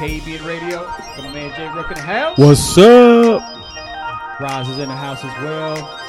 [0.00, 0.84] with T-Nu on KEBN Radio.
[0.86, 2.38] Got my man Jay Rook in the house.
[2.38, 3.42] What's up?
[4.40, 6.00] Roz is in the house as well.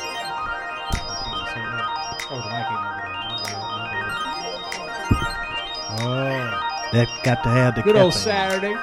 [2.28, 3.14] Oh, the mic ain't over there.
[3.30, 3.86] My bad, my
[5.12, 6.02] bad.
[6.02, 8.14] Oh, that got to have the Good old.
[8.14, 8.76] Saturday.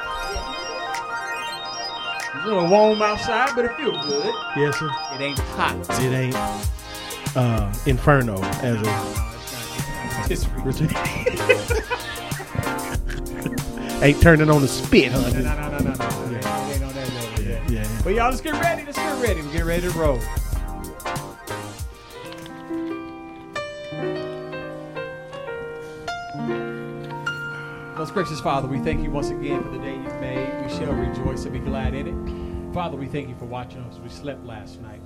[2.35, 4.35] It's a little warm outside, but it feels good.
[4.57, 4.91] Yes, sir.
[5.15, 5.77] It ain't hot.
[6.01, 6.37] It ain't
[7.37, 9.33] uh, Inferno as a No,
[10.31, 10.71] it's not.
[11.51, 11.73] It's.
[14.03, 15.31] ain't turning on the spit, No, huh?
[15.31, 15.91] no, no, no, no, no.
[15.93, 17.71] It ain't- on that level yet.
[17.71, 18.01] Yeah, yeah.
[18.05, 18.85] But y'all, let's get ready.
[18.85, 19.41] Let's get ready.
[19.43, 20.19] We're getting ready to roll.
[27.97, 30.65] Most gracious Father, we thank you once again for the day you've made.
[30.65, 32.75] We shall rejoice and be glad in it.
[32.75, 35.01] Father, we thank you for watching us we slept last night.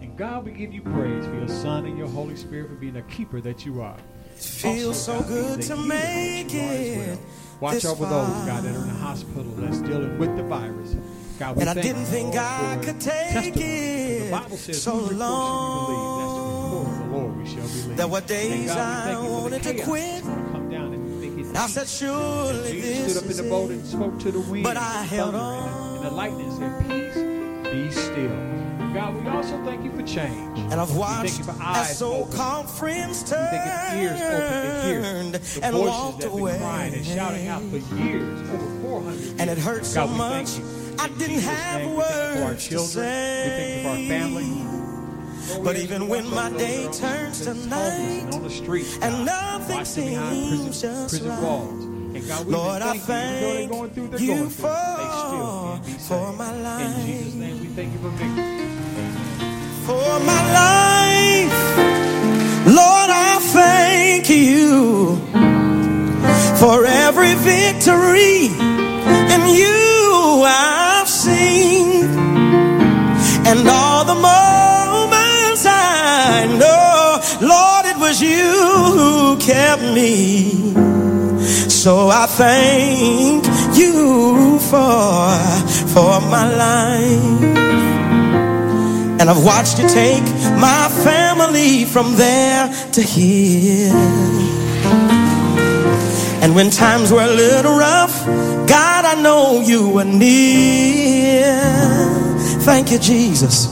[0.00, 2.96] And God, we give you praise for your Son and your Holy Spirit for being
[2.96, 3.96] a keeper that you are.
[4.36, 7.18] It feels Also, so God, good to make you are it.
[7.62, 8.26] Watch over those.
[8.44, 10.96] God, that are in the hospital that's dealing with the virus.
[11.38, 13.54] God, we And I didn't think I could take testimonies.
[13.54, 16.84] The it Bible says, so "Whose report shall?
[16.84, 17.96] That's the Lord we shall believe.
[17.96, 20.24] There were days I thank you for the wanted to quit.
[20.24, 23.42] that's come down and make it And I said, surely this stood up in the
[23.50, 23.74] boat it.
[23.74, 24.64] and spoke to the wind.
[24.64, 25.96] But I and the held thunder, and the- on.
[25.96, 27.14] And the lightning said, Peace,
[27.72, 28.61] be still.
[28.92, 30.58] God, we also thank you for change.
[30.58, 33.22] And I've We watched thank you for as eyes so-called friends
[33.52, 36.58] We thank you for ears open to hear turned the and voices walked that been
[36.60, 39.34] crying and shouting out for years, over 400 years.
[39.38, 40.64] And it hurt so God, we much, you.
[40.98, 43.06] I didn't Jesus' have name, we for our words to children.
[43.06, 44.08] We thank you for our say.
[44.08, 45.64] family.
[45.64, 50.48] But even when my day turns to night, and on the street, and nothing behind
[50.48, 51.42] prison, seems just prison right.
[51.42, 51.84] walls.
[51.84, 53.48] And God, we Lord, I thank you.
[53.48, 54.62] Even though they're thank going through, they're you going through.
[54.62, 56.38] They still be for saved.
[56.38, 57.34] my In Jesus' life.
[57.34, 58.51] name, we thank you for victory.
[59.86, 61.58] For my life.
[62.66, 65.16] Lord, I thank you
[66.60, 68.46] for every victory
[69.34, 72.04] in you I've seen
[73.50, 78.52] and all the moments I know, Lord, it was you
[78.96, 80.74] who kept me.
[81.68, 83.44] So I thank
[83.76, 85.36] you for
[85.94, 87.91] for my life.
[89.22, 90.24] And I've watched you take
[90.58, 93.92] my family from there to here.
[96.42, 98.26] And when times were a little rough,
[98.66, 101.54] God, I know you were near.
[102.66, 103.68] Thank you, Jesus.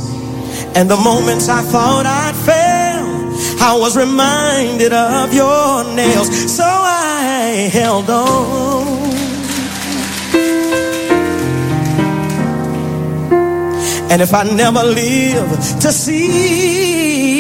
[0.77, 6.31] And the moments I thought I'd fail, I was reminded of your nails.
[6.57, 9.00] So I held on.
[14.11, 15.51] And if I never live
[15.81, 17.31] to see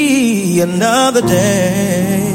[0.60, 2.32] another day,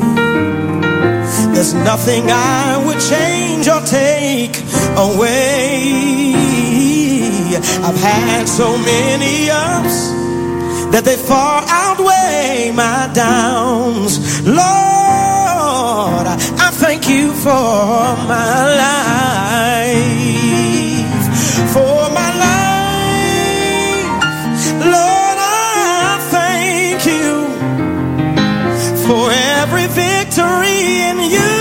[1.54, 4.62] there's nothing I would change or take
[4.98, 6.36] away.
[7.88, 10.12] I've had so many ups
[10.92, 14.20] that they far outweigh my downs.
[14.46, 20.45] Lord, I thank you for my life,
[30.36, 31.55] victory in you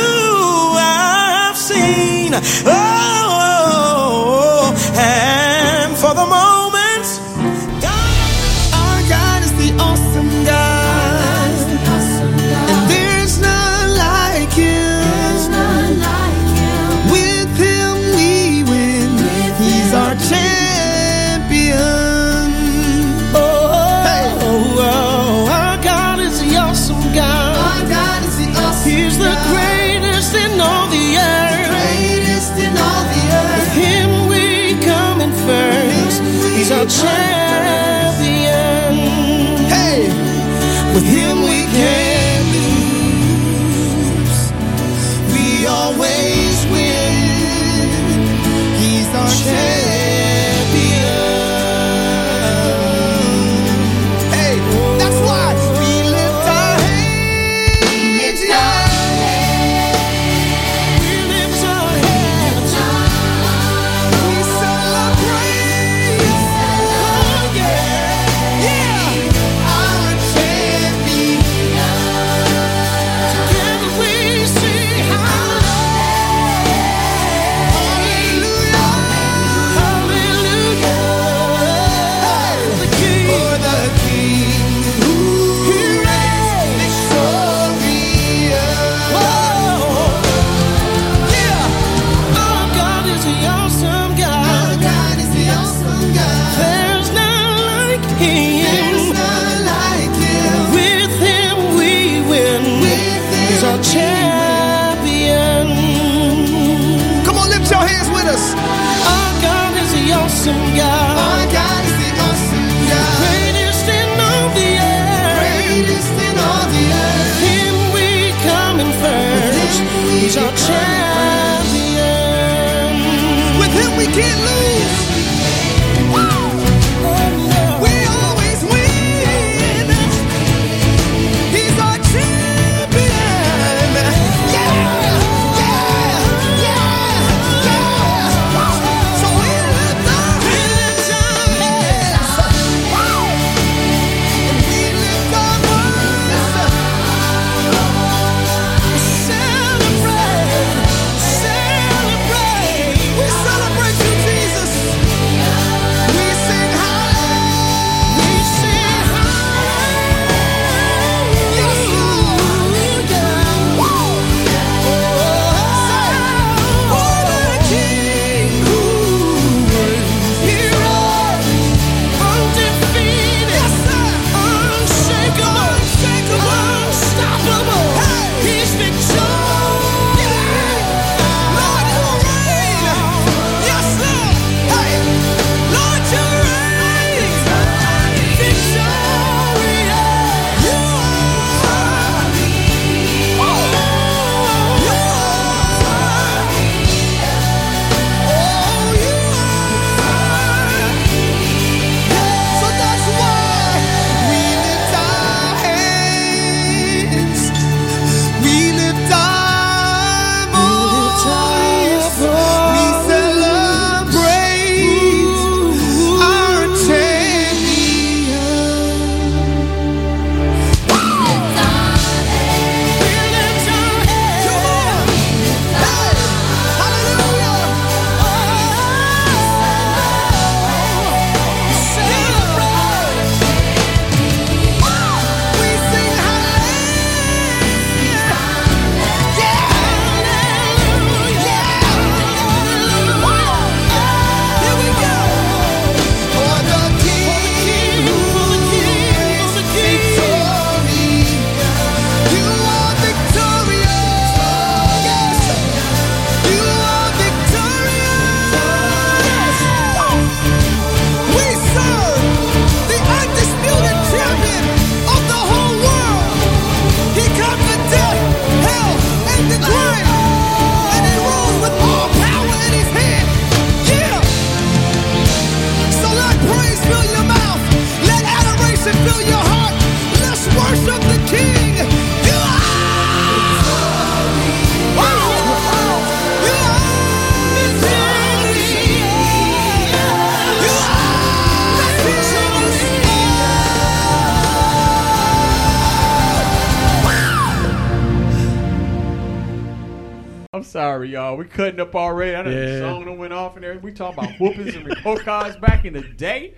[301.35, 301.45] y'all.
[301.45, 302.35] We cutting up already.
[302.37, 303.85] I know the song that went off and everything.
[303.85, 306.55] We talking about whoopings and report cards back in the day.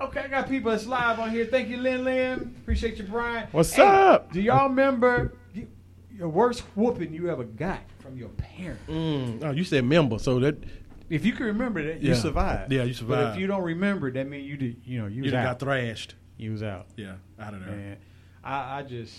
[0.00, 1.44] Okay, I got people that's live on here.
[1.46, 2.54] Thank you, Lin Lin.
[2.60, 3.48] Appreciate you, Brian.
[3.50, 4.32] What's up?
[4.32, 5.66] Do y'all remember you,
[6.12, 8.82] your worst whooping you ever got from your parents?
[8.88, 9.42] Mm.
[9.44, 10.62] Oh, you said member, so that
[11.10, 12.72] If you can remember that, you survived.
[12.72, 13.24] Yeah, you survived.
[13.24, 14.80] But if you don't remember, that means you did.
[14.84, 16.14] You know, you you got thrashed.
[16.36, 16.86] you was out.
[16.96, 17.74] Yeah, out of there.
[17.74, 17.96] Man,
[18.44, 19.16] I, I just,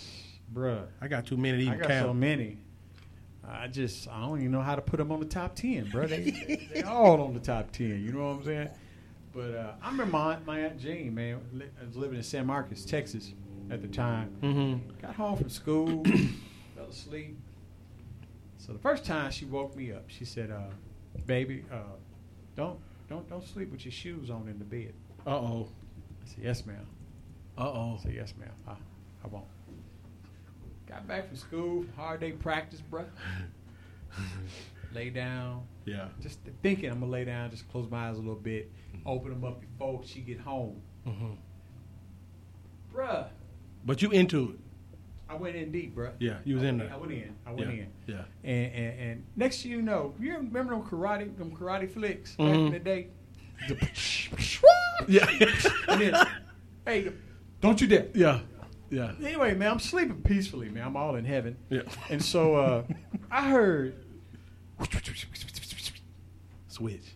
[0.54, 2.06] bruh, I got too many to I even got count.
[2.06, 2.56] so many.
[3.52, 6.06] I just, I don't even know how to put them on the top ten, bro.
[6.06, 8.02] They, they all on the top ten.
[8.02, 8.68] You know what I'm saying?
[9.32, 11.40] But uh, I remember my, my aunt Jane, man.
[11.52, 13.32] li- I was living in San Marcos, Texas,
[13.70, 14.36] at the time.
[14.42, 15.00] Mm-hmm.
[15.00, 16.04] Got home from school,
[16.76, 17.38] fell asleep.
[18.58, 20.70] So the first time she woke me up, she said, uh,
[21.26, 21.96] "Baby, uh,
[22.56, 22.78] don't
[23.08, 24.94] don't don't sleep with your shoes on in the bed."
[25.26, 25.68] Uh oh.
[26.22, 26.86] I said, "Yes, ma'am."
[27.56, 27.96] Uh oh.
[27.98, 28.52] I said, "Yes, ma'am.
[28.66, 28.72] I,
[29.24, 29.46] I won't."
[30.90, 33.04] Got back from school, hard day practice, bruh.
[34.92, 36.08] lay down, Yeah.
[36.20, 38.72] just thinking I'm gonna lay down, just close my eyes a little bit,
[39.06, 41.34] open them up before she get home, hmm
[42.92, 43.28] bruh.
[43.84, 44.58] But you into it.
[45.28, 46.10] I went in deep, bruh.
[46.18, 46.92] Yeah, you was I in there.
[46.92, 47.36] I went in.
[47.46, 47.82] I went yeah.
[47.82, 47.86] in.
[48.08, 48.22] Yeah.
[48.42, 52.46] And, and and next thing you know, you remember them karate them karate flicks back
[52.48, 52.66] Mhm.
[52.66, 53.08] in the day?
[53.68, 53.76] The
[55.08, 55.26] Yeah.
[55.88, 56.14] and then,
[56.84, 57.12] hey,
[57.60, 58.08] don't you dare.
[58.12, 58.40] yeah.
[58.90, 59.12] Yeah.
[59.22, 60.84] Anyway, man, I'm sleeping peacefully, man.
[60.84, 61.56] I'm all in heaven.
[61.68, 61.82] Yeah.
[62.08, 62.82] And so uh,
[63.30, 63.94] I heard,
[66.68, 67.14] Switch.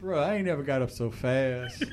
[0.00, 1.84] bro, I ain't never got up so fast.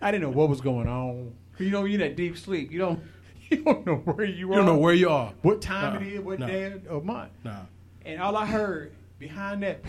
[0.00, 1.32] I didn't know what was going on.
[1.58, 2.70] You know, you're in that deep sleep.
[2.70, 3.00] You don't,
[3.50, 4.50] you don't know where you You are.
[4.52, 5.32] You don't know where you are.
[5.42, 6.46] what time No, it is, what no.
[6.46, 7.30] day or month.
[7.44, 7.60] Nah.
[8.04, 9.82] And all I heard behind that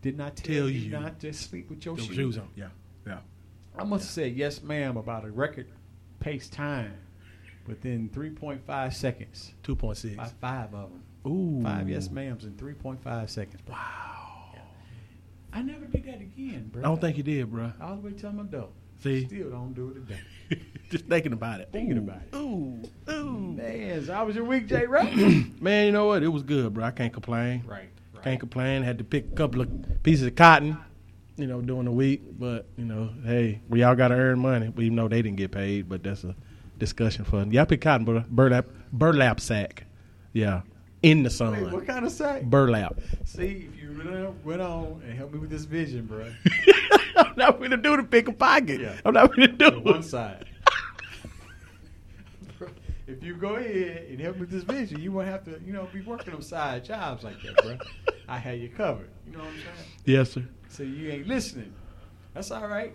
[0.00, 0.90] did not tell, Tell you, you.
[0.90, 2.14] not to sleep with your shoes.
[2.14, 2.48] shoes on.
[2.56, 2.68] Yeah.
[3.06, 3.18] Yeah.
[3.78, 5.68] I must have said yes, ma'am, about a record
[6.20, 6.94] pace time
[7.66, 9.54] within 3.5 seconds.
[9.62, 10.14] Two point six.
[10.14, 11.02] About five of them.
[11.26, 11.62] Ooh.
[11.62, 13.60] Five yes ma'ams in 3.5 seconds.
[13.62, 13.74] Bro.
[13.74, 14.12] Wow.
[15.52, 16.82] I never did that again, bro.
[16.82, 17.72] I don't think you did, bro.
[17.80, 18.72] All the way till I'm adult.
[19.02, 19.26] See?
[19.26, 20.62] Still don't do it today.
[20.90, 21.68] Just thinking about it.
[21.72, 22.00] Thinking Ooh.
[22.00, 22.36] about it.
[22.36, 22.82] Ooh.
[23.10, 23.54] Ooh.
[23.56, 24.86] Man, so how was your week, J.
[24.86, 25.44] Ray?
[25.60, 26.22] Man, you know what?
[26.22, 26.84] It was good, bro.
[26.84, 27.64] I can't complain.
[27.66, 27.88] right.
[28.14, 28.24] right.
[28.24, 28.82] Can't complain.
[28.82, 30.78] Had to pick a couple of pieces of cotton,
[31.36, 32.22] you know, during the week.
[32.38, 34.72] But, you know, hey, we all got to earn money.
[34.78, 36.34] Even though they didn't get paid, but that's a
[36.82, 38.24] discussion for Y'all pick cotton, bro.
[38.28, 39.84] Burlap, burlap sack.
[40.32, 40.62] Yeah.
[41.02, 41.52] In the sun.
[41.52, 42.42] Wait, what kind of sack?
[42.42, 43.00] burlap.
[43.24, 46.32] See, if you on, went on and helped me with this vision, bro.
[47.16, 48.80] I'm not going to do the pick a pocket.
[48.80, 48.96] Yeah.
[49.04, 50.44] I'm not going to do on one side.
[53.06, 55.72] if you go ahead and help me with this vision, you won't have to, you
[55.72, 57.78] know, be working on side jobs like that, bro.
[58.28, 59.08] I had you covered.
[59.26, 59.88] You know what I'm saying?
[60.04, 60.44] Yes, sir.
[60.68, 61.72] So you ain't listening.
[62.34, 62.92] That's all right.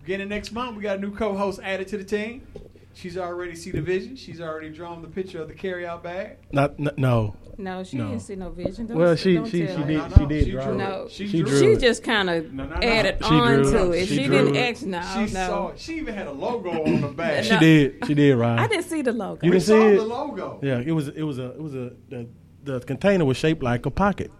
[0.00, 2.46] Beginning next month, we got a new co-host added to the team.
[2.92, 4.16] She's already see the vision.
[4.16, 6.38] She's already drawn the picture of the carry-out bag.
[6.52, 7.36] Not, n- no.
[7.56, 8.08] No, she No.
[8.08, 8.86] didn't see no vision.
[8.86, 10.72] Don't, Well, she- she- she did- No, no, she did draw.
[10.74, 11.48] No, She, She drew.
[11.50, 14.02] drew She just kind of added on to it.
[14.02, 14.08] it.
[14.08, 14.70] She She, didn't it.
[14.76, 14.84] ask.
[14.86, 15.26] No, She no.
[15.46, 15.78] saw it.
[15.78, 17.44] She even had a logo on the bag.
[17.44, 17.60] She No.
[17.60, 17.94] did.
[18.06, 18.58] She did, Right.
[18.58, 19.40] I didn't see the logo.
[19.46, 20.58] You didn't saw see the logo.
[20.62, 22.26] Yeah, it was it was a it was a the,
[22.64, 24.30] the container was shaped like a pocket.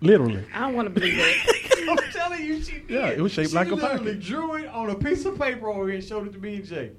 [0.00, 0.44] Literally.
[0.54, 1.56] I don't want to believe that.
[1.90, 2.90] I'm telling you, she did.
[2.90, 3.98] Yeah, it was shaped she like a pocket.
[3.98, 6.38] She literally drew it on a piece of paper over here and showed it to
[6.38, 6.90] me and Jay.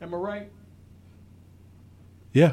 [0.00, 0.50] Am I right?
[2.32, 2.52] Yeah.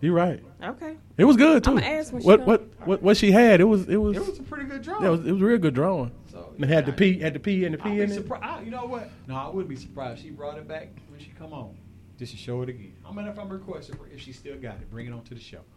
[0.00, 0.42] You're right.
[0.62, 0.96] Okay.
[1.16, 1.72] It was good too.
[1.72, 2.46] I'ma ask when she what come.
[2.46, 5.02] what what what she had, it was it was It was a pretty good drawing.
[5.02, 6.12] yeah, it was, it was a real good drawing.
[6.30, 8.10] So, it had the I- P had the P and the I'd P be in
[8.10, 8.14] it.
[8.14, 8.64] surprised.
[8.64, 9.10] You know what?
[9.26, 10.22] No, I wouldn't be surprised.
[10.22, 11.76] She brought it back when she come on,
[12.18, 12.94] just to show it again.
[13.08, 15.34] I mean, if I'm requesting for if she still got it, bring it on to
[15.34, 15.60] the show.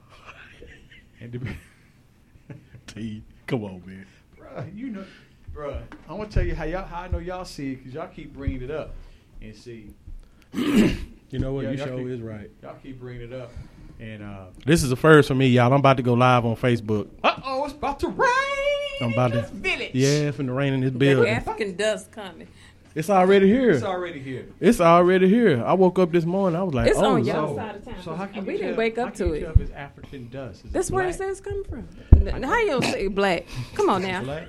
[1.19, 1.55] And to be,
[2.87, 3.21] T.
[3.45, 4.07] Come on, man.
[4.39, 5.05] bruh, you know,
[5.55, 7.93] bruh, I want to tell you how y'all how I know y'all see it because
[7.93, 8.95] y'all keep bringing it up
[9.39, 9.93] and see.
[10.53, 11.63] You know what?
[11.65, 12.49] Yeah, you y'all show keep- is right.
[12.61, 13.51] Y'all keep bringing it up,
[13.99, 15.67] and uh, This is a first for me, y'all.
[15.71, 17.07] I'm about to go live on Facebook.
[17.23, 18.29] uh oh, it's about to rain.
[19.01, 19.41] I'm about to.
[19.41, 19.91] This village.
[19.93, 21.31] Yeah, it's finna rain in this That building.
[21.31, 22.47] African dust coming.
[22.93, 23.71] It's already here.
[23.71, 24.47] It's already here.
[24.59, 25.63] It's already here.
[25.65, 26.59] I woke up this morning.
[26.59, 27.95] I was like, It's oh, on y'all So, side of town.
[28.03, 29.39] so how can we you didn't tell- wake how up can to you it.
[29.43, 30.65] tell if it's African dust?
[30.65, 31.29] Is That's it where it black?
[31.29, 32.43] says coming from.
[32.43, 33.45] How you say black?
[33.75, 34.21] Come on now.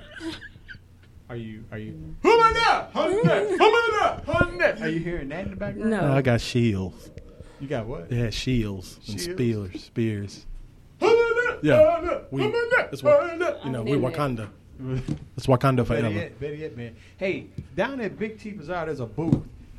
[1.33, 1.35] Black?
[1.35, 2.15] Are you are you?
[2.21, 2.89] Who am that?
[2.93, 3.47] Who am that?
[3.49, 4.23] Who am that?
[4.25, 4.81] Who am that?
[4.81, 5.89] Are you hearing that in the background?
[5.91, 6.07] No.
[6.07, 7.11] No, I got shields.
[7.59, 8.11] You got what?
[8.11, 9.83] Yeah, had shields and spears.
[9.83, 10.45] Spears.
[10.99, 11.59] Who that?
[11.63, 11.99] Yeah.
[11.99, 12.31] Who that?
[12.31, 12.87] We, that?
[12.91, 13.65] that's what, that?
[13.65, 14.49] you know, we Wakanda.
[15.37, 16.09] It's Wakanda Better forever.
[16.09, 16.95] yet, better yet, man.
[17.17, 19.35] Hey, down at Big T Bazaar, there's a booth.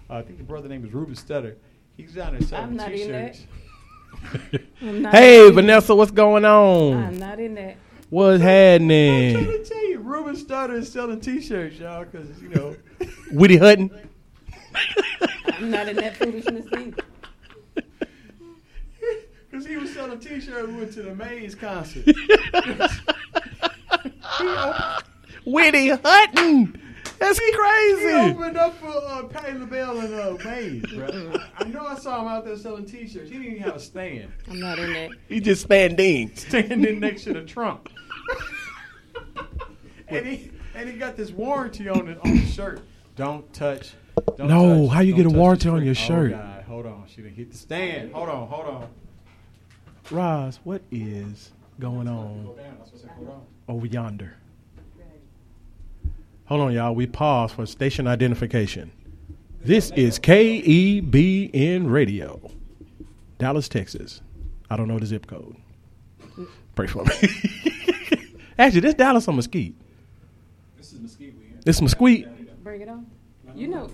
[0.09, 1.57] Uh, I think the brother name is Ruben Studdard.
[1.97, 3.35] He's down there selling I'm not in that.
[3.35, 4.67] t-shirts.
[4.81, 7.05] I'm not Hey, in- Vanessa, what's going on?
[7.05, 7.77] I'm not in that.
[8.11, 9.35] What's I'm trying happening?
[9.35, 12.77] to tell you, Ruben Studdard is selling t-shirts, y'all, because you know.
[13.33, 13.91] Woody Hutton?
[15.47, 16.97] I'm not in that foolishness either.
[19.51, 22.05] Because he was selling t-shirts, we went to the Maze concert.
[25.45, 26.81] Woody Hutton!
[27.21, 28.09] That's He crazy!
[28.09, 31.35] He opened up for uh, Patti LaBelle and uh, Maze, bro.
[31.59, 33.31] I know I saw him out there selling t-shirts.
[33.31, 34.33] He didn't even have a stand.
[34.51, 35.11] I'm not in that.
[35.29, 36.35] He just standing.
[36.35, 37.91] Standing next to the trunk.
[40.09, 42.83] and he and he got this warranty on it on the shirt.
[43.17, 43.95] Don't touch.
[44.37, 46.33] Don't No, touch, how you get a warranty on your shirt?
[46.33, 47.05] Oh God, hold on.
[47.09, 48.13] She didn't hit the stand.
[48.13, 48.89] Hold on, hold on.
[50.11, 52.77] Roz, what is going on Go down.
[52.77, 53.43] I was supposed to say, hold on.
[53.69, 54.37] over yonder?
[56.47, 56.95] Hold on, y'all.
[56.95, 58.93] We pause for station identification.
[59.63, 62.51] This is KEBN Radio,
[63.39, 64.21] Dallas, Texas.
[64.69, 65.57] I don't know the zip code.
[66.75, 67.13] Pray for me.
[68.59, 69.75] Actually, this Dallas on Mesquite.
[70.77, 71.35] This is Mesquite.
[71.39, 71.61] We in.
[71.65, 72.63] This Mesquite.
[72.63, 73.07] Bring it on.
[73.55, 73.91] You know,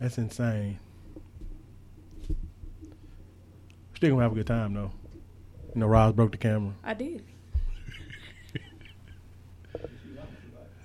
[0.00, 0.78] That's insane.
[3.94, 4.90] Still gonna have a good time though.
[5.74, 6.72] You know, Roz broke the camera.
[6.82, 7.24] I did.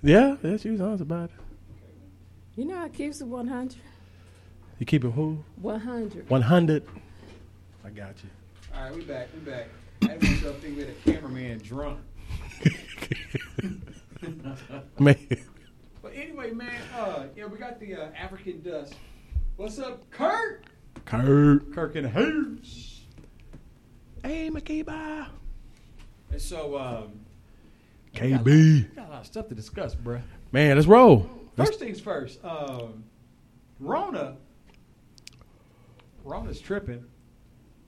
[0.03, 1.35] Yeah, yeah, she was honest about it.
[2.55, 3.75] You know, I keeps it 100.
[4.77, 5.43] You keep it who?
[5.61, 6.29] 100.
[6.29, 6.85] One hundred.
[7.83, 8.29] I got you.
[8.75, 9.29] All right, we back.
[9.33, 9.67] We back.
[10.07, 11.99] Want think we had a cameraman drunk.
[14.99, 15.17] Man,
[16.01, 18.95] But anyway, man, uh, yeah, we got the uh, African dust.
[19.55, 20.65] What's up, Kurt?
[21.05, 21.73] Kurt.
[21.73, 23.01] Kirk and house.
[24.23, 25.27] Hey, Makiba.
[26.31, 27.19] And so, um,
[28.15, 28.43] KB.
[28.43, 30.21] we got a lot of stuff to discuss, bruh.
[30.51, 31.29] Man, let's roll.
[31.57, 32.43] Let's- First things first.
[32.43, 33.03] Um,
[33.79, 34.37] Rona.
[36.23, 37.05] Rona's tripping.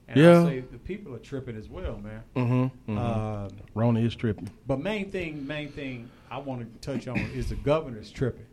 [0.08, 0.40] And Yeah.
[0.42, 2.22] I say the people are tripping as well, man.
[2.34, 2.92] Mm-hmm.
[2.92, 2.98] mm-hmm.
[2.98, 4.50] Um, Rona is tripping.
[4.66, 8.46] but main thing, main thing I want to touch on is the governor's tripping.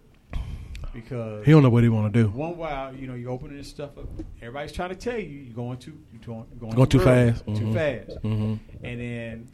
[0.94, 2.30] because He don't know what he want to do.
[2.30, 4.08] one while you know you're opening this stuff up,
[4.42, 7.46] everybody's trying to tell you you're going too you're going, going, Going too early, fast.
[7.46, 7.74] too Mhm.
[7.74, 8.60] fast, Mhm.
[8.84, 9.48] and then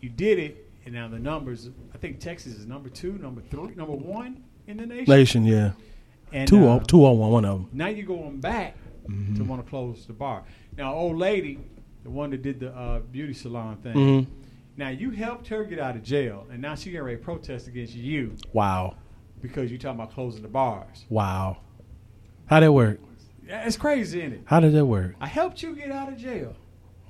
[0.00, 1.70] you did it, and now the numbers.
[1.94, 5.04] I think Texas is number two, number three, number one in the nation.
[5.14, 5.72] Nation, yeah.
[6.32, 7.68] And, Two uh, on two on one, one of them.
[7.72, 8.76] Now you're going back
[9.08, 9.34] Mm-hmm.
[9.36, 10.44] to want to close the bar.
[10.76, 11.58] Now, old lady,
[12.04, 13.94] the one that did the uh, beauty salon thing.
[13.94, 14.26] Mhm.
[14.76, 17.66] Now you helped her get out of jail, and now she getting ready to protest
[17.68, 18.94] against you Wow,
[19.42, 21.04] because you talking about closing the bars.
[21.10, 21.58] wow.
[22.46, 22.98] How that work?
[23.46, 24.40] It's crazy, isn't it?
[24.46, 25.14] How did that work?
[25.20, 26.54] I helped you get out of jail,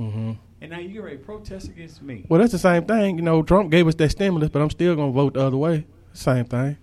[0.00, 0.32] Mm-hmm.
[0.62, 2.24] and now you get ready to protest against me.
[2.28, 3.16] Well, that's the same thing.
[3.16, 5.86] You know, Trump gave us that stimulus, but I'm still gonna vote the other way.
[6.12, 6.76] Same thing.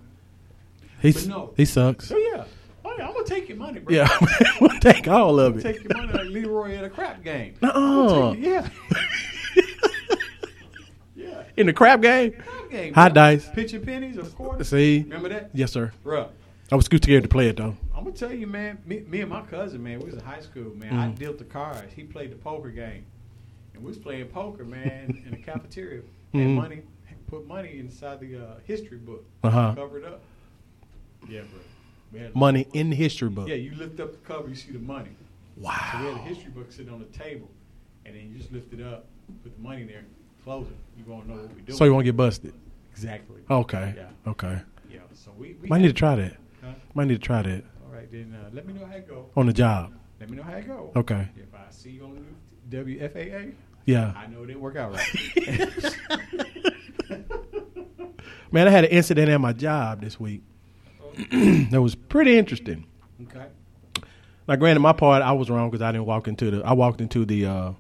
[1.02, 1.54] He's But no.
[1.58, 2.08] he sucks.
[2.08, 2.46] So yeah,
[2.98, 3.94] yeah I'm gonna take your money, bro.
[3.96, 4.08] Yeah,
[4.62, 5.62] we'll take all of it.
[5.62, 7.56] take your money like Leroy at a crap game.
[7.62, 7.74] Nuh-uh.
[7.76, 8.72] I'm gonna take it,
[9.56, 9.66] yeah.
[11.16, 12.34] yeah, In the crap game.
[12.34, 12.94] crap game.
[12.94, 13.50] Hot dice.
[13.50, 14.70] Pitching pennies, of course.
[14.70, 15.92] See, Remember that, yes, sir.
[16.04, 16.30] bro?
[16.72, 17.76] I was too scared to play it though.
[17.96, 18.78] I'm gonna tell you, man.
[18.86, 20.94] Me, me and my cousin, man, we was in high school, man.
[20.94, 21.18] I Mhm.
[21.20, 21.94] dealt the cards.
[21.94, 23.06] He played the poker game,
[23.74, 26.02] and we was playing poker, man, in the cafeteria.
[26.34, 26.42] Mhm.
[26.42, 26.82] And money,
[27.28, 29.74] put money inside the uh, history book, Uh-huh.
[29.76, 30.22] cover it up.
[31.30, 31.60] Yeah, bro.
[32.12, 33.48] We Money in the history book.
[33.48, 35.10] Yeah, you lift up the cover, you see the money.
[35.58, 35.74] Wow.
[35.92, 37.50] So we had a history book sitting on the table,
[38.06, 39.06] and then you just lift it up,
[39.44, 40.06] put the money in there,
[40.44, 40.76] close it.
[40.98, 41.78] You won't know what we're doing.
[41.78, 42.54] So you won't get busted.
[42.92, 43.42] exactly.
[43.50, 43.94] Okay.
[43.98, 44.10] Yeah.
[44.32, 44.60] Okay.
[44.90, 45.00] Yeah.
[45.14, 45.56] So we.
[45.62, 46.38] we Might need to try that.
[46.64, 46.72] Huh?
[46.94, 49.30] Might need to try that All right, then uh, let me know how it go.
[49.36, 49.94] on the job.
[50.20, 50.92] Let me know how it go.
[50.96, 51.28] Okay.
[51.36, 52.26] If I see you on
[52.70, 53.54] WFAA,
[53.86, 54.14] Yeah.
[54.16, 55.96] I know it didn't work out right.
[58.52, 60.42] Man, I had an incident at my job this week.
[61.72, 62.86] that was pretty interesting.
[63.24, 63.48] okay.
[64.48, 66.64] Now, granted, my part I was wrong because I didn't walk into the.
[66.66, 67.72] I walked into the uh,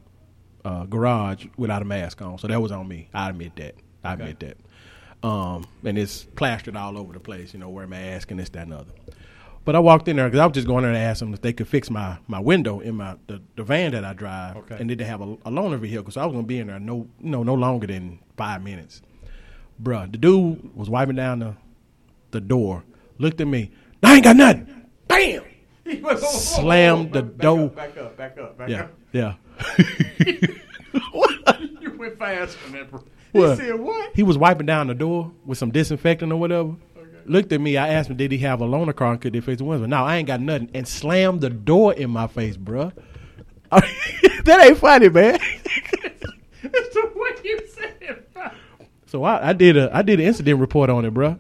[0.66, 3.10] uh, garage without a mask on, so that was on me.
[3.14, 3.76] I admit that.
[4.04, 4.24] I Okay.
[4.24, 5.28] admit that.
[5.28, 7.54] Um, and it's plastered all over the place.
[7.54, 8.92] You know, wear mask and this, that, and other.
[9.64, 11.42] But I walked in there because I was just going there to ask them if
[11.42, 14.78] they could fix my, my window in my the, the van that I drive, Okay.
[14.80, 16.80] and did they have a, a loaner vehicle, so I was gonna be in there
[16.80, 19.02] no no no longer than five minutes.
[19.82, 21.54] Bruh, the dude was wiping down the
[22.32, 22.84] the door,
[23.18, 23.72] looked at me.
[24.04, 24.86] I ain't got nothing.
[25.08, 25.44] Bam.
[26.18, 27.70] Slammed the door.
[27.70, 28.94] Back up, back up, back Yeah, up.
[29.12, 29.34] yeah.
[31.80, 32.92] You went fast on that.
[33.32, 33.50] What?
[33.60, 34.12] He said what?
[34.16, 36.76] He was wiping down the door with some disinfectant or whatever.
[37.26, 37.76] Looked at me.
[37.78, 39.88] I asked him, did he have a loaner car and could they fix the windows?
[39.90, 40.70] No, I ain't got nothing.
[40.74, 42.94] And slammed the door in my face, bruh.
[43.72, 45.40] that ain't funny, man.
[46.64, 48.34] It's the way you said it.
[48.34, 48.50] bro.
[49.08, 51.38] so I, I did a I did an incident report on it, bruh.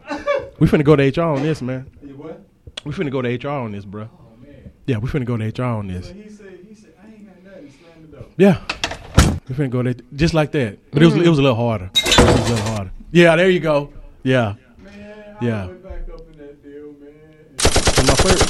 [0.60, 1.86] We finna go to HR on this, man.
[2.16, 2.42] What?
[2.84, 4.04] We finna go to HR on this, bro.
[4.12, 4.72] Oh man.
[4.86, 6.08] Yeah, we finna go to HR on this.
[6.08, 7.72] So he said, he said, I ain't got nothing.
[7.72, 8.26] Slam the door.
[8.38, 8.62] Yeah.
[9.48, 10.78] We finna go there just like that.
[10.92, 11.90] But it was it was a little harder.
[11.96, 12.92] It was a little harder.
[13.12, 13.92] Yeah, there you go.
[14.24, 14.56] Yeah.
[14.80, 15.64] Man, Yeah.
[15.64, 17.14] I went back up in that deal, man.
[17.98, 18.44] And my first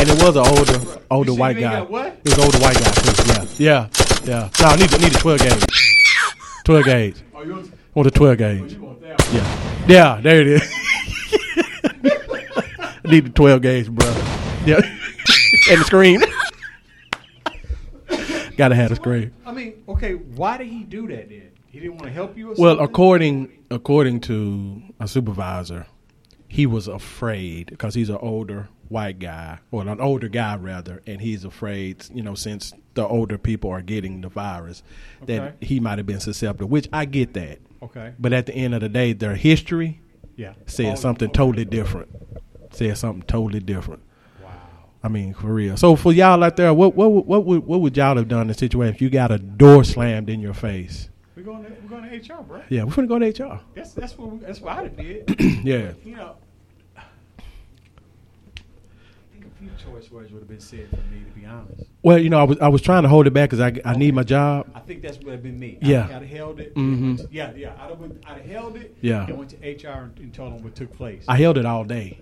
[0.00, 1.80] And it was an older older white guy.
[1.82, 3.22] It was an older white guy too.
[3.26, 3.44] Yeah.
[3.58, 3.88] Yeah.
[4.24, 4.48] Yeah.
[4.60, 5.64] No, I need I need a twelve gauge.
[6.64, 7.16] Twelve gauge.
[7.34, 7.62] Oh,
[7.94, 8.72] you want, I want a twelve oh, gauge.
[8.72, 9.02] you want?
[9.32, 9.84] Yeah.
[9.88, 10.62] Yeah, there it is.
[12.78, 14.06] I need the twelve gauge, bro.
[14.64, 14.76] Yeah.
[15.70, 16.22] and the screen.
[18.56, 19.32] Gotta have the screen.
[19.46, 21.50] I mean, okay, why did he do that then?
[21.66, 22.84] He didn't want to help you or Well, something?
[22.84, 25.86] according according to a supervisor,
[26.48, 31.20] he was afraid because he's an older white guy, or an older guy rather, and
[31.20, 34.82] he's afraid, you know, since the older people are getting the virus,
[35.26, 36.68] that he might have been susceptible.
[36.68, 38.12] Which I get that, Okay.
[38.18, 40.00] but at the end of the day, their history
[40.36, 40.52] Yeah.
[40.66, 42.08] said Oh, something totally different.
[42.72, 44.02] Said something totally different.
[44.42, 44.50] Wow.
[45.02, 45.76] I mean, for real.
[45.76, 48.42] So for y'all out there, what what would- what would what would y'all have done
[48.42, 51.08] in the situation if you got a door slammed in your face?
[51.36, 52.62] We're going to, we're going to HR, bro.
[52.68, 53.60] Yeah, we're gonna go to HR.
[53.74, 55.40] That's that's what we, that's what I did.
[55.64, 55.92] yeah.
[56.04, 56.36] you know,
[56.98, 57.02] I
[59.32, 61.84] think a few choice words would have been said for me, to be honest.
[62.02, 63.94] Well, you know, I was I was trying to hold it back because I, I
[63.96, 64.70] need my job.
[64.74, 65.78] I think that's would have been me.
[65.82, 66.04] Yeah.
[66.06, 66.74] I'd have held it.
[66.74, 67.28] Mhm.
[67.30, 67.74] Yeah, yeah.
[67.80, 68.96] I'd have, went- I'd have held it.
[69.00, 69.26] Yeah.
[69.26, 69.56] And went to
[69.88, 71.24] HR and, and told them what took place.
[71.28, 72.18] I held it all day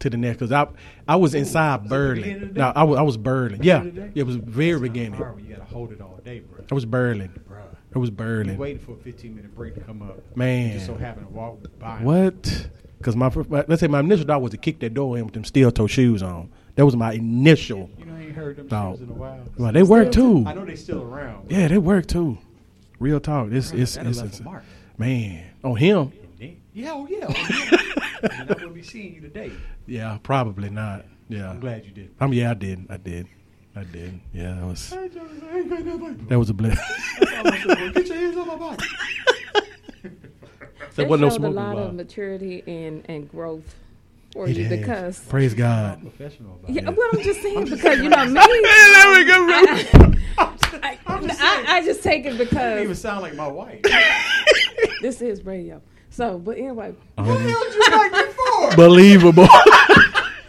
[0.00, 0.68] to the next because I
[1.08, 2.72] I was inside Was it the of the No.
[2.76, 3.62] I was I was burling.
[3.62, 4.20] Yeah, Beginning of the day?
[4.20, 5.14] it was very beginning.
[5.14, 6.64] hard you got to hold it all day, bro.
[6.70, 7.30] I was burling.
[7.48, 7.62] Bro.
[7.94, 8.58] I was You burling.
[8.58, 10.20] waiting for a 15 minute break to come up.
[10.36, 10.74] Man.
[10.74, 12.00] Just so happened to walk by.
[12.02, 12.68] What?
[12.98, 15.32] Because my, my let's say my initial thought was to kick that door in with
[15.34, 16.50] them steel toe shoes on.
[16.76, 17.90] That was my initial.
[17.98, 18.92] You know, I ain't heard them No.
[18.92, 19.40] shoes in a while.
[19.58, 20.44] Well, they work too.
[20.46, 21.50] I know they still around.
[21.50, 22.38] Yeah, they work too.
[22.98, 23.50] Real talk.
[23.50, 24.62] It's it's, That'd it's, it's a mark.
[24.98, 26.12] man on him.
[26.72, 27.26] Yeah, oh yeah.
[27.28, 28.30] Oh, yeah.
[28.40, 29.50] and I wouldn't be seeing you today.
[29.86, 31.06] Yeah, probably not.
[31.28, 32.10] Yeah, I'm glad you did.
[32.20, 32.86] Um, yeah, I did.
[32.90, 33.26] I did.
[33.74, 34.20] I did.
[34.34, 36.26] Yeah, that was Hey, Jonas, I ain't got nothing.
[36.28, 36.84] that was a blessing.
[37.20, 37.90] That's all I said, boy.
[37.92, 38.86] Get your hands on my body.
[40.02, 40.12] there
[40.96, 43.74] That wasn't no showed smoke a lot of maturity and, and growth
[44.32, 44.78] for It you has.
[44.78, 46.00] because Praise God.
[46.02, 46.96] Professional about yeah, it.
[46.96, 48.32] well, I'm just saying because you know me.
[48.34, 49.46] there we go.
[50.82, 52.52] I, I, I just take it because.
[52.52, 53.80] It doesn't even sound like my wife.
[55.02, 55.80] this is radio.
[56.10, 57.28] So, but anyway, uh-huh.
[57.30, 58.76] what the hell did you like before?
[58.76, 59.48] Believable.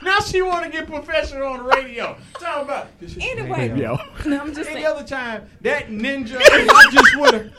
[0.04, 2.18] now she want to get professional on the radio.
[2.40, 3.70] Talking about this is Anyway.
[3.70, 3.98] radio.
[4.24, 4.30] Yo.
[4.30, 4.86] no, I'm just Any saying.
[4.86, 7.52] other time, that ninja, I just would have.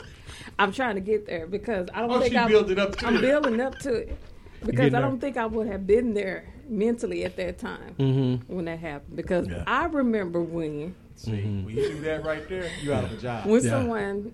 [0.57, 2.95] I'm trying to get there because I don't Oh, think she I built it up
[2.97, 3.21] to I'm it.
[3.21, 4.17] building up to it
[4.65, 8.53] because I don't think I would have been there mentally at that time Mm-hmm.
[8.53, 9.15] when that happened.
[9.15, 9.63] Because Yeah.
[9.67, 13.45] I remember when See, when you do that right there, you out of a job.
[13.45, 13.69] when Yeah.
[13.69, 14.31] someone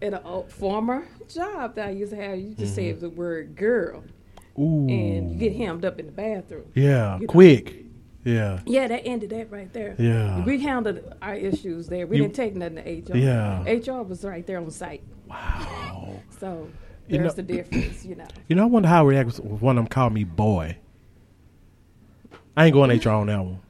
[0.00, 4.02] at a former job that I used to have, you just say the word girl
[4.58, 4.86] Ooh.
[4.88, 6.64] and you get hemmed up in the bathroom.
[6.74, 7.14] yeah.
[7.16, 7.26] you know.
[7.32, 7.78] Quick.
[8.24, 8.60] Yeah.
[8.66, 9.96] Yeah, that ended that right there.
[9.98, 10.44] Yeah.
[10.44, 12.06] We handled our issues there.
[12.06, 13.16] We You- didn't take nothing to HR.
[13.16, 13.62] Yeah.
[13.64, 15.02] HR was right there on site.
[15.28, 16.20] Wow.
[16.38, 16.68] So
[17.08, 18.26] You there's know- the difference, you know.
[18.48, 20.76] You know, I wonder how I react if one of them called me boy.
[22.56, 23.60] I ain't going HR on that one.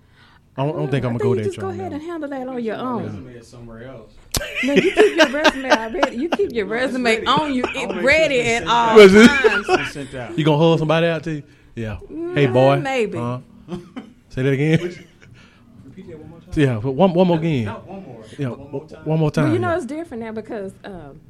[0.56, 1.92] I don't, I don't think I'm gonna go you to just go on that ahead
[1.94, 3.04] and handle that on your own.
[3.04, 4.12] Resume somewhere else.
[4.64, 6.16] No, you keep your resume already.
[6.16, 7.26] You keep your No, resume ready.
[7.26, 9.10] on you, it make sure ready at all out.
[9.10, 9.66] Times.
[9.68, 10.38] It's sent out.
[10.38, 11.42] You gonna hold somebody out to you?
[11.74, 11.98] Yeah.
[12.34, 12.78] Hey boy.
[12.80, 13.18] maybe.
[13.18, 13.38] Uh,
[14.28, 14.78] say that again.
[15.84, 16.52] Repeat that one more time.
[16.54, 16.76] yeah.
[16.76, 17.64] One one more again.
[17.64, 18.24] Not one more.
[18.38, 18.48] Yeah.
[18.48, 19.04] One more time.
[19.04, 19.44] One more time.
[19.44, 19.76] Well, you know yeah.
[19.76, 21.20] it's different now because um,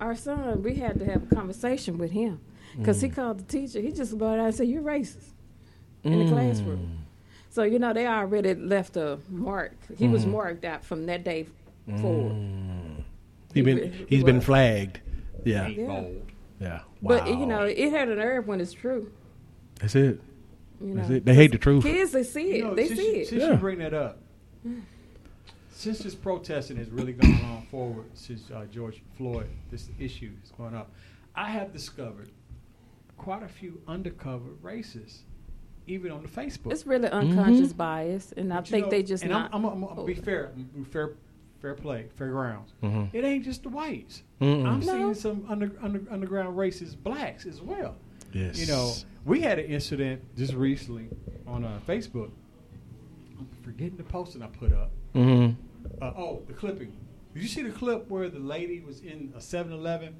[0.00, 2.40] our son, we had to have a conversation with him
[2.78, 3.02] because Mm.
[3.02, 3.80] he called the teacher.
[3.80, 5.30] He just about out and said, "You're racist"
[6.04, 6.28] in the Mm.
[6.30, 6.98] classroom.
[7.50, 9.72] So you know they already left a mark.
[9.98, 10.30] He was Mm-hmm.
[10.32, 11.46] marked out from that day
[12.00, 12.36] forward.
[13.52, 15.00] He been He he's been flagged.
[15.44, 15.66] Yeah.
[15.66, 15.86] Ain't Yeah.
[15.86, 16.22] bold.
[16.60, 16.80] Yeah.
[17.02, 19.10] But you know it had a nerve when it's true.
[19.80, 20.20] that's it.
[20.82, 21.24] You That's it.
[21.24, 21.82] They hate the truth.
[21.84, 22.56] kids they see it.
[22.58, 23.28] You know, they see you, it.
[23.28, 23.50] Since Yeah.
[23.52, 24.18] you bring that up,
[25.80, 30.50] since this protesting has really gone on forward since uh, George Floyd, this issue is
[30.50, 30.90] going up,
[31.34, 32.28] I have discovered
[33.16, 35.20] quite a few undercover racists,
[35.86, 36.70] even on the Facebook.
[36.72, 39.54] It's really unconscious bias, and I But you think know- they just and not.
[39.54, 41.12] I'm, I'm, I'm, I'm gonna be oh, fair, I'm gonna be fair,
[41.62, 42.74] fair play, fair grounds.
[42.82, 43.08] Mhm.
[43.14, 44.22] It ain't just the whites.
[44.42, 44.66] Mm-mm.
[44.66, 44.92] I'm No.
[44.92, 47.96] seeing some under, under, underground racist blacks as well.
[48.34, 48.60] Yes.
[48.60, 48.92] You know,
[49.24, 51.08] we had an incident just recently
[51.46, 52.30] on uh, Facebook.
[53.38, 54.90] I'm forgetting the posting I put up.
[55.14, 55.54] Mm-hmm.
[56.00, 56.92] Uh, oh, the clipping.
[57.34, 60.14] Did you see the clip where the lady was in a 7-Eleven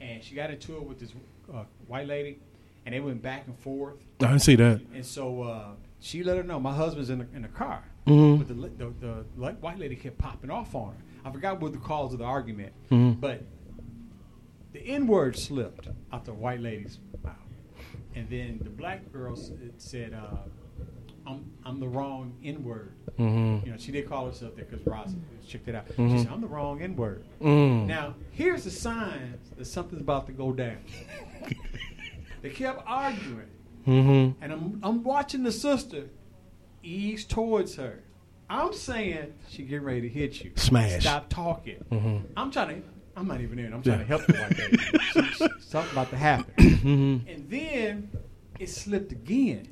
[0.00, 1.12] and she got into it with this
[1.52, 2.38] uh, white lady,
[2.84, 3.96] and they went back and forth.
[4.20, 4.80] I didn't see that.
[4.94, 5.68] And so uh,
[6.00, 8.38] she let her know my husband's in the, in the car, Mhm.
[8.38, 8.54] but the,
[8.84, 8.92] the
[9.40, 10.98] the white lady kept popping off on her.
[11.24, 13.18] I forgot what the cause of the argument, Mhm.
[13.20, 13.42] but
[14.72, 17.34] the N word slipped out the white lady's mouth,
[18.14, 19.34] and then the black girl
[19.78, 20.36] said, uh,
[21.26, 23.66] "I'm I'm the wrong N word." Mm-hmm.
[23.66, 25.14] You know, she did call herself that because Ross
[25.46, 25.88] checked it out.
[25.88, 26.12] Mhm.
[26.18, 27.86] She said, "I'm the wrong N word." Mm.
[27.86, 30.78] Now, here's the sign that something's about to go down.
[32.42, 33.48] they kept arguing,
[33.86, 34.42] Mm-hmm.
[34.42, 36.10] and I'm I'm watching the sister
[36.82, 38.02] ease towards her.
[38.48, 40.52] I'm saying she getting ready to hit you.
[40.56, 41.00] Smash.
[41.02, 41.84] Stop talking.
[41.90, 42.22] Mhm.
[42.36, 42.88] I'm trying to.
[43.16, 43.72] I'm not even in.
[43.72, 44.16] I'm trying Yeah.
[44.18, 44.76] to help lady.
[45.12, 46.52] She- she- Something about to happen.
[46.56, 47.28] Mm-hmm.
[47.28, 48.10] And then
[48.60, 49.68] it slipped again.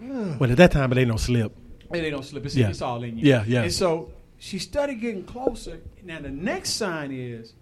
[0.00, 0.38] I was like, Ugh.
[0.38, 1.56] But at that time, it ain't no slip.
[1.92, 2.44] And they don't slip.
[2.46, 2.68] It's, Yeah.
[2.68, 3.26] it's all in you.
[3.28, 3.62] Yeah, yeah.
[3.62, 5.80] And so she started getting closer.
[6.04, 7.54] Now the next sign is,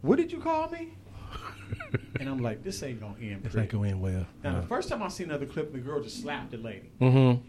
[0.00, 0.94] "What did you call me?"
[2.20, 4.26] and I'm like, "This ain't gonna end." It's pretty." not going well.
[4.42, 6.90] Now the first time I seen another clip, the girl just slapped the lady.
[7.00, 7.40] Mm-hmm.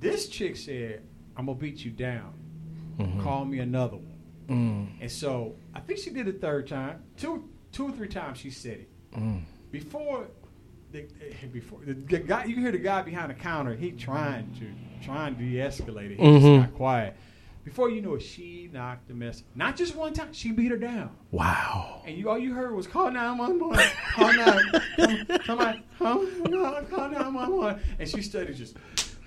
[0.00, 1.02] This chick said,
[1.36, 2.32] "I'm gonna beat you down.
[2.98, 3.22] Mhm.
[3.22, 4.14] Call me another one."
[4.48, 5.00] Mm.
[5.02, 8.38] And so I think she did it third time, two, two or three times.
[8.38, 9.42] She said it Mm.
[9.70, 10.26] before.
[11.52, 13.74] Before the guy, you hear the guy behind the counter.
[13.74, 16.18] He trying to trying to de-escalate it.
[16.18, 16.40] He Mhm.
[16.60, 17.16] just got quiet.
[17.64, 19.42] Before you know it, she knocked the mess.
[19.54, 20.32] Not just one time.
[20.32, 21.10] She beat her down.
[21.30, 22.02] Wow.
[22.06, 23.78] And you all you heard was call nine one one.
[24.14, 24.62] Call nine.
[25.44, 26.26] Somebody call
[26.90, 27.80] call nine one one.
[27.98, 28.76] And she started just.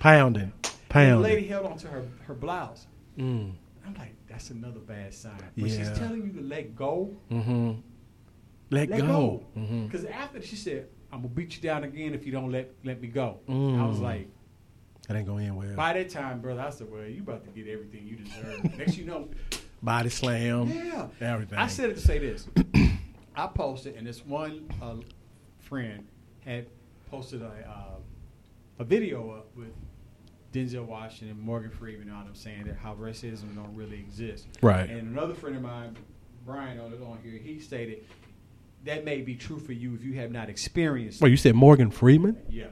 [0.00, 0.52] Pounding.
[0.94, 2.86] And the lady held onto her her blouse.
[3.16, 3.52] Mm.
[3.86, 5.32] I'm like, that's another bad sign.
[5.54, 7.72] When she's telling you to let go, Mm-hmm.
[8.70, 9.06] Let, let go.
[9.06, 9.46] go.
[9.56, 9.86] Mm-hmm.
[9.86, 13.00] Because after she said, "I'm gonna beat you down again if you don't let let
[13.00, 13.80] me go," Mm.
[13.80, 14.28] I was like,
[15.08, 15.74] That ain't going to end well.
[15.76, 18.96] by that time, brother, I said, "Well, you about to get everything you deserve." Next,
[18.96, 19.28] you know,
[19.82, 20.68] Body slam.
[20.68, 21.58] yeah, Everything.
[21.58, 22.48] I said it to say this.
[23.34, 24.96] I posted, and this one uh,
[25.60, 26.06] friend
[26.44, 26.66] had
[27.10, 27.98] posted a uh,
[28.78, 29.72] a video up with
[30.52, 34.46] Denzel Washington, Morgan Freeman, and all them saying that how racism don't really exist.
[34.62, 34.88] Right.
[34.88, 35.96] And another friend of mine,
[36.44, 38.04] Brian, on on here, he stated
[38.84, 41.20] that may be true for you if you have not experienced.
[41.20, 42.66] Well, you said Morgan Freeman Yeah.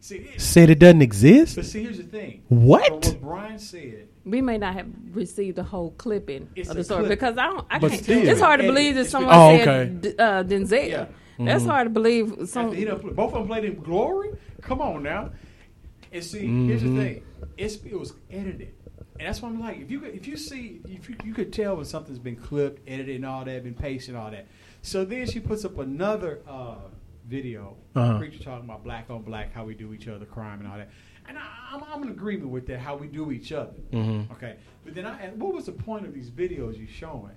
[0.00, 1.56] See, it, said it doesn't exist.
[1.56, 2.42] but see, here's the thing.
[2.48, 2.86] What?
[3.06, 6.84] From what Brian said, We may not have received the whole clipping It's of the
[6.84, 7.18] story clip.
[7.18, 7.66] because I don't.
[7.70, 8.02] I But can't.
[8.02, 8.28] still.
[8.28, 9.90] it's hard to believe that someone Oh, said okay.
[10.10, 10.88] D- uh, Denzel.
[10.90, 11.06] Yeah.
[11.38, 12.34] That's hard to believe.
[12.50, 14.30] Some he done play- both of them played in Glory.
[14.60, 15.30] Come on now.
[16.12, 17.22] And see, here's the thing:
[17.56, 18.72] it's, it was edited,
[19.18, 19.80] and that's what I'm like.
[19.80, 22.86] If you could, if you see, if you, you could tell when something's been clipped,
[22.86, 24.46] edited, and all that, been pasted, and all that.
[24.84, 26.76] So then she puts up another uh,
[27.26, 28.18] video, Uh-huh.
[28.18, 30.90] preacher talking about black on black, how we do each other, crime, and all that.
[31.26, 31.42] And I,
[31.72, 33.72] I'm, I'm in agreement with that, how we do each other.
[34.32, 37.32] Okay, but then I, what was the point of these videos you showing?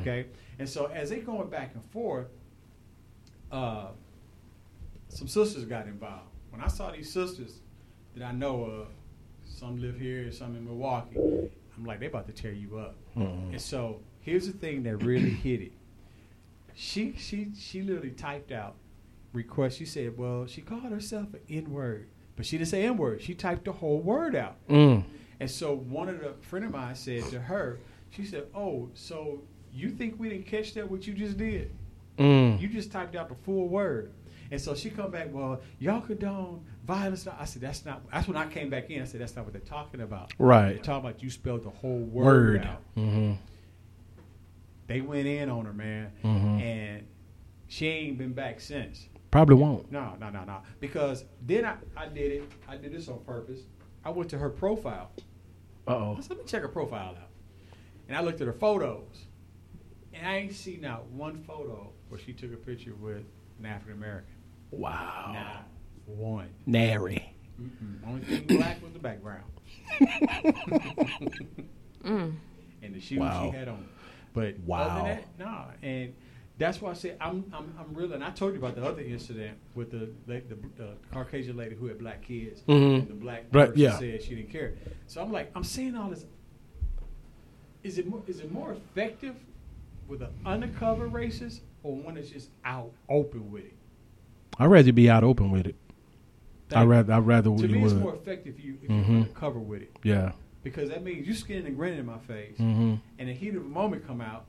[0.00, 0.26] Okay,
[0.58, 2.26] and so as they going back and forth,
[3.50, 3.86] uh,
[5.08, 6.28] some sisters got involved.
[6.50, 7.60] When I saw these sisters
[8.14, 8.88] that I know of,
[9.46, 12.94] some live here, some in Milwaukee, I'm like, they about to tear you up.
[13.52, 15.72] And so here's the thing that really hit it.
[16.74, 18.74] She she she literally typed out
[19.32, 19.78] request.
[19.78, 23.22] She said, well, she called herself an N word, but she didn't say N word.
[23.22, 24.56] She typed the whole word out.
[24.68, 25.04] Mm.
[25.40, 27.78] And so one of the friend of mine said to her,
[28.10, 30.90] she said, "Oh, so you think we didn't catch that?
[30.90, 31.70] What you just did?
[32.18, 32.60] Mm.
[32.60, 34.12] You just typed out the full word."
[34.50, 37.26] And so she come back, well, y'all condone violence.
[37.26, 38.02] I said, that's not.
[38.12, 39.02] That's when I came back in.
[39.02, 40.32] I said, that's not what they're talking about.
[40.38, 40.74] Right.
[40.74, 42.62] They're talking about you spelled the whole word, Word.
[42.62, 42.82] out.
[42.96, 43.32] Mm-hmm.
[44.86, 46.60] They went in on her, man, Mhm.
[46.60, 47.06] and
[47.68, 49.08] she ain't been back since.
[49.30, 49.90] Probably won't.
[49.90, 50.58] No, no, no, no.
[50.80, 52.52] Because then I, I did it.
[52.68, 53.60] I did this on purpose.
[54.04, 55.10] I went to her profile.
[55.88, 56.18] Uh oh.
[56.28, 57.30] Let me check her profile out.
[58.08, 59.24] And I looked at her photos.
[60.12, 63.24] And I ain't seen not one photo where she took a picture with
[63.58, 64.34] an African American.
[64.70, 65.30] Wow.
[65.34, 65.66] Not
[66.06, 66.50] one.
[66.66, 67.34] Nary.
[67.60, 68.06] Mm-mm.
[68.06, 69.44] Only thing black was the background.
[72.82, 73.50] And the shoes Wow.
[73.50, 73.88] she had on.
[74.34, 75.04] But Wow.
[75.04, 75.64] that, nah.
[75.82, 76.12] And
[76.58, 79.00] that's why I said I'm, I'm, I'm really, and I told you about the other
[79.00, 82.60] incident with the the, the, the Caucasian lady who had black kids.
[82.68, 82.98] Mhm.
[82.98, 83.98] And the black Right, person yeah.
[83.98, 84.74] said she didn't care.
[85.06, 86.26] So I'm like, I'm saying all this.
[87.82, 89.36] Is it more, is it more effective
[90.08, 93.74] with an undercover racist or one that's just out open with it?
[94.58, 95.76] I'd rather be out open with it.
[96.74, 98.02] I'd rather, I'd rather to me, it's would.
[98.02, 99.08] more effective if you if Mhm.
[99.08, 100.32] you're undercover with it yeah.
[100.64, 102.94] Because that means you're skinning and grinning in my face, Mm-hmm.
[103.18, 104.46] and the heat of the moment come out,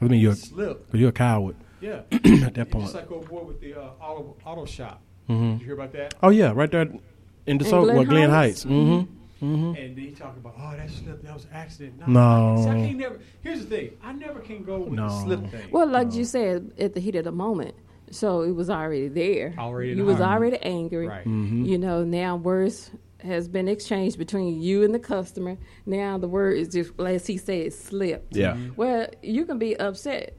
[0.00, 0.86] I mean, you're, slip.
[0.92, 2.02] you're a coward Yeah.
[2.12, 2.84] at that It's point.
[2.84, 5.00] Just like old boy with the uh, auto auto shop.
[5.28, 5.52] Mhm.
[5.54, 6.14] Did you hear about that?
[6.22, 8.62] Oh yeah, right there in the In so Glen well, Glen Heights?
[8.62, 8.72] Heights.
[8.74, 9.14] Mm-hmm.
[9.44, 9.74] Mm-hmm.
[9.76, 12.08] And then he talking about, oh, that slip, that was an accident.
[12.08, 12.60] No.
[12.62, 13.18] See, I can't never.
[13.42, 15.22] Here's the thing, I never can go with the No.
[15.24, 15.68] slip thing.
[15.70, 17.74] well, like you said, at the heat of the moment,
[18.10, 19.54] so it was already there.
[19.58, 21.08] Already in you was already angry.
[21.08, 21.26] Right.
[21.26, 21.64] Mm-hmm.
[21.66, 22.90] You know, now words
[23.24, 25.56] has been exchanged between you and the customer.
[25.86, 28.36] Now the word is just, as he said, slipped.
[28.36, 28.52] Yeah.
[28.52, 28.74] Mm-hmm.
[28.76, 30.36] Well, you can be upset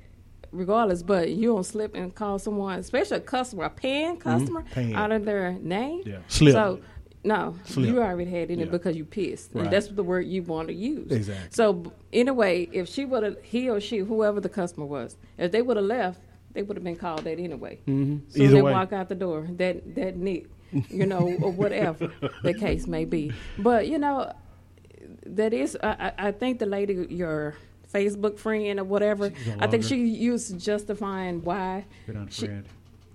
[0.52, 4.94] regardless, but you don't slip and call someone, especially a customer, a paying customer, Paying.
[4.96, 6.04] out of their name.
[6.06, 6.20] Yeah.
[6.28, 6.54] Slip.
[6.54, 6.80] So,
[7.24, 7.88] no, Slip.
[7.90, 8.66] you already had it in Yeah.
[8.66, 9.64] it because you pissed, Right.
[9.66, 11.12] and that's the word you want to use.
[11.12, 11.48] Exactly.
[11.52, 15.52] So, b- anyway, if she would have, he or she, whoever the customer was, if
[15.52, 16.22] they would have left,
[16.54, 17.80] they would have been called that anyway.
[17.88, 18.18] Mm-hmm.
[18.30, 18.72] So Either they way.
[18.72, 22.12] walk out the door, that that Nick, you know, or whatever
[22.44, 23.32] the case may be.
[23.58, 24.32] But you know,
[25.26, 27.56] that is, I, I I think the lady, your
[27.94, 31.86] Facebook friend or whatever, no I think she used justifying why.
[32.08, 32.66] Been She- unfriend.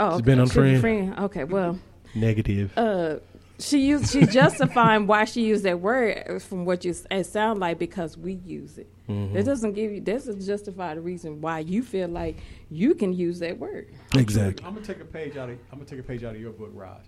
[0.03, 0.81] Oh, She's been okay, she was a unfriend?
[0.81, 1.19] friend.
[1.19, 1.79] Okay, well,
[2.15, 2.73] Negative.
[2.79, 3.17] uh,
[3.59, 7.79] she used she justifying why she used that word from what you it sound like
[7.79, 8.89] because we use it.
[9.11, 9.35] Mm-hmm.
[9.35, 10.01] That doesn't give you.
[10.01, 12.39] that's doesn't justify the reason why you feel like
[12.71, 13.91] you can use that word.
[14.17, 14.65] exactly.
[14.65, 15.59] I'm gonna take a page out of.
[15.71, 17.03] I'm gonna take a page out of your book, Raj.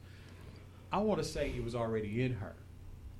[0.93, 2.55] I want to say it was already in her.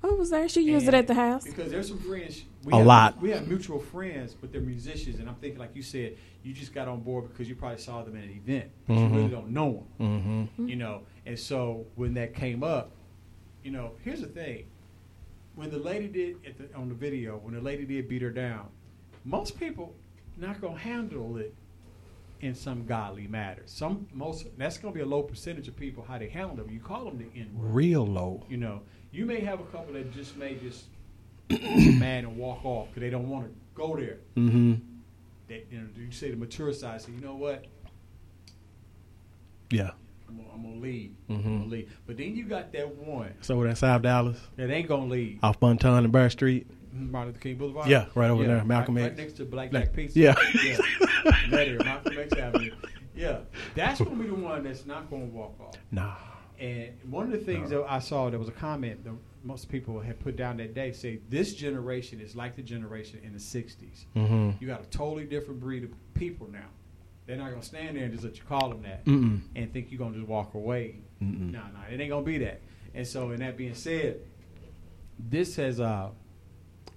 [0.05, 0.49] Oh, was there?
[0.49, 1.45] She used it at the house.
[1.45, 2.43] Because there's some friends.
[2.65, 3.21] We A have, lot.
[3.21, 6.73] We have mutual friends, but they're musicians, and I'm thinking, like you said, you just
[6.73, 9.09] got on board because you probably saw them at an event, but Mhm.
[9.09, 10.49] you really don't know them.
[10.57, 10.67] Mm-hmm.
[10.67, 12.91] You know, and so when that came up,
[13.63, 14.65] you know, here's the thing:
[15.55, 18.29] when the lady did at the, on the video, when the lady did beat her
[18.29, 18.67] down,
[19.23, 19.95] most people
[20.35, 21.53] not gonna handle it
[22.43, 23.71] in some godly matters.
[23.71, 26.69] Some most that's gonna be a low percentage of people how they handle them.
[26.69, 27.73] You call them the N word.
[27.73, 28.45] Real low.
[28.49, 30.85] You know, you may have a couple that just may just
[31.49, 34.17] mad and walk off because they don't want to go there.
[34.35, 34.73] Mm-hmm.
[35.47, 37.65] That you know, you say the mature side, say, you know what,
[39.69, 39.91] Yeah.
[40.29, 41.11] I'm gonna, I'm gonna leave.
[41.29, 41.35] Mhm.
[41.45, 41.97] I'm gonna leave.
[42.07, 45.39] But then you got that one So that's South Dallas that ain't gonna leave.
[45.43, 46.67] off Bunton and Bexar Street.
[46.93, 47.87] Martin Luther King Boulevard.
[47.87, 49.09] Yeah, right over there, Malcolm right, X.
[49.11, 50.19] right next to Black Black- Jack Pizza.
[50.19, 50.35] yeah.
[50.63, 50.77] yeah.
[51.63, 52.71] Here, Malcolm X Avenue.
[53.15, 53.39] Yeah,
[53.75, 55.75] that's gonna be the one that's not gonna walk off.
[55.91, 56.15] Nah.
[56.59, 59.99] And one of the things that I saw, there was a comment that most people
[59.99, 64.05] had put down that day, say this generation is like the generation in the '60s.
[64.15, 64.51] Mm-hmm.
[64.59, 66.67] You got a totally different breed of people now.
[67.25, 69.41] They're not gonna stand there and just let you call them that Mm-mm.
[69.55, 70.95] and think you're gonna just walk away.
[71.19, 72.61] No, no, it ain't gonna be that.
[72.93, 74.19] And so, in that being said,
[75.17, 76.09] this has uh,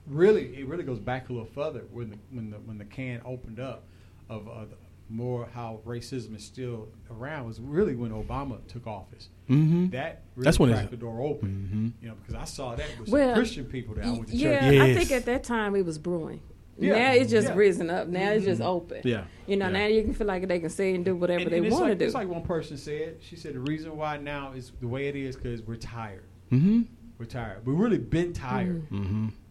[0.06, 3.20] really it really goes back a little further when the when the when the can
[3.24, 3.84] opened up
[4.28, 4.64] of uh,
[5.08, 9.28] more how racism is still around was really when Obama took office.
[9.48, 9.90] Mm-hmm.
[9.90, 11.94] That really That's when cracked it's- the door open.
[11.98, 12.02] Mhm.
[12.02, 14.36] You know, because I saw that with Well, some Christian people that I went to
[14.36, 14.62] yeah, church.
[14.80, 14.96] I Yes.
[14.98, 16.40] think at that time it was brewing.
[16.78, 17.54] Yeah, Now it's just yeah.
[17.54, 18.08] risen up.
[18.08, 19.00] Now it's just open.
[19.04, 19.24] Yeah.
[19.46, 19.72] You know, Yeah.
[19.78, 21.88] now you can feel like they can say and do whatever And- they want to
[21.90, 22.04] like, do.
[22.04, 23.18] It's like one person said.
[23.20, 26.24] She said the reason why now is the way it is because we're tired.
[26.50, 26.82] Mm-hmm.
[27.18, 27.64] We're tired.
[27.64, 28.82] We've really been tired.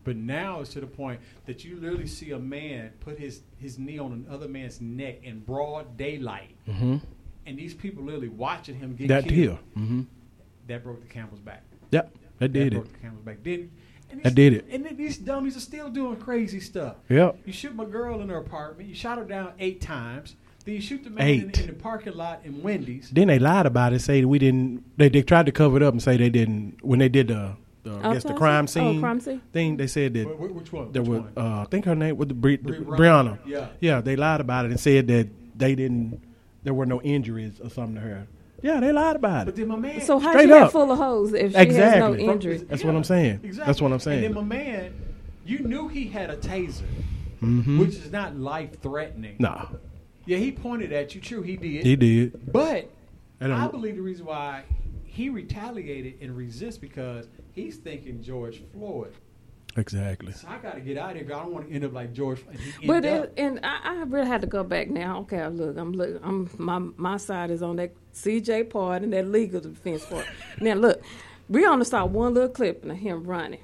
[0.06, 3.78] But now it's to the point that you literally see a man put his, his
[3.78, 6.98] knee on another man's neck in broad daylight, Mm-hmm.
[7.46, 9.36] and these people literally watching him get That killed.
[9.36, 9.58] here.
[9.78, 10.02] Mm-hmm.
[10.68, 11.64] That broke the camel's back.
[11.92, 12.16] Yep.
[12.40, 12.72] That did it.
[12.78, 13.44] broke the camel's back.
[13.44, 13.70] Did
[14.12, 14.66] and That these- did it.
[14.72, 16.96] And then these dummies are still doing crazy stuff.
[17.10, 17.40] Yep.
[17.46, 18.88] You shoot my girl in her apartment.
[18.88, 20.36] You shot her down eight times.
[20.64, 23.10] Then you shoot the man in, in the parking lot in Wendy's.
[23.12, 24.00] Then they lied about it.
[24.02, 24.84] Say we didn't.
[24.98, 27.56] They, they tried to cover it up and say they didn't when they did the,
[27.86, 28.34] the I guess the Autopsy?
[28.38, 29.42] crime Oh, scene crime scene?
[29.54, 29.78] thing.
[29.78, 30.92] They said that Wh- wh- Which one?
[30.92, 31.34] there Which was one?
[31.38, 32.98] uh, I think her name was the Bri- Bri- Breonna.
[32.98, 33.38] Breonna.
[33.46, 33.68] Yeah.
[33.80, 34.02] yeah.
[34.02, 36.20] They lied about it and said that they didn't.
[36.64, 38.28] There were no injuries or something to her.
[38.64, 39.46] Yeah, they lied about it.
[39.46, 39.58] But it.
[39.58, 40.02] then my man.
[40.02, 40.72] so how Straight she have up.
[40.72, 41.76] full of hoes if she Exactly.
[41.76, 42.62] has no injuries?
[42.62, 42.68] injury?
[42.70, 43.40] That's what I'm saying.
[43.44, 43.66] Exactly.
[43.68, 44.26] That's what I'm saying.
[44.26, 44.94] And then my man,
[45.46, 46.82] you knew he had a taser,
[47.42, 47.78] Mhm.
[47.80, 49.36] which is not life threatening.
[49.38, 49.68] Nah,
[50.26, 51.22] Yeah, he pointed at you.
[51.22, 51.86] True, he did.
[51.86, 52.52] he did.
[52.52, 52.90] But
[53.40, 54.64] I I believe the reason why
[55.04, 59.14] he retaliated and resist because he's thinking George Floyd.
[59.78, 60.32] Exactly.
[60.32, 61.26] So I got to get out of here.
[61.26, 62.42] 'cause I don't want to end up like George.
[62.50, 65.20] And he But it, and I, I really had to go back now.
[65.22, 69.28] Okay, look, I'm look, I'm my my side is on that CJ part and that
[69.28, 70.26] legal defense part.
[70.62, 71.02] now look,
[71.50, 73.60] we only saw one little clip of him running.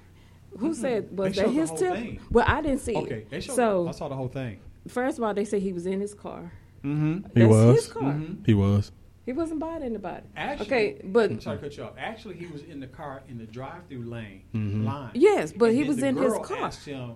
[0.58, 1.94] Who said was They that his tip?
[1.94, 2.20] thing.
[2.30, 3.30] Well, I didn't see Okay, it.
[3.30, 3.56] they showed.
[3.56, 4.60] so I saw the whole thing.
[4.90, 6.52] first of all, they said he was in his car.
[6.84, 7.20] Mm-hmm.
[7.34, 7.76] He That's was.
[7.86, 8.04] his car.
[8.16, 8.46] Mhm.
[8.46, 8.92] He was.
[9.26, 10.26] He wasn't buying anybody.
[10.36, 11.94] Actually, okay, but I'm sorry to cut you off.
[11.98, 14.84] Actually, he was in the car in the drive-through lane Mhm.
[14.86, 15.12] line.
[15.14, 16.58] Yes, but And he then was the in his girl car.
[16.64, 17.12] Asked him,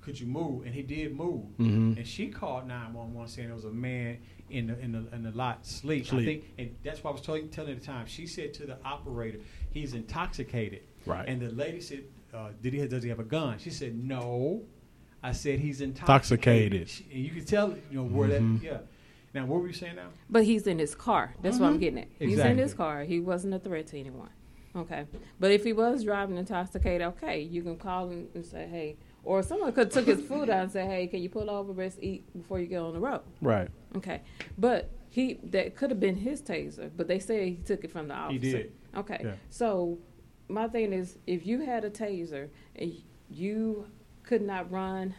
[0.00, 1.44] "Could you move?" And he did move.
[1.58, 1.96] Mhm.
[1.98, 4.18] And she called nine one one saying there was a man
[4.50, 6.12] in the in the in the lot sleep.
[6.12, 8.06] I think, and that's what I was telling telling at the time.
[8.06, 9.38] She said to the operator,
[9.70, 11.28] "He's intoxicated." Right.
[11.28, 12.02] And the lady said,
[12.34, 12.86] uh, "Did he?
[12.88, 14.64] Does he have a gun?" She said, "No."
[15.22, 16.82] I said, "He's Intoxicated.
[16.82, 18.60] intoxicated." She, and you can tell, you know, where Mhm.
[18.60, 18.64] that.
[18.64, 18.78] Yeah.
[19.36, 20.08] Now, what were you saying now?
[20.30, 21.34] But he's in his car.
[21.42, 21.80] That's what I'm Mhm.
[21.80, 22.08] getting at.
[22.18, 23.04] He's in his car.
[23.04, 24.30] He wasn't a threat to anyone.
[24.74, 25.04] Okay.
[25.38, 29.42] But if he was driving intoxicated, okay, you can call him and say, hey, or
[29.42, 32.24] someone could took his food out and say, hey, can you pull over, rest, eat
[32.34, 33.20] before you get on the road?
[33.42, 33.68] Right.
[33.94, 34.22] Okay.
[34.56, 38.08] But he that could have been his taser, but they say he took it from
[38.08, 38.32] the officer.
[38.46, 38.72] He did.
[38.96, 39.20] Okay.
[39.22, 39.34] Yeah.
[39.50, 39.98] So
[40.48, 42.94] my thing is, if you had a taser and
[43.28, 43.86] you
[44.22, 45.14] could not run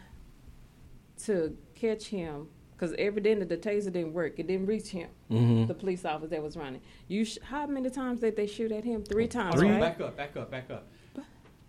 [1.24, 5.66] to catch him, because evidently the taser didn't work, it didn't reach him, Mm-hmm.
[5.66, 6.80] the police officer that was running.
[7.08, 9.02] You, sh- how many times did they shoot at him?
[9.04, 9.80] Three times, Hold on, right?
[9.80, 10.86] Back up, back up, back up.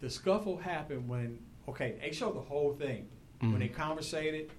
[0.01, 3.07] The scuffle happened when okay, they showed the whole thing
[3.41, 3.51] Mm-hmm.
[3.53, 4.51] when they conversated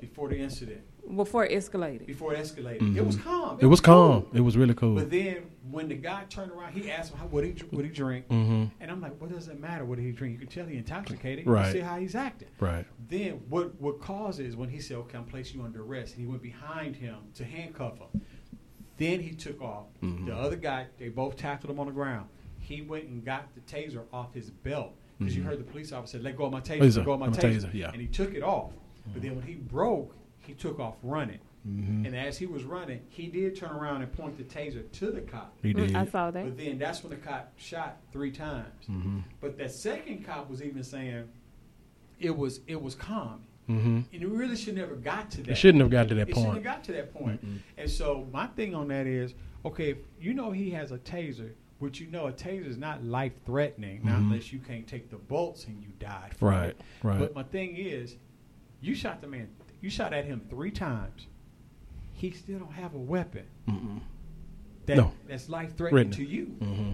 [0.00, 0.80] before the incident,
[1.16, 2.06] Before it escalated.
[2.06, 2.96] before it escalated.
[2.96, 3.56] It was calm.
[3.56, 3.64] Mm-hmm.
[3.64, 4.22] It was calm.
[4.22, 4.30] cool.
[4.32, 4.94] It was really cool.
[4.94, 5.38] But then
[5.70, 8.64] when the guy turned around, he asked him how, what he what he drink, Mm-hmm.
[8.80, 9.84] and I'm like, what does it matter?
[9.84, 10.34] What did he drink?
[10.34, 11.46] You can tell he intoxicated.
[11.46, 11.66] Right.
[11.66, 12.48] You see how he's acting.
[12.60, 12.86] Right.
[13.08, 16.30] Then what what causes when he said, "Okay, I'm placing you under arrest," and he
[16.30, 18.22] went behind him to handcuff him.
[18.96, 19.86] Then he took off.
[20.02, 20.26] Mhm.
[20.26, 22.28] The other guy, they both tackled him on the ground.
[22.58, 25.46] He went and got the taser off his belt because you Mhm.
[25.46, 27.26] heard the police officer say, "Let go of my taser, Taser, let go of my
[27.28, 27.90] my taser." taser, yeah.
[27.92, 28.72] And he took it off.
[29.12, 31.38] But then when he broke, he took off running.
[31.68, 32.06] Mm-hmm.
[32.06, 35.20] And as he was running, he did turn around and point the taser to the
[35.20, 35.54] cop.
[35.62, 35.94] He did.
[35.94, 36.44] I saw that.
[36.44, 38.86] But then that's when the cop shot three times.
[38.90, 39.18] Mm-hmm.
[39.40, 41.28] But that second cop was even saying
[42.18, 43.42] it was it was calm.
[43.68, 44.00] Mm-hmm.
[44.12, 45.50] And it really should never got to that.
[45.50, 47.40] It shouldn't have got to that It shouldn't have got to that point.
[47.76, 49.34] And so my thing on that is,
[49.64, 53.04] okay, if you know he has a taser, which you know a taser is not
[53.04, 54.30] life threatening, not Mhm.
[54.30, 56.34] unless you can't take the bolts and you died.
[56.36, 56.70] From Right.
[56.70, 56.80] it.
[57.02, 57.18] Right.
[57.18, 58.16] But my thing is,
[58.80, 59.48] you shot the man.
[59.80, 61.26] You shot at him three times.
[62.12, 63.98] He still don't have a weapon Mm-hmm.
[64.86, 65.12] that No.
[65.28, 66.26] that's life threatening Threatening.
[66.28, 66.46] to you.
[66.60, 66.92] Mm-hmm.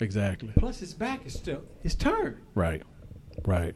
[0.00, 0.50] Exactly.
[0.58, 2.36] Plus, his back is still his turned.
[2.54, 2.82] Right.
[3.44, 3.74] Right.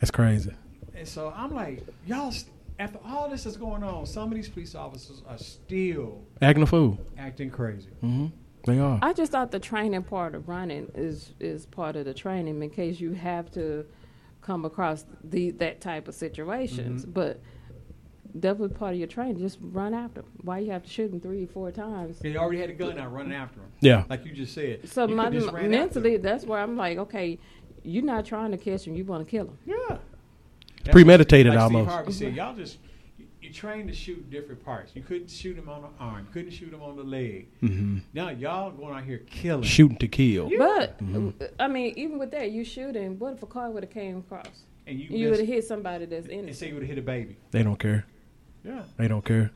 [0.00, 0.52] That's crazy.
[0.94, 2.28] And so I'm like, y'all.
[2.28, 2.46] s-
[2.78, 6.66] After all this is going on, some of these police officers are still Acting a
[6.66, 6.98] fool.
[7.16, 7.88] acting crazy.
[8.02, 8.26] Mm-hmm.
[8.66, 8.98] They are.
[9.00, 12.68] I just thought the training part of running is is part of the training in
[12.70, 13.86] case you have to
[14.42, 17.06] come across the that type of situations.
[17.06, 17.14] Mhm.
[17.14, 17.40] But
[18.40, 19.38] definitely part of your training.
[19.38, 20.26] Just run after 'em.
[20.42, 22.18] Why you have to shoot them three or four times?
[22.18, 23.68] They already had a gun out running after him.
[23.80, 24.04] Yeah.
[24.08, 24.88] Like you just said.
[24.88, 27.38] So You my, just mentally, that's where I'm like, okay,
[27.82, 28.94] you're not trying to catch him.
[28.96, 29.58] You want to kill him.
[29.66, 29.98] Yeah.
[30.90, 31.84] Premeditated like almost.
[31.84, 32.78] Steve Harvey said, y'all just
[33.18, 34.92] you, you trained to shoot different parts.
[34.94, 36.26] You couldn't shoot him on the arm.
[36.28, 37.48] You Couldn't shoot him on the leg.
[37.62, 37.98] Mm-hmm.
[38.12, 39.62] Now y'all going out here killing.
[39.64, 40.50] Shooting to kill.
[40.56, 41.32] But Mhm.
[41.58, 43.18] I mean, even with that, you shooting.
[43.18, 44.64] What if a car would have came across?
[44.86, 46.34] And you, You would have hit somebody that's in it.
[46.34, 46.56] and innocent.
[46.60, 47.36] say you would have hit a baby.
[47.50, 48.06] They don't care.
[48.66, 48.82] Yeah.
[48.96, 49.52] They don't care.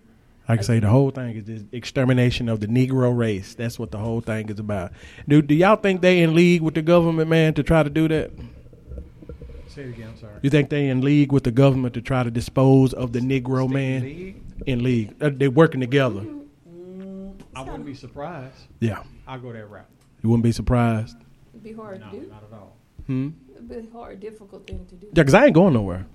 [0.49, 3.55] I can say the whole thing is just extermination of the Negro race.
[3.55, 4.93] That's what the whole thing is about.
[5.29, 8.09] Do do y'all think they in league with the government, man, to try to do
[8.09, 8.31] that?
[9.69, 10.09] Say it again.
[10.13, 10.35] I'm sorry.
[10.43, 13.67] You think they in league with the government to try to dispose of the Negro
[13.67, 14.03] Stay man?
[14.03, 14.43] league?
[14.67, 16.25] In league, uh, they working together.
[17.55, 18.55] I wouldn't be surprised.
[18.81, 19.87] Yeah, I'll go that route.
[20.23, 21.17] you wouldn't be surprised.
[21.53, 22.27] It'd be hard No, to do.
[22.27, 22.77] not at all.
[23.07, 23.31] Hmm.
[23.55, 25.07] It'd be a hard, difficult thing to do.
[25.09, 26.07] Yeah, because I ain't going nowhere.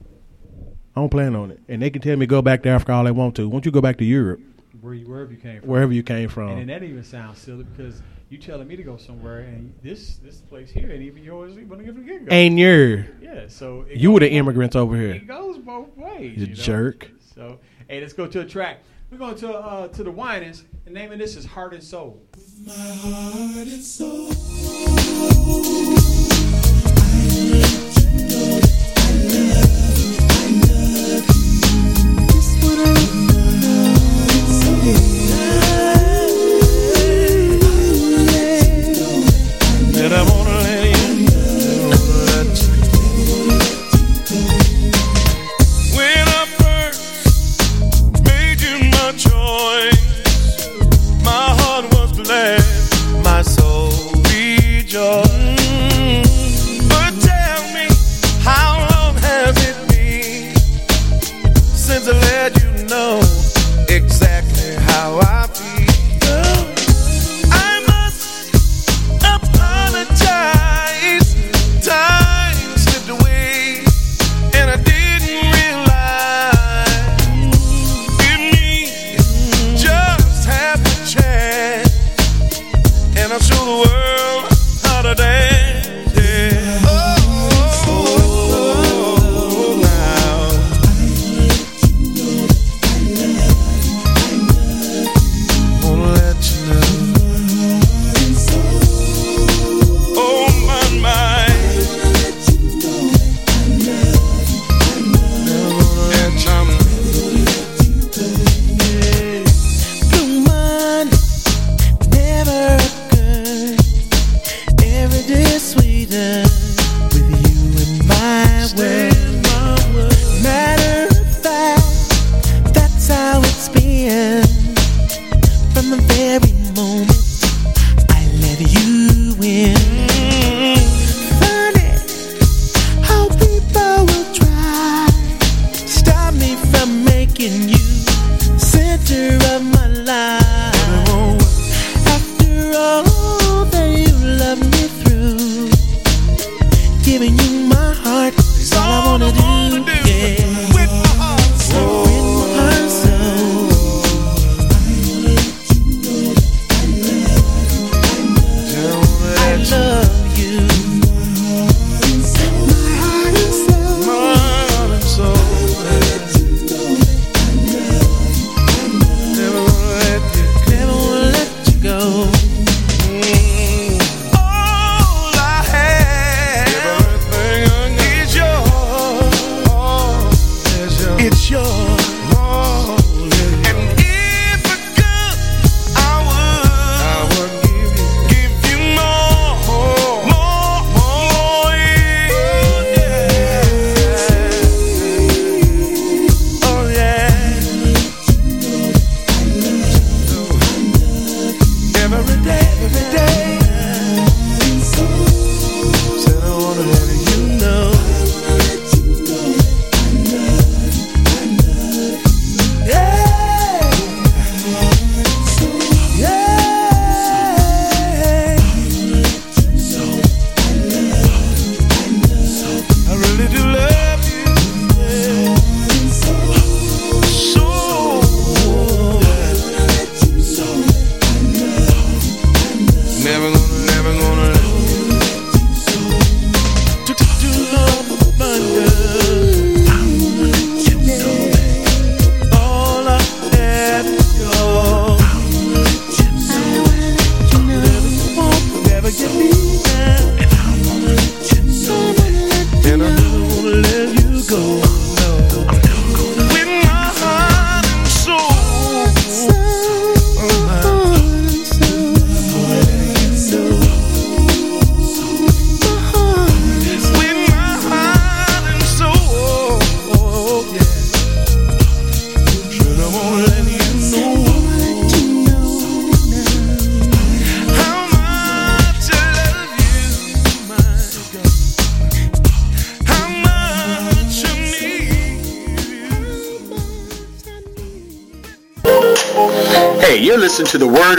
[0.95, 1.59] I don't plan on it.
[1.67, 3.49] And they can tell me go back to Africa all they want to.
[3.49, 4.39] Won't you go back to Europe,
[4.79, 5.69] Where you, wherever you came from.
[5.69, 6.49] wherever you came from.
[6.49, 6.79] And then from?
[6.79, 10.71] that even sounds silly because you telling me to go somewhere and this this place
[10.71, 12.33] here ain't even yours even from the get go.
[12.33, 15.11] Ain't your Yeah, so you were the goes immigrants over here.
[15.11, 16.39] It goes both ways.
[16.39, 16.53] You know?
[16.53, 17.11] jerk.
[17.35, 18.79] So hey, let's go to a track.
[19.11, 20.63] We're going to uh, to the Winans.
[20.85, 22.21] The name of this is Heart and Soul.
[22.67, 23.75] And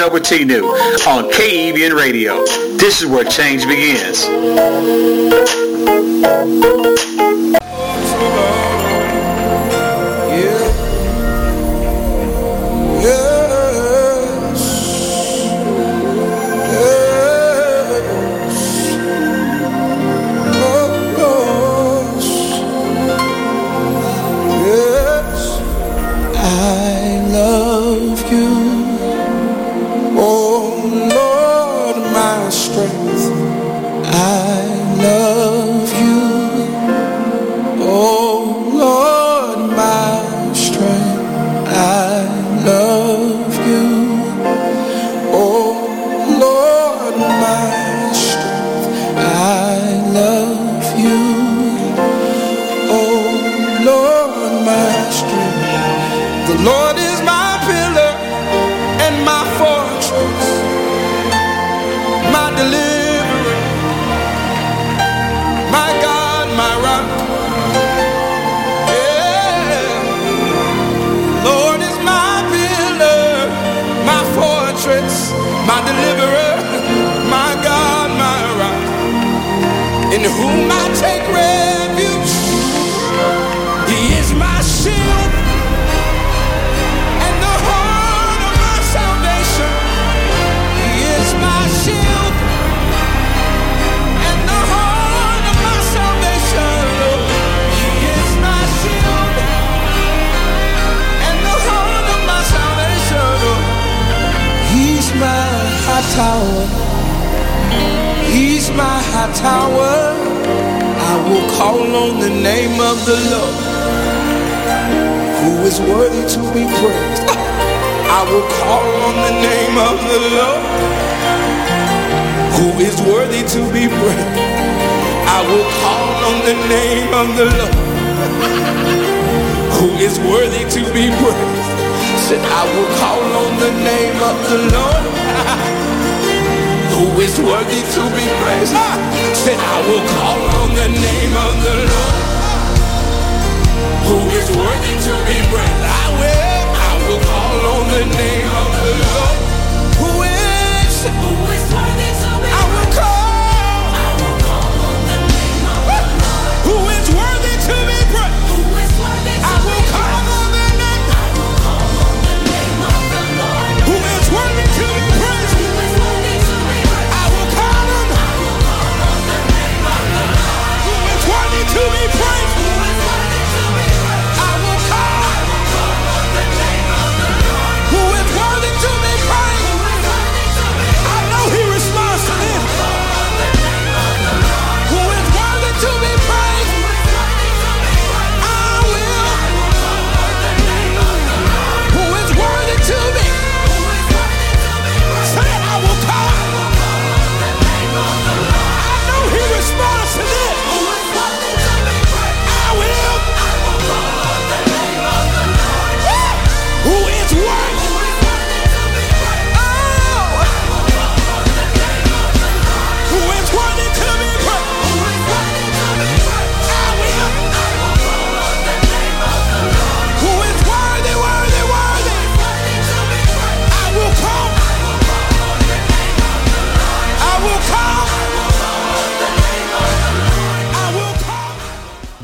[0.07, 0.62] up with T-Nu
[1.09, 2.44] on KEBN Radio.
[2.76, 4.24] This is where change begins.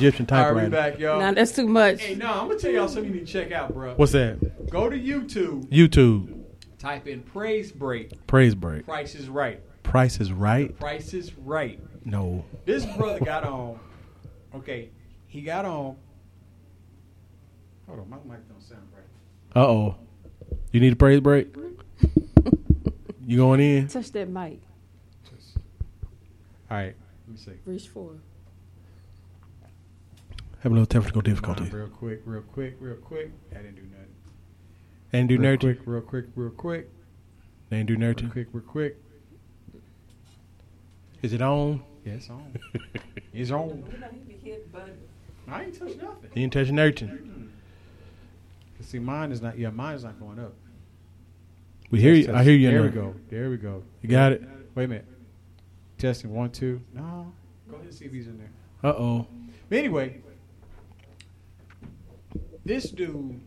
[0.02, 0.48] Egyptian typewriter.
[0.48, 1.20] All right, we back, y'all.
[1.20, 2.02] Nah, that's too much.
[2.02, 3.94] Hey, no, I'm gonna tell y'all something you need to check out, bro.
[3.94, 4.68] What's that?
[4.68, 5.66] Go to YouTube.
[5.68, 6.42] YouTube.
[6.78, 8.26] Type in praise break.
[8.26, 8.84] Praise break.
[8.84, 9.60] Price is right.
[9.84, 10.68] Price is right.
[10.68, 11.80] The price is right.
[12.04, 12.44] No.
[12.64, 13.78] This brother got on.
[14.54, 14.90] Okay,
[15.28, 15.96] he got on.
[17.86, 19.60] Hold on, my mic don't sound right.
[19.62, 19.96] Uh oh.
[20.72, 21.54] You need a praise break.
[23.24, 23.86] you going in?
[23.86, 24.60] Touch that mic.
[26.70, 26.96] All right.
[27.26, 27.52] Let me see.
[27.66, 28.20] Reach forward.
[30.62, 31.64] Having a little technical difficulty.
[31.64, 33.32] real quick, real quick, real quick.
[33.50, 34.14] I didn't do nothing.
[35.12, 35.58] And do nothing.
[35.58, 35.76] do real.
[35.76, 36.90] Quick, real quick, real quick.
[37.72, 38.14] And do nothing.
[38.14, 38.96] do Real quick, real quick.
[41.22, 41.82] Is it on?
[42.04, 42.56] Yeah, it's on.
[43.32, 43.82] it's on.
[45.48, 46.30] I ain't touched nothing.
[46.32, 47.48] He didn't touch nerding.
[48.82, 49.58] See, mine is not.
[49.58, 50.54] Yeah, mine is not going up.
[51.90, 52.26] We hear you.
[52.26, 52.70] Test, I hear you.
[52.70, 53.14] There we go.
[53.30, 53.82] There we go.
[54.00, 54.42] You got it.
[54.76, 55.06] Wait a minute.
[55.98, 56.80] Testing one, two.
[56.94, 57.32] No.
[57.68, 58.50] Go ahead and see if he's in there.
[58.82, 59.26] Uh oh.
[59.68, 60.20] But anyway,
[62.64, 63.40] this dude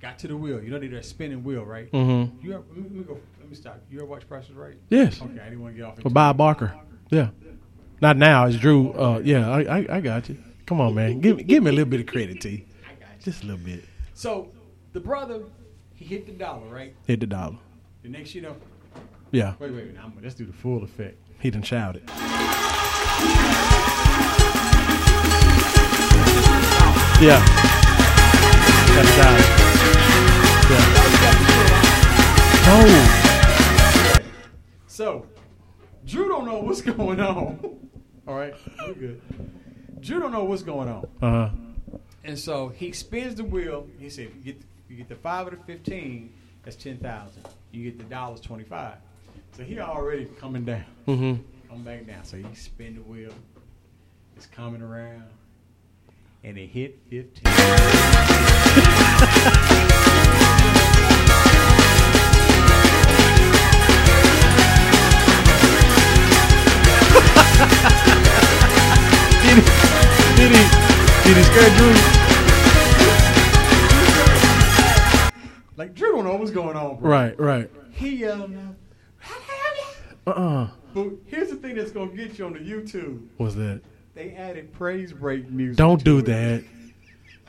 [0.00, 0.62] got to the wheel.
[0.62, 1.90] You know that spinning wheel, right?
[1.92, 2.44] Mm-hmm.
[2.44, 3.20] You ever, let, me, let me go.
[3.40, 3.80] Let me stop.
[3.90, 4.76] You ever watch Price is Right?
[4.88, 5.20] Yes.
[5.20, 6.00] Okay, I didn't want to get off.
[6.00, 6.74] For Bob Barker.
[7.10, 7.28] Yeah.
[8.00, 8.46] Not now.
[8.46, 8.92] It's Drew.
[8.92, 10.36] Uh, yeah, I, I I got you.
[10.66, 11.20] Come on, man.
[11.20, 12.64] Give me give me a little bit of credit, T.
[13.20, 13.84] Just a little bit.
[14.14, 14.50] So
[14.92, 15.44] the brother,
[15.94, 16.96] he hit the dollar, right?
[17.06, 17.58] Hit the dollar.
[18.02, 18.56] The next, you know,
[19.30, 19.54] Yeah.
[19.60, 19.96] wait, wait, wait.
[20.02, 21.16] I'm, let's do the full effect.
[21.38, 22.02] He done shouted.
[27.22, 27.38] Yeah.
[28.94, 29.46] That's shouted.
[30.70, 30.86] Yeah.
[32.66, 32.76] No.
[34.88, 35.26] So,
[36.04, 37.78] Drew don't know what's going on.
[38.26, 38.54] All right,
[38.86, 39.20] we're good.
[40.00, 41.50] Drew don't know what's going on, Uh huh.
[42.24, 43.86] and so he spins the wheel.
[43.98, 46.32] He said, "You get you get the five or the fifteen,
[46.64, 47.44] that's ten thousand.
[47.70, 48.96] You get the dollars, twenty five.
[49.56, 51.68] So he already coming down, Mm-hmm.
[51.68, 52.24] coming back down.
[52.24, 53.32] So he spin the wheel.
[54.36, 55.24] It's coming around,
[56.44, 57.44] and it hit fifteen.
[69.42, 69.64] Did he?
[70.36, 70.62] Did he?
[71.24, 71.92] Did he scare Drew?
[75.76, 77.10] Like Drew don't know what's going on, bro.
[77.10, 77.38] Right.
[77.38, 77.70] Right.
[77.92, 78.76] He yelling out.
[80.26, 83.26] Uh uh But here's the thing that's gonna get you on the YouTube.
[83.36, 83.80] What's that?
[84.14, 85.76] They added praise break music.
[85.76, 86.26] Don't do it.
[86.26, 86.64] that.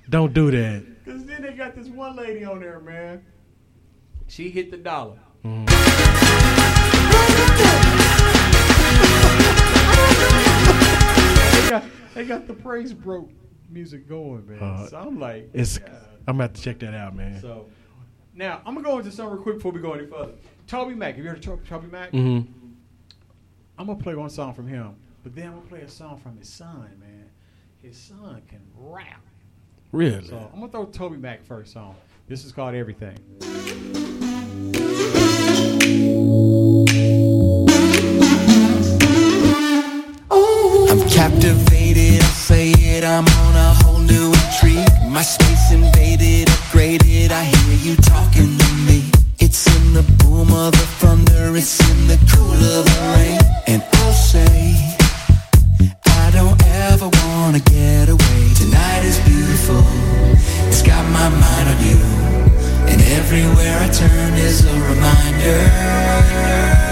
[0.09, 0.86] Don't do that.
[1.05, 3.24] Cause then they got this one lady on there, man.
[4.28, 5.20] She hit the dollar.
[10.34, 11.84] they, got,
[12.14, 13.30] they got the praise broke
[13.70, 14.59] music going, man.
[14.61, 15.80] Uh, so I'm like, It's.
[15.80, 15.89] yeah.
[16.28, 17.39] I'm gonna have to check that out, man.
[17.41, 17.66] so.
[18.36, 20.34] Now I'm gonna go into something real quick before we go any further.
[20.68, 22.11] TobyMac, have you heard of To- TobyMac?
[22.11, 22.51] Mm-hmm.
[23.78, 26.38] I'm gonna play one song from him, but then I'm gonna play a song from
[26.38, 27.30] his son, man.
[27.82, 29.21] His son can rap.
[29.91, 30.26] Really?
[30.26, 31.95] So I'm gonna throw TobyMac first song.
[32.28, 33.17] This is called Everything.
[40.89, 44.88] I'm captivated, I say it, I'm on a whole new intrigue.
[45.09, 49.09] My space invaded, upgraded, I hear you talking to me.
[49.39, 53.39] It's in the boom of the thunder, it's in the cool of the rain.
[53.67, 55.03] And I'll say, I don't
[56.92, 58.54] ever wanna get away.
[58.56, 59.84] Tonight is beautiful,
[60.68, 61.98] it's got my mind on you.
[62.92, 66.83] And everywhere I turn is a reminder.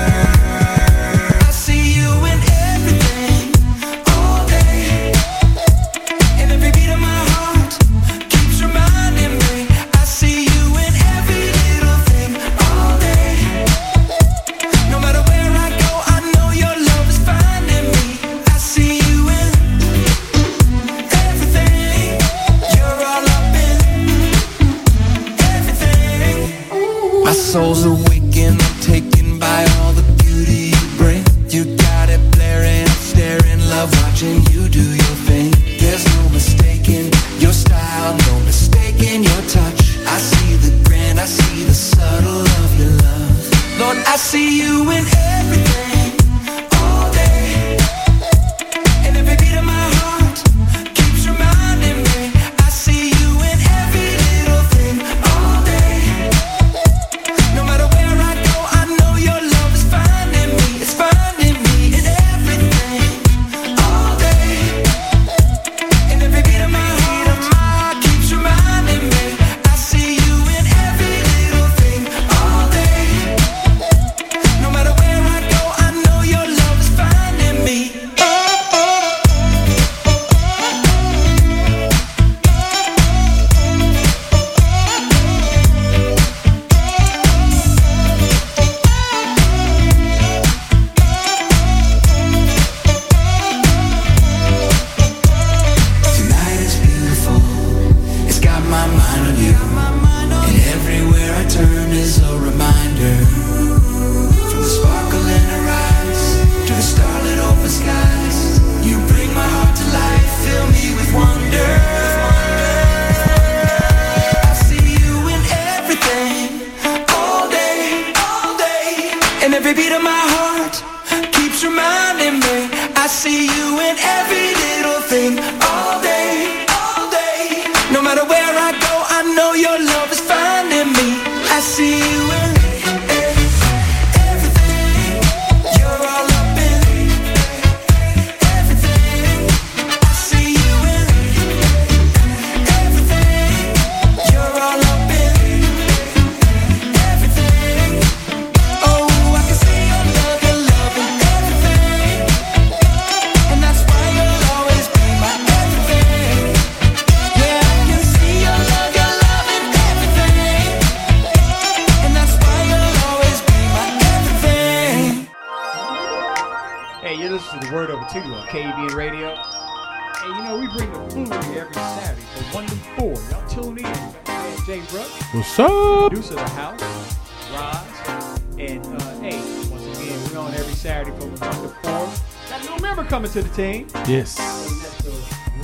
[183.55, 183.87] Team.
[184.07, 184.37] Yes.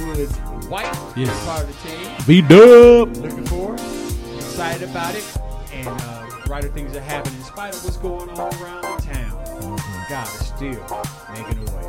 [0.02, 0.36] Woods
[0.68, 0.94] White.
[1.16, 1.46] Yes.
[1.46, 2.22] Part of the team.
[2.24, 3.16] V Dub.
[3.18, 3.80] Looking forward.
[4.36, 5.24] Excited about it.
[5.72, 9.78] And uh, brighter things are happening in spite of what's going on around the town.
[10.10, 10.82] God is still
[11.34, 11.88] making a way.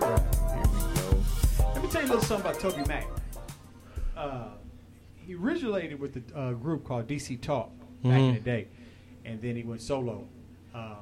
[0.00, 0.22] Alright,
[0.54, 1.22] here we go.
[1.74, 3.04] Let me tell you a little something about TobyMac.
[4.16, 4.48] Uh,
[5.14, 7.70] he originated with the uh, group called DC Talk
[8.02, 8.68] back in the day,
[9.24, 10.26] and then he went solo.
[10.74, 10.94] Uh,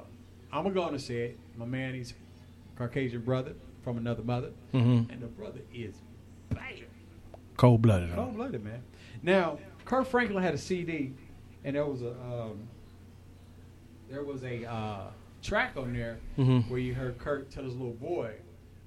[0.52, 1.38] I'm gonna go on and say it.
[1.56, 2.14] My man, he's a
[2.78, 5.96] Caucasian brother from another mother, and the brother is.
[7.56, 8.14] Cold blooded.
[8.14, 8.80] Cold blooded, man.
[9.22, 11.12] Now, Kirk Franklin had a CD,
[11.64, 12.68] and there was a um,
[14.08, 15.10] there was a uh,
[15.42, 16.68] track on there Mhm.
[16.70, 18.34] where you heard Kirk tell his little boy,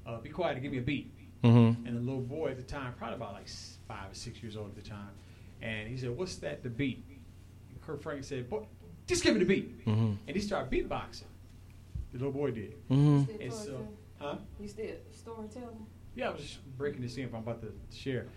[0.06, 1.12] uh, "Be quiet and give me a beat."
[1.44, 1.86] Mm-hmm.
[1.86, 3.50] And the little boy at the time, probably about like
[3.88, 5.12] five or six years old at the time,
[5.62, 6.64] and he said, "What's that?
[6.64, 7.04] The beat?"
[7.72, 8.66] And Kirk Franklin said, "Boy,
[9.06, 10.14] just give me the beat." Mm-hmm.
[10.28, 11.24] And he started beatboxing.
[12.12, 12.76] The little boy did.
[12.90, 13.42] Mm-hmm.
[13.42, 13.88] And so,
[14.20, 14.36] huh?
[14.60, 15.86] You still storytelling?
[16.16, 17.26] Yeah, I was just breaking this in.
[17.26, 18.28] I'm about to share.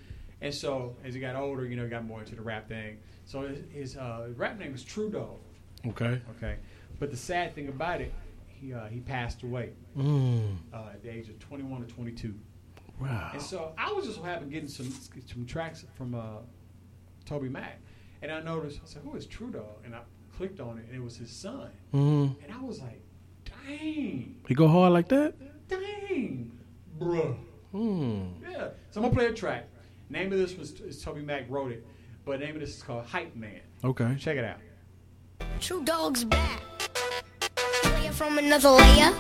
[0.41, 2.99] And so, as he got older, you know, he got more into the rap thing.
[3.25, 5.39] So his, his uh, rap name was True Dog.
[5.87, 6.21] Okay.
[6.37, 6.57] Okay,
[6.99, 8.13] but the sad thing about it,
[8.47, 10.57] he uh, he passed away Mm.
[10.73, 12.35] uh, at the age of 21 or 22.
[13.01, 13.31] Wow.
[13.33, 14.91] And so I was just so happy getting some
[15.27, 16.39] some tracks from uh,
[17.27, 17.73] TobyMac,
[18.23, 20.01] and I noticed I said, "Who is True Dog?" And I
[20.37, 21.71] clicked on it, and it was his son.
[21.93, 22.43] Mm-hmm.
[22.45, 23.01] And I was like,
[23.67, 25.35] "Dang, He go hard like that?
[25.69, 26.53] dang,
[26.99, 27.37] bruh."
[27.75, 28.35] Mm.
[28.43, 28.69] Yeah.
[28.91, 29.69] So I'm gonna play a track.
[30.11, 31.85] Name of this was is TobyMac wrote it,
[32.25, 33.61] but name of this is called Hype Man.
[33.83, 34.15] Okay.
[34.19, 34.59] Check it out.
[35.61, 36.61] True dog's back.
[37.85, 39.13] Layer from another layer.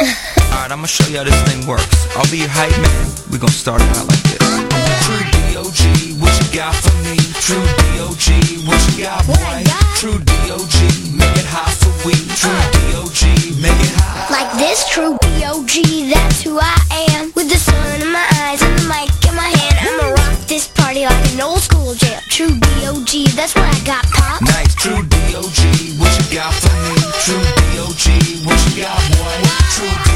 [0.00, 2.16] Alright, I'm gonna show you how this thing works.
[2.16, 3.06] I'll be your hype man.
[3.30, 5.37] We're gonna start it out like this.
[6.58, 7.14] Got for me?
[7.38, 9.62] True D.O.G., what you got, boy?
[9.94, 12.18] True D.O.G., make it hot for we.
[12.34, 12.74] True uh.
[12.74, 14.26] D.O.G., make it hot.
[14.26, 16.10] Like this true D.O.G.
[16.10, 16.74] That's who I
[17.14, 17.30] am.
[17.36, 19.76] With the sun in my eyes and the mic in my hand.
[19.86, 22.18] I'ma rock this party like an old school jam.
[22.26, 23.38] True D.O.G.
[23.38, 24.42] That's what I got, pop.
[24.42, 26.98] Nice, true D.O.G., what you got for me?
[27.22, 29.46] True D.O.G., what you got, boy?
[29.78, 30.07] True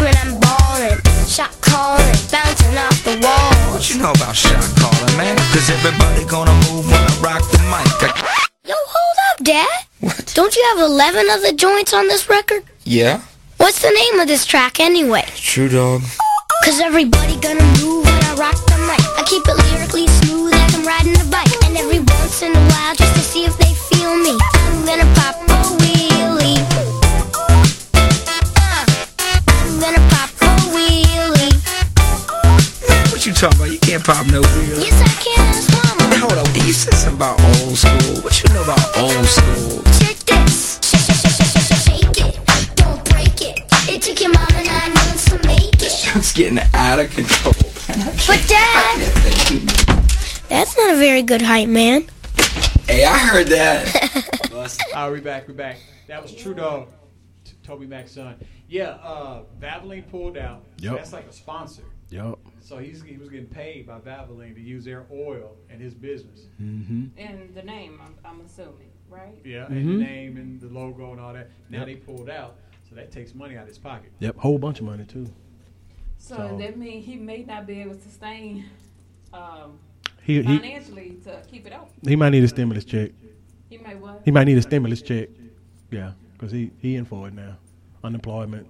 [0.00, 0.98] when I'm ballin'.
[1.26, 3.52] Shot callin', bouncing off the wall.
[3.72, 5.36] What you know about shot callin', man?
[5.52, 7.86] Cause everybody gonna move when I rock the mic.
[8.02, 9.68] I- Yo, hold up, Dad.
[10.00, 10.32] What?
[10.34, 12.62] Don't you have 11 other joints on this record?
[12.84, 13.20] Yeah?
[13.58, 15.24] What's the name of this track anyway?
[15.36, 16.02] True dog.
[16.64, 19.00] Cause everybody gonna move when I rock the mic.
[19.18, 21.50] I keep it lyrically smooth as I'm riding a bike.
[21.64, 23.67] And every once in a while, just to see if they
[33.38, 33.70] talking about?
[33.70, 34.80] You can't pop no wheel.
[34.82, 36.14] Yes, I can, ask mama.
[36.14, 36.54] Hey, hold on.
[36.66, 38.22] You said something about old school.
[38.22, 39.82] What you know about old school?
[39.98, 40.78] Check this.
[40.82, 42.34] Sh- sh- sh- sh- sh- Shake it,
[42.76, 43.62] don't break it.
[43.88, 46.16] It took your mama nine months to make it.
[46.16, 47.54] It's getting out of control.
[48.26, 48.98] But dad,
[50.48, 52.06] that's not a very good hype, man.
[52.86, 54.34] Hey, I heard that.
[54.94, 55.46] All right, we back.
[55.46, 55.78] We back.
[56.08, 56.88] That was True Dog,
[57.64, 58.34] TobyMac's son.
[58.68, 60.64] Yeah, uh, Valvoline pulled out.
[60.78, 60.96] Yep.
[60.96, 61.82] that's like a sponsor.
[62.10, 62.38] Yup.
[62.60, 66.46] So he's he was getting paid by Valvoline to use their oil in his business.
[66.60, 67.06] Mm-hmm.
[67.18, 69.38] And the name, I'm, I'm assuming, right?
[69.44, 69.70] Yeah, Mhm.
[69.70, 71.50] and the name and the logo and all that.
[71.68, 71.86] Now Yep.
[71.86, 72.56] they pulled out,
[72.88, 74.10] so that takes money out of his pocket.
[74.20, 74.36] Yep.
[74.38, 75.26] Whole bunch of money too.
[76.18, 78.64] So, So- that means he may not be able to sustain
[79.32, 79.78] um,
[80.22, 81.90] He he financially to keep it out.
[82.06, 83.10] he might need a stimulus check.
[83.68, 84.22] He might what?
[84.24, 85.28] He might need a stimulus check.
[85.90, 87.58] Yeah, because he he in for it now.
[88.02, 88.66] Unemployment,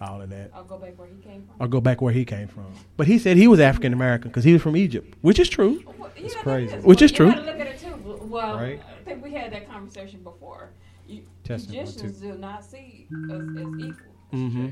[0.00, 0.50] all of that.
[0.54, 1.54] I'll go back where he came from.
[1.60, 2.66] I'll go back where he came from.
[2.96, 5.82] But he said he was African American because he was from Egypt, which is true.
[5.98, 6.74] Well, It's crazy.
[6.76, 6.84] is.
[6.84, 7.26] Which Well, is true.
[7.32, 7.94] look at it too.
[8.26, 8.80] Well, Right.
[9.00, 10.70] I think we had that conversation before.
[11.08, 14.14] You, Testing Egyptians do not see us as equal.
[14.32, 14.66] Mm-hmm.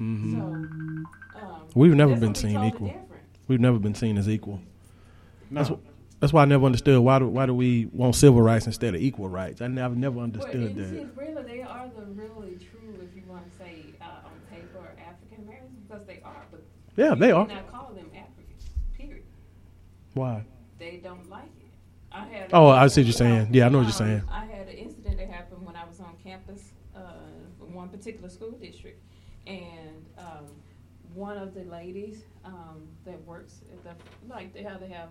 [0.00, 0.32] Mm-hmm.
[0.32, 1.06] So um,
[1.74, 2.88] We've never been seen equal.
[2.88, 3.08] different.
[3.46, 4.60] We've never been seen as equal.
[5.50, 5.62] No.
[5.62, 5.74] That's,
[6.20, 9.00] that's why I never understood why do why do we want civil rights instead of
[9.00, 9.60] equal rights?
[9.60, 11.16] I never never understood and you see, that.
[11.16, 13.76] really, they are the really true, if you want to say
[14.96, 16.44] paper, African Americans, because they are.
[16.50, 16.62] But
[16.96, 17.46] Yeah, they are.
[17.46, 18.70] cannot call them Africans.
[18.96, 19.24] Period.
[20.14, 20.44] Why?
[20.78, 21.70] They don't like it.
[22.12, 22.50] I had.
[22.52, 23.48] Oh, I see what you're saying.
[23.52, 24.22] Yeah, I know what you're Um, saying.
[24.30, 27.00] I had an incident that happened when I was on campus, uh,
[27.58, 29.02] one particular school district,
[29.46, 30.46] and um,
[31.14, 35.08] one of the ladies um, that works at the like they how they have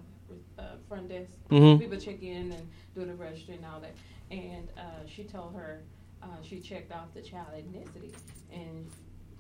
[0.58, 1.34] uh, front desk.
[1.50, 1.80] Mhm.
[1.80, 3.96] People check in and do the registry and all that.
[4.32, 5.82] And uh, she told her
[6.22, 8.14] uh, she checked off the child ethnicity,
[8.52, 8.90] and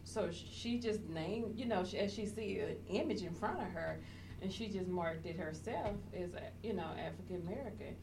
[0.04, 3.68] so she just named, you know, she, as she see an image in front of
[3.68, 4.00] her,
[4.42, 7.96] and she just marked it herself as, a, you know, African American,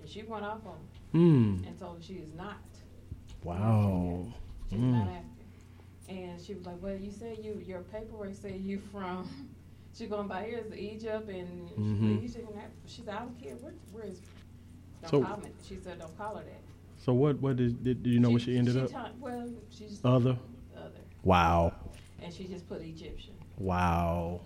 [0.00, 0.78] and she went off on,
[1.12, 1.64] Hmm.
[1.66, 2.58] and told her she is not.
[3.44, 4.26] Wow.
[4.70, 4.92] She's Mm.
[4.92, 5.32] not African.
[6.08, 9.28] And she was like, "Well, you say you your paperwork say you from."
[9.96, 12.22] She going by here is Egypt and Mhm.
[12.22, 12.76] Egypt and Africa.
[12.86, 14.20] She said, "I don't care where, where is."
[15.00, 15.48] Don't So- call me.
[15.66, 16.60] She said, "Don't call her that."
[16.98, 17.40] So what?
[17.40, 18.90] What did, did, did you know what she ended up?
[18.90, 20.38] ta- well, she's Other.
[21.26, 21.28] Other.
[21.28, 21.72] Wow.
[22.22, 23.34] And she just put Egyptian.
[23.58, 24.40] Wow.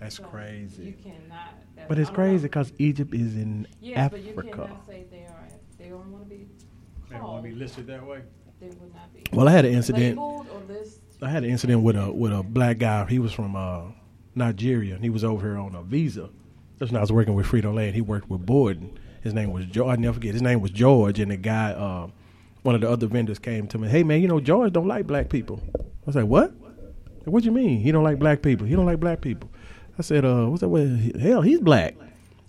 [0.00, 0.96] That's So You crazy.
[1.02, 1.54] cannot.
[1.76, 2.28] that- But it's I don't know.
[2.30, 4.50] crazy because Egypt is in Yeah, but you Africa.
[4.50, 5.48] cannot say they are.
[5.78, 6.46] They don't want to be
[7.10, 8.22] They want to be listed that way.
[8.60, 9.22] They would not be.
[9.32, 10.16] Well, I had an incident.
[10.18, 11.00] Labeled or list.
[11.22, 13.04] I had an incident with a with a black guy.
[13.06, 13.82] He was from uh,
[14.34, 16.30] Nigeria, and he was over here on a visa.
[16.78, 17.86] That's when I was working with Frito Lay.
[17.86, 18.98] and He worked with Borden.
[19.22, 19.96] His name was George.
[19.98, 20.32] I never forget.
[20.32, 22.08] His name was George, and the guy, uh,
[22.66, 23.88] one of the other vendors, came to me.
[23.88, 25.62] Hey man, you know George don't like black people.
[25.74, 26.52] I was like, what?
[27.24, 27.80] What do you mean?
[27.80, 28.66] He don't like black people.
[28.66, 29.50] He don't like black people.
[29.98, 30.68] I said, uh, what's that?
[30.68, 30.86] Well,
[31.18, 31.96] hell, he's black.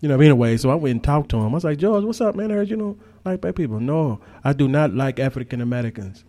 [0.01, 0.19] You know.
[0.19, 1.45] Anyway, so I went and talked to him.
[1.45, 2.51] I was like, George, what's up, man?
[2.51, 3.79] I heard you don't like black people.
[3.79, 6.23] No, I do not like African Americans.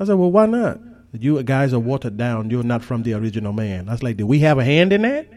[0.00, 0.80] I said, well, why not?
[1.12, 2.48] You guys are watered down.
[2.50, 3.88] You're not from the original man.
[3.88, 5.28] I was like, did we have a hand in that?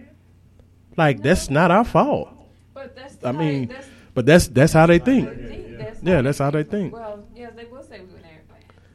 [0.97, 2.29] Like, that's not our fault.
[2.73, 5.29] But that's I mean, that's- but that's that's how they think.
[5.29, 6.93] think that's Yeah, that's how they think.
[6.93, 8.41] Well, yes, they will say we were there,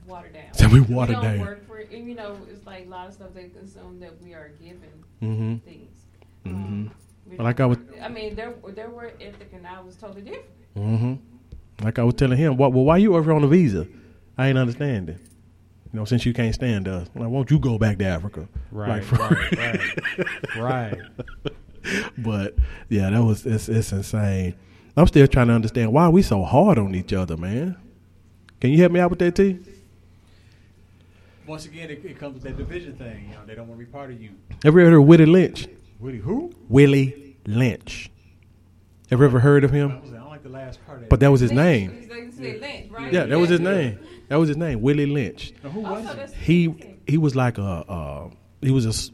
[0.07, 0.55] watered down.
[0.55, 1.41] Say we watered don't down.
[1.41, 1.91] Work for it.
[1.93, 5.05] And, you know, it's like a lot of stuff they consume that we are given
[5.23, 5.63] Mhm.
[5.63, 6.07] things.
[6.45, 6.87] Mm-hmm.
[7.31, 10.47] We Like I was, I mean, their their work ethic and I was totally different.
[10.75, 11.15] hmm
[11.83, 12.73] like I was telling him, what?
[12.75, 13.87] Well, why you over on a visa?
[14.37, 15.19] I ain't understanding.
[15.93, 18.47] You know, since you can't stand us, like, won't you go back to Africa?
[18.71, 19.57] Right, Like, right,
[20.57, 20.99] right, right.
[22.19, 22.55] but
[22.91, 24.55] yeah, that was it's, it's insane.
[24.97, 27.77] I'm still trying to understand why we so hard on each other, man.
[28.61, 29.59] Can you help me out with that, T?
[31.47, 33.29] Once again, it, it comes with that division thing.
[33.31, 34.31] You know, they don't want to be part of you.
[34.65, 35.67] Ever heard of Willie Lynch?
[35.99, 36.53] Willie who?
[36.69, 38.11] Willie Lynch.
[39.11, 39.91] Ever ever heard of him?
[39.91, 42.07] I don't like the last part of But that was his name.
[42.09, 43.13] They say Lynch, right?
[43.13, 43.99] Yeah, that was his name.
[44.29, 45.53] That was his name, Willie Lynch.
[45.65, 46.31] Now, who Oh, was so it?
[46.35, 48.31] He he was like a uh,
[48.61, 49.11] he was a s-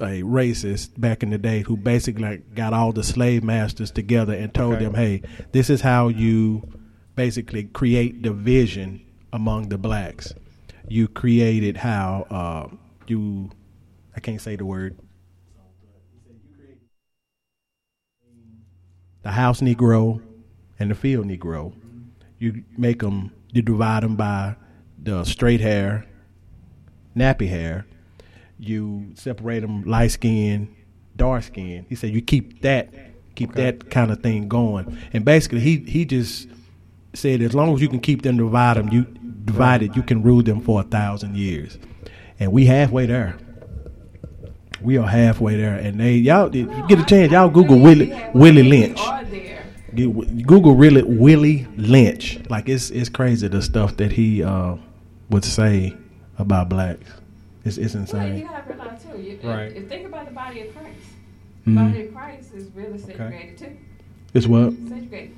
[0.00, 4.32] a racist back in the day who basically like got all the slave masters together
[4.34, 4.84] and told Okay.
[4.84, 6.62] them, "Hey, this is how you
[7.18, 10.32] basically create division among the blacks.
[10.86, 12.76] You created how uh,
[13.08, 13.50] you
[14.14, 14.96] I can't say the word.
[19.22, 20.22] The house Negro
[20.78, 21.74] and the field Negro.
[22.38, 24.54] You make them, you divide them by
[25.02, 26.06] the straight hair,
[27.16, 27.84] nappy hair.
[28.60, 30.72] You separate them light skin,
[31.16, 31.84] dark skin.
[31.88, 32.94] He said you keep that,
[33.34, 34.96] keep that kind of thing going.
[35.12, 36.46] And basically, he he just
[37.14, 39.04] said as long as you can keep them divided, you
[39.44, 41.78] divided, you can rule them for a thousand years.
[42.40, 43.36] And we halfway there.
[44.80, 48.14] We are halfway there, and they y'all if you get a chance, y'all Google Willie
[48.32, 49.00] Willie Lynch.
[49.00, 49.64] Are there?
[49.92, 52.38] Get- Google really Willie Lynch.
[52.48, 54.76] Like it's it's crazy the stuff that he uh,
[55.30, 55.96] would say
[56.38, 57.10] about blacks.
[57.64, 58.38] It's it's Well, insane.
[58.38, 59.20] you gotta realize too.
[59.20, 59.72] You, Right.
[59.74, 60.94] If, think about the body of Christ.
[61.66, 61.74] Mhm.
[61.74, 63.76] Body of Christ is really segregated too.
[64.32, 64.74] It's what?
[64.74, 65.32] Segregated.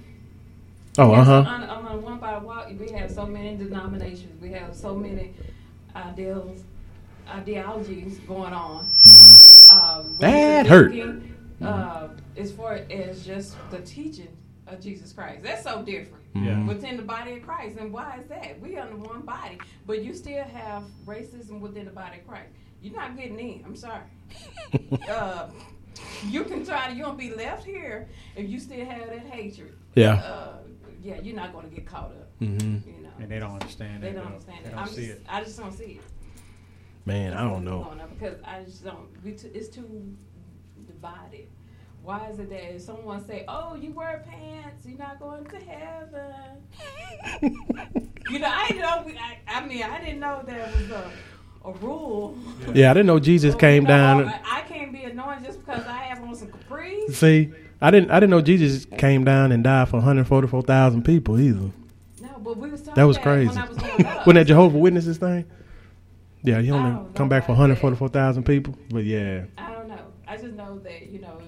[0.98, 1.44] Oh, uh huh.
[1.46, 4.40] On, on one by one, we have so many denominations.
[4.42, 5.32] We have so many
[5.94, 6.62] ideals,
[7.28, 8.86] ideologies going on.
[9.70, 10.90] Um, That hurt.
[10.92, 14.28] thinking, Uh, as far as just the teaching
[14.66, 16.64] of Jesus Christ, that's so different Yeah.
[16.66, 17.76] within the body of Christ.
[17.78, 18.58] And why is that?
[18.60, 22.48] We are the one body, but you still have racism within the body of Christ.
[22.82, 23.62] You're not getting in.
[23.64, 24.02] I'm sorry.
[25.10, 25.48] uh,
[26.28, 26.94] you can try to.
[26.94, 29.74] You won't be left here if you still have that hatred.
[29.94, 30.14] Yeah.
[30.14, 30.52] Uh,
[31.02, 32.28] yeah, you're not going to get caught up.
[32.40, 32.88] Mm-hmm.
[32.88, 33.10] You know.
[33.18, 34.00] And they don't understand it.
[34.02, 34.14] They it.
[34.14, 34.30] don't though.
[34.32, 34.72] understand They it.
[34.72, 35.26] don't I'm see just, it.
[35.28, 36.02] I just don't see it.
[37.06, 37.90] Man, I don't know.
[38.18, 39.08] Because I just don't.
[39.24, 40.14] We t- it's too
[40.86, 41.48] divided.
[42.02, 45.56] Why is it that if someone say, "Oh, you wear pants, you're not going to
[45.56, 46.62] heaven"?
[48.30, 49.06] you know, I didn't know.
[49.20, 51.10] I, I mean, I didn't know there was a,
[51.64, 52.38] a rule.
[52.74, 54.24] Yeah, I didn't know Jesus Oh, came you know, down.
[54.28, 57.12] I, I can't be annoying just because I have on some capris.
[57.14, 57.50] See,
[57.82, 61.70] I didn't I didn't know Jesus came down and died for 144,000 people either.
[62.20, 63.58] No, but we was talking That was that crazy.
[63.58, 65.44] When I was growing that Jehovah Witnesses thing?
[66.42, 68.74] Yeah, he only I come back for 144,000 people.
[68.90, 70.06] But yeah, I don't know.
[70.26, 71.38] I just know that you know.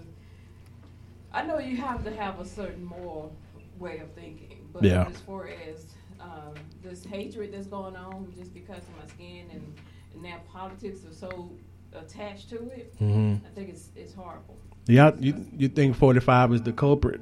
[1.33, 3.35] I know you have to have a certain moral
[3.79, 5.07] way of thinking, but Yeah.
[5.09, 5.87] as far as
[6.21, 9.75] um, this hatred that's going on just because of my skin and,
[10.15, 11.51] and now politics are so
[11.95, 13.41] attached to it, Mhm.
[13.45, 14.57] I think it's it's horrible.
[14.87, 17.21] Yeah, you you think forty five is the culprit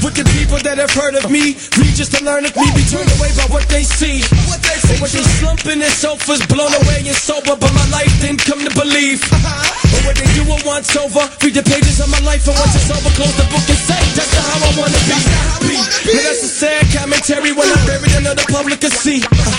[0.00, 2.80] With the people that have heard of me, read just to learn of me, be
[2.88, 4.24] turned away by what they see.
[4.48, 7.84] What they say, Or what they slumping their sofas, blown away and sober, but my
[7.92, 9.20] life didn't come to believe.
[9.36, 12.72] Or what they do it once over, read the pages of my life, and once
[12.72, 15.76] it's over, close the book and say, that's not how I wanna be.
[16.16, 19.20] Now that's a sad commentary when I'm buried under the public can see.
[19.20, 19.52] Uh,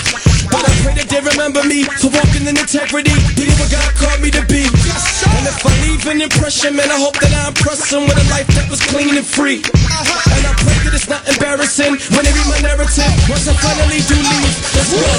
[0.50, 4.18] but I pray that they remember me for walking in integrity, being what God called
[4.18, 4.66] me to be.
[4.66, 8.26] And if I leave an impression, man, I hope that I impress them with a
[8.34, 9.62] life that was clean and free.
[9.62, 13.14] And I pray that it's not embarrassing when they read my narrative.
[13.30, 15.14] Once I finally do leave, let's go.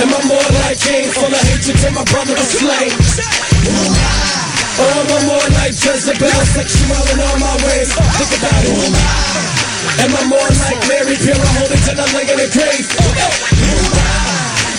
[0.00, 3.55] Am I more like Cain, full of hatred to my brother was slain?
[3.66, 7.90] Am I more like Jezebel, sexual in all my ways?
[7.94, 8.78] Think about it.
[10.02, 14.05] Am I more like Mary, pure, holding till I lay in the grave?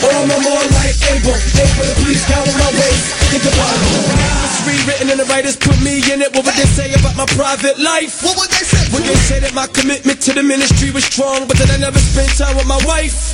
[0.05, 1.63] Or am I more like Abel to
[2.05, 3.03] please count my ways?
[3.33, 4.27] Think about it.
[4.47, 6.29] It's rewritten and the writers put me in it.
[6.37, 8.21] What would they say about my private life?
[8.21, 8.83] What would they say?
[8.93, 11.99] Would they say that my commitment to the ministry was strong, but that I never
[11.99, 13.33] spent time with my wife?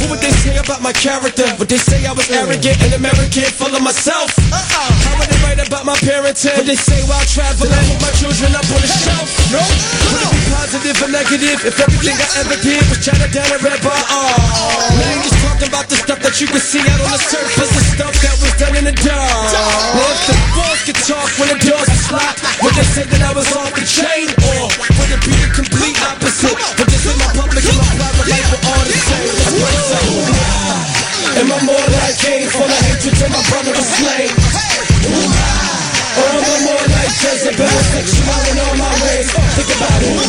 [0.00, 1.44] What would they say about my character?
[1.58, 4.32] Would they say I was arrogant and American, full of myself?
[4.48, 4.90] Uh-uh.
[5.04, 6.56] How would they write about my parenting?
[6.56, 9.28] Would they say while traveling, I put my children up on the shelf?
[9.52, 9.60] No.
[9.60, 13.60] Would it be positive or negative if everything I ever did was jotted down and
[13.60, 14.38] read by all?
[15.04, 17.84] Ain't just talking about the stuff that you can see out on the surface, the
[17.96, 19.48] stuff that was done in the dark.
[19.96, 23.32] If the walls could talk when the doors are locked, would they say that I
[23.32, 24.28] was off the chain?
[24.52, 26.52] Or would it be the complete opposite?
[26.52, 29.32] Would they say my public and my private life were all the same?
[29.64, 30.84] What.
[31.40, 34.28] Am I more like Cain, full of hatred to my brother was slain?
[36.20, 39.32] Or am I more like Jezebel, sexual in all my ways?
[39.56, 40.20] Think about it.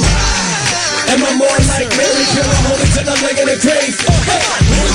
[1.12, 4.95] Am I more like Mary, pure, holy till I lay in the grave?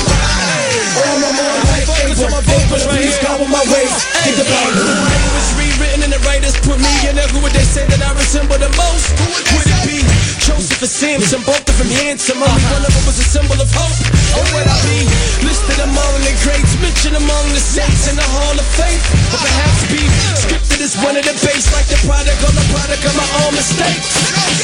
[3.71, 4.35] It.
[4.35, 7.29] It rewritten and the writers put me in it.
[7.31, 9.15] Who would they say that I resemble the most?
[9.55, 9.99] Would it be
[10.43, 11.43] Joseph or Samson?
[11.47, 12.43] Both of them handsome.
[12.43, 13.99] Only one of them was a symbol of hope.
[14.35, 15.07] Or would I be
[15.47, 19.03] listed among the greats, mentioned among the saints in the hall of faith?
[19.35, 20.03] Or perhaps be
[20.39, 24.11] scripted as one of the base, like the prodigal, the product of my own mistakes.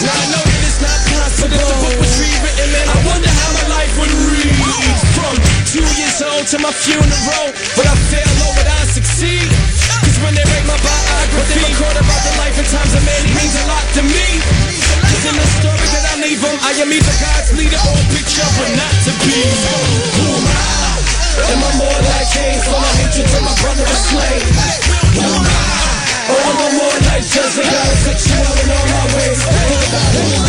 [0.03, 1.55] Now I know that it's not possible.
[1.55, 4.56] If the book was rewritten, man, I wonder how my life would read.
[5.77, 9.45] Two years old to my funeral, but I fail or would I succeed?
[10.09, 13.24] Cause when they write my biography, they record about the life and times of man
[13.37, 14.41] means a lot to me.
[15.05, 18.05] Cause in the story that I leave them, I am either God's leader or a
[18.09, 19.37] picture but not to be.
[20.16, 21.45] Who am I?
[21.45, 24.41] Am I more like Cain, full of hatred to my brother was slain?
[25.12, 25.77] Who oh, am I?
[26.24, 29.45] Or am I more like Jezebel, sexual in all my ways?
[29.45, 30.41] Think about it.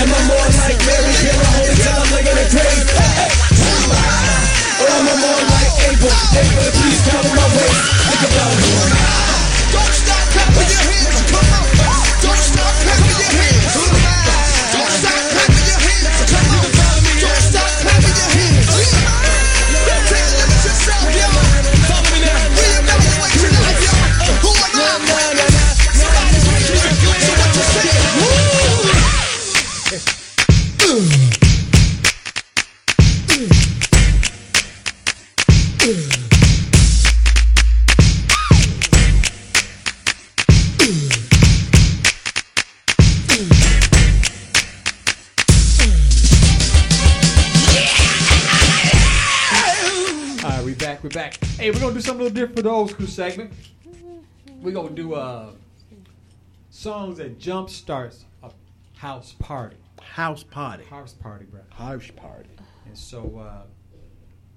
[0.00, 3.43] Am I more like Mary, pure, holy till I lay in the grave?
[3.94, 7.78] Am I'm I more like Abel to please count my ways?
[8.10, 9.72] Think about it.
[9.72, 11.22] Don't stop clapping your hands.
[11.30, 11.73] Come on.
[51.14, 51.42] Back.
[51.44, 53.52] Hey, we're gonna do something a little different for the old school segment.
[54.60, 55.52] We're gonna do uh
[56.70, 58.50] songs that jump starts a
[58.96, 59.76] house party.
[60.02, 60.84] House party.
[60.84, 61.60] House party, bro.
[61.70, 62.50] House party.
[62.86, 63.62] And so uh,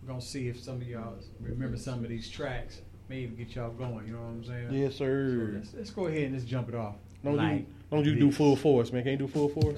[0.02, 2.82] we're gonna see if some of y'all remember some of these tracks.
[3.08, 4.08] Maybe get y'all going.
[4.08, 4.74] You know what I'm saying?
[4.74, 5.52] Yes, sir.
[5.52, 6.96] So let's, let's go ahead and just jump it off.
[7.24, 9.04] Don't you don't you do full force, man?
[9.04, 9.78] Can't you do full force?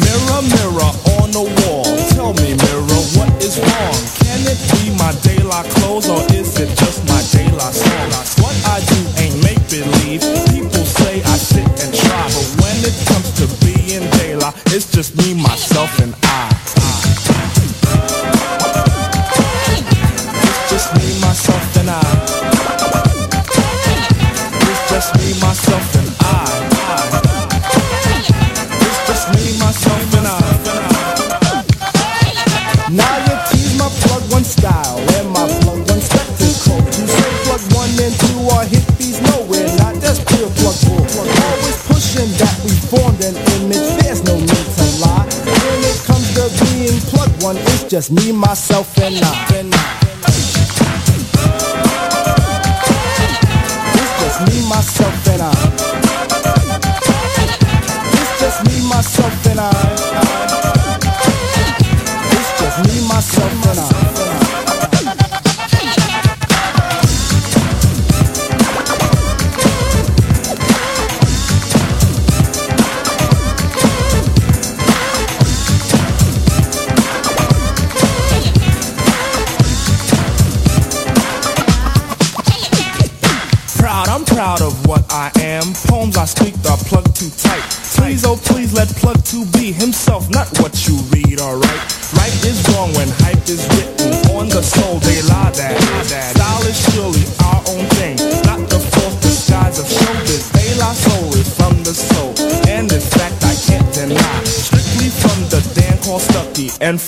[0.00, 1.84] Mirror, mirror on the wall.
[2.14, 3.98] Tell me, mirror, what is wrong?
[4.22, 6.27] Can it be my daylight clothes or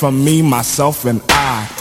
[0.01, 1.80] from me, myself, and I.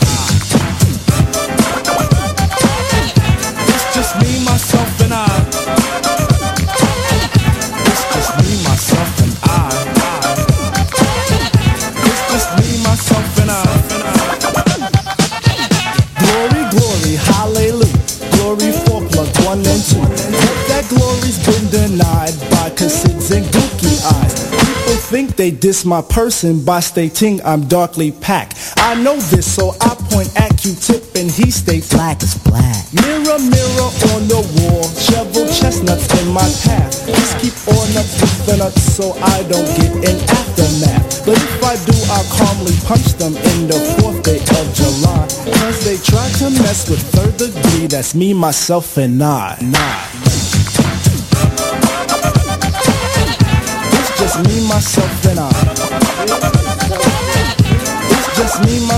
[25.59, 28.73] they diss my person by stating I'm darkly packed.
[28.77, 32.85] I know this, so I point at Q-tip and he states black is black.
[32.93, 37.05] Mirror, mirror on the wall, shovel chestnuts in my path.
[37.07, 41.25] Just keep on nuts with the nuts so I don't get an aftermath.
[41.25, 45.27] But if I do, I'll calmly punch them in the fourth day of July.
[45.59, 49.57] Cause they try to mess with third degree, that's me, myself, and I.
[49.61, 50.29] Nah.
[53.91, 55.18] It's just me, myself,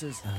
[0.00, 0.37] do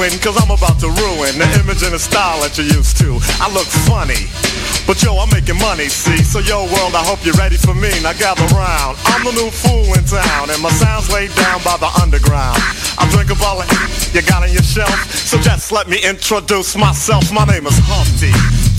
[0.00, 3.20] doing, cause I'm about to ruin the image and the style that you're used to.
[3.40, 4.28] I look funny.
[4.86, 6.24] But yo, I'm making money, see?
[6.24, 7.92] So yo, world, I hope you're ready for me.
[8.02, 8.96] Now gather round.
[9.12, 12.58] I'm the new fool in town, and my sound's laid down by the underground.
[12.96, 13.70] I drink a bottle of
[14.14, 14.90] you got on your shelf.
[15.12, 17.30] So just let me introduce myself.
[17.32, 18.32] My name is Humpty,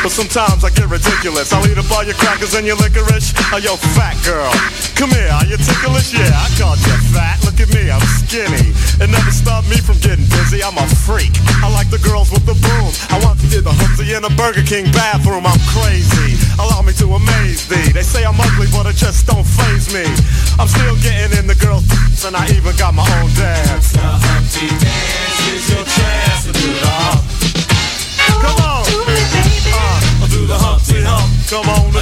[0.00, 1.52] But sometimes I get ridiculous.
[1.52, 3.36] I'll eat up all your crackers and your licorice.
[3.52, 4.48] Oh, yo, fat girl,
[4.96, 5.28] come here.
[5.28, 6.16] Are you ticklish?
[6.16, 7.36] Yeah, I called you fat.
[7.44, 8.72] Look at me, I'm skinny.
[8.96, 10.64] It never stopped me from getting busy.
[10.64, 11.36] I'm a freak.
[11.60, 12.88] I like the girls with the boom.
[13.12, 15.44] I want to get the hoopsie in a Burger King bathroom.
[15.44, 16.40] I'm crazy.
[16.56, 17.92] Allow me to amaze thee.
[17.92, 20.08] They say I'm ugly, but it just don't phase me.
[20.56, 21.84] I'm still getting in the girls'
[22.24, 23.92] and I even got my own dance.
[23.92, 26.39] The Humpty Dance is your chance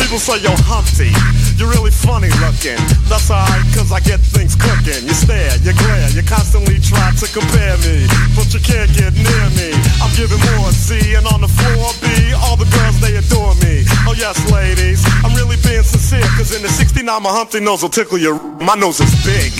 [0.00, 1.12] People say, you're Humpty,
[1.60, 2.80] you're really funny looking.
[3.06, 5.04] That's alright, cause I get things cooking.
[5.04, 8.08] You stare, you glare, you constantly try to compare me.
[8.32, 9.70] But you can't get near me.
[10.00, 13.84] I'm giving more C, and on the floor B, all the girls, they adore me.
[14.08, 17.92] Oh, yes, ladies, I'm really being sincere, cause in the 69, my Humpty nose will
[17.92, 18.40] tickle your.
[18.58, 19.52] My nose is big.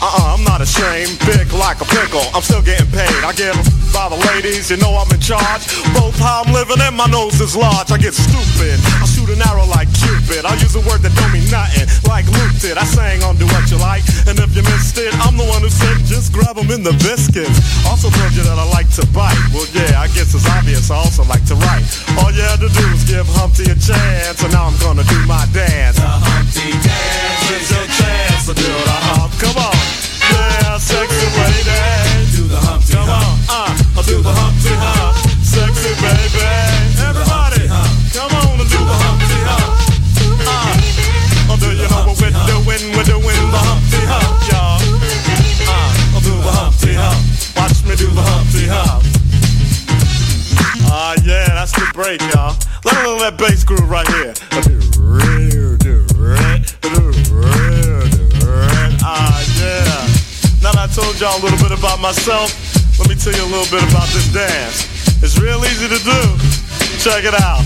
[0.00, 1.20] Uh-uh, I'm not ashamed.
[1.28, 2.24] Big like a pickle.
[2.32, 3.20] I'm still getting paid.
[3.20, 3.52] I get
[3.92, 5.66] by the ladies, you know I'm in charge.
[5.92, 7.92] Both how I'm living and my nose is large.
[7.92, 8.80] I get stupid.
[9.02, 10.46] I shoot an arrow like Cupid.
[10.46, 12.78] I use a word that don't mean nothing, like Luke did.
[12.78, 15.60] I sang on Do What You Like, and if you missed it, I'm the one
[15.60, 17.60] who said just grab 'em in the biscuits.
[17.84, 19.36] Also told you that I like to bite.
[19.52, 20.90] Well, yeah, I guess it's obvious.
[20.90, 21.84] I also like to write.
[22.22, 25.18] All you had to do was give Humpty a chance, and now I'm gonna do
[25.26, 25.98] my dance.
[25.98, 29.30] The Humpty dance is your chance to do the hump.
[29.38, 29.76] Come on,
[30.34, 31.70] yeah, sexy lady.
[32.34, 35.14] Do the Humpty Come on, uh, I'll do the Humpty Hump.
[35.38, 36.42] Sexy baby,
[36.98, 37.70] everybody,
[38.10, 39.70] come on and do the Humpty Hump.
[40.50, 42.82] Uh, do you know what we're doing?
[42.98, 44.82] We're doing the Humpty Hump, y'all.
[45.70, 47.22] Uh, I'll do the Humpty Hump.
[47.54, 49.06] Watch me do the Humpty Hump.
[50.90, 52.56] Ah, yeah, that's the break, y'all.
[52.84, 54.34] Let me know that bass groove right here.
[54.50, 55.59] Let me Ah,
[60.94, 62.50] told y'all a little bit about myself,
[62.98, 64.90] let me tell you a little bit about this dance.
[65.22, 66.20] It's real easy to do.
[66.98, 67.62] Check it out.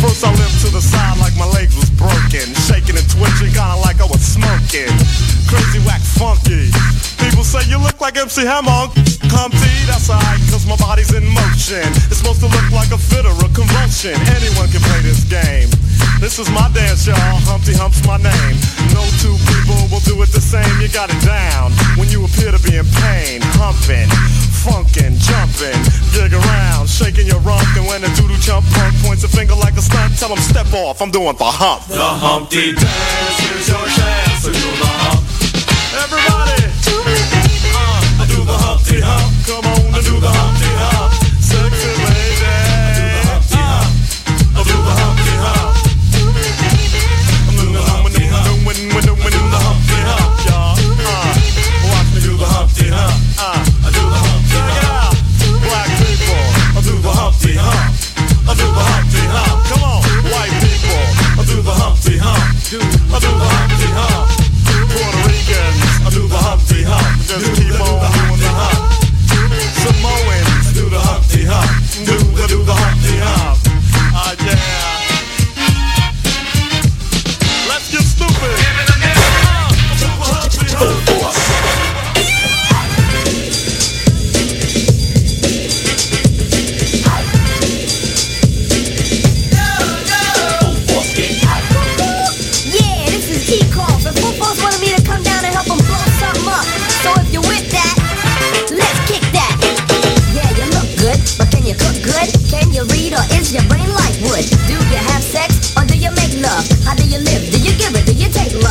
[0.00, 2.48] First I limped to the side like my leg was broken.
[2.64, 4.88] Shaking and twitching, kinda like I was smoking.
[5.52, 7.11] Crazy, whack, funky.
[7.22, 8.90] People say you look like MC Hammer.
[9.32, 11.86] Humpty, that's alright, cause my body's in motion.
[12.10, 14.18] It's supposed to look like a fit or a convulsion.
[14.34, 15.70] Anyone can play this game.
[16.22, 17.18] This is my dance, y'all.
[17.48, 18.56] Humpty Hump's my name.
[18.94, 20.68] No two people will do it the same.
[20.78, 23.42] You got it down when you appear to be in pain.
[23.58, 24.06] Humping,
[24.62, 25.78] funkin', jumping,
[26.14, 27.66] jig around, shaking your rump.
[27.74, 30.70] And when a doodle chump punk points a finger like a stunt, tell him step
[30.74, 31.02] off.
[31.02, 31.90] I'm doing the hump.
[31.90, 35.26] The Humpty dance is your chance to do the hump.
[36.06, 36.61] Everybody,
[38.46, 39.46] Hump.
[39.46, 40.61] Come on, I do the Hump.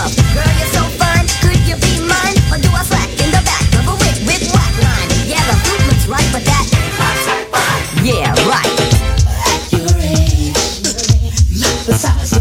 [0.02, 1.28] Girl, you're so fine.
[1.46, 2.38] Could you be mine?
[2.50, 5.10] Or do I slack in the back of a whip with whack line?
[5.30, 5.56] Yeah, the
[5.88, 6.42] looks right, but.
[8.04, 8.66] Yeah, right.
[11.86, 12.41] The size of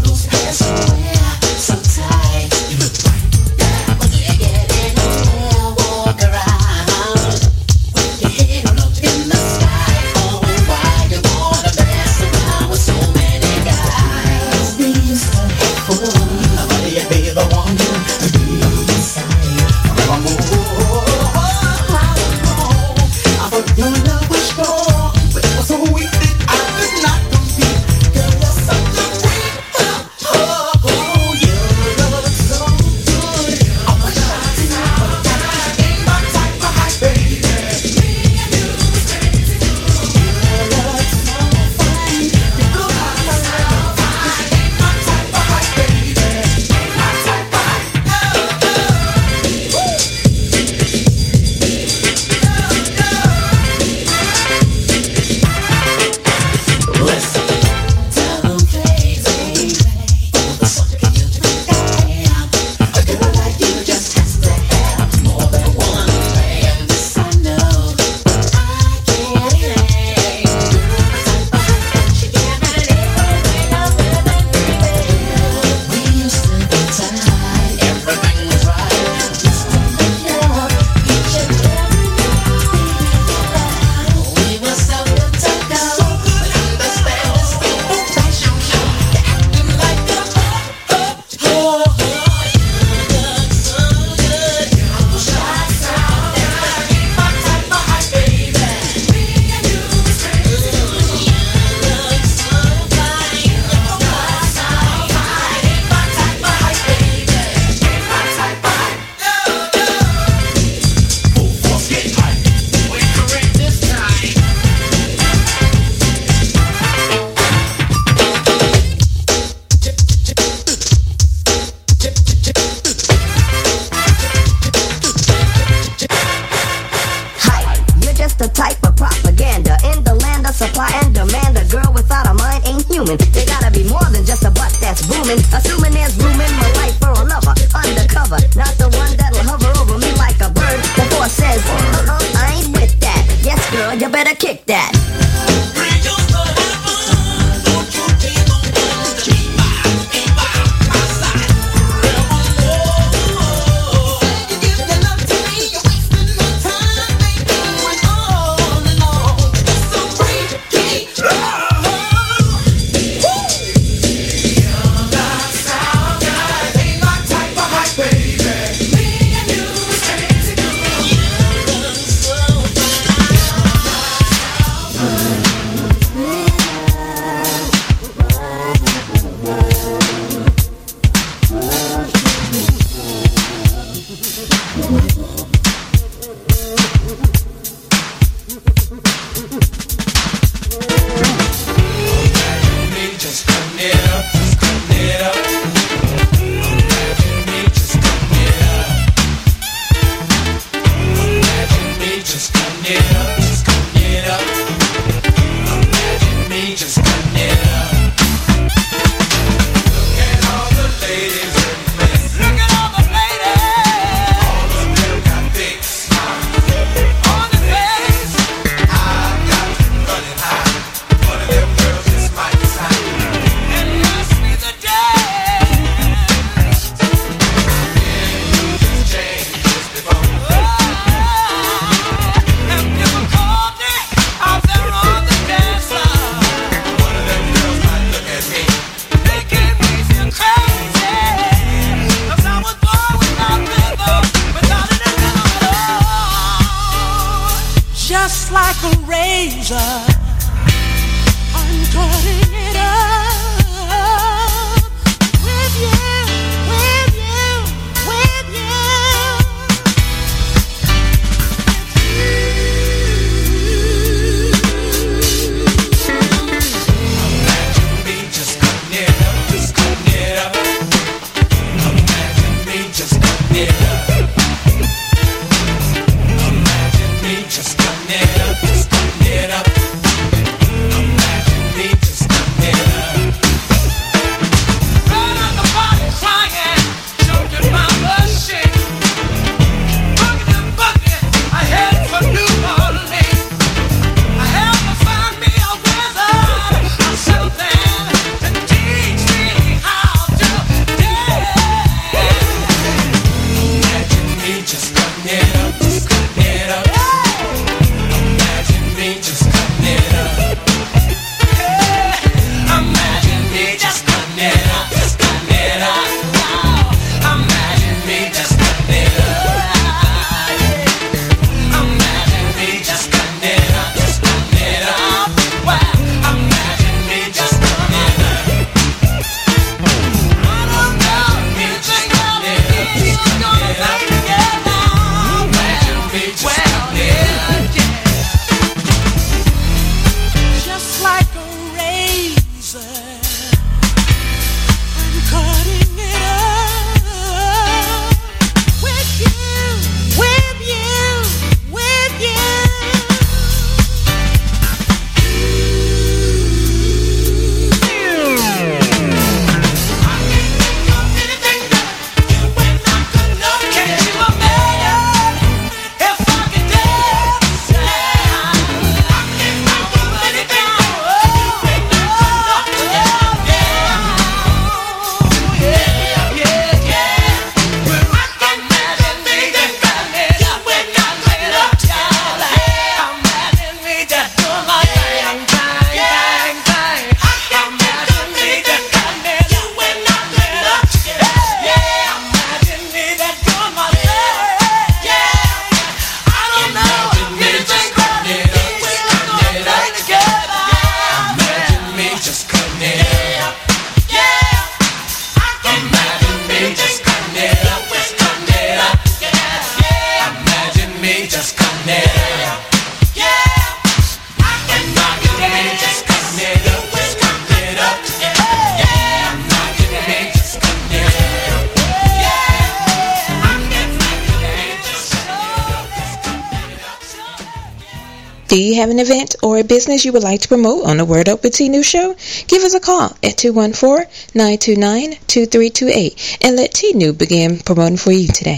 [429.61, 432.15] a business you would like to promote on the Word Up with T-Nu's show,
[432.47, 438.57] give us a call at 214-929-2328 and let T-Nu begin promoting for you today.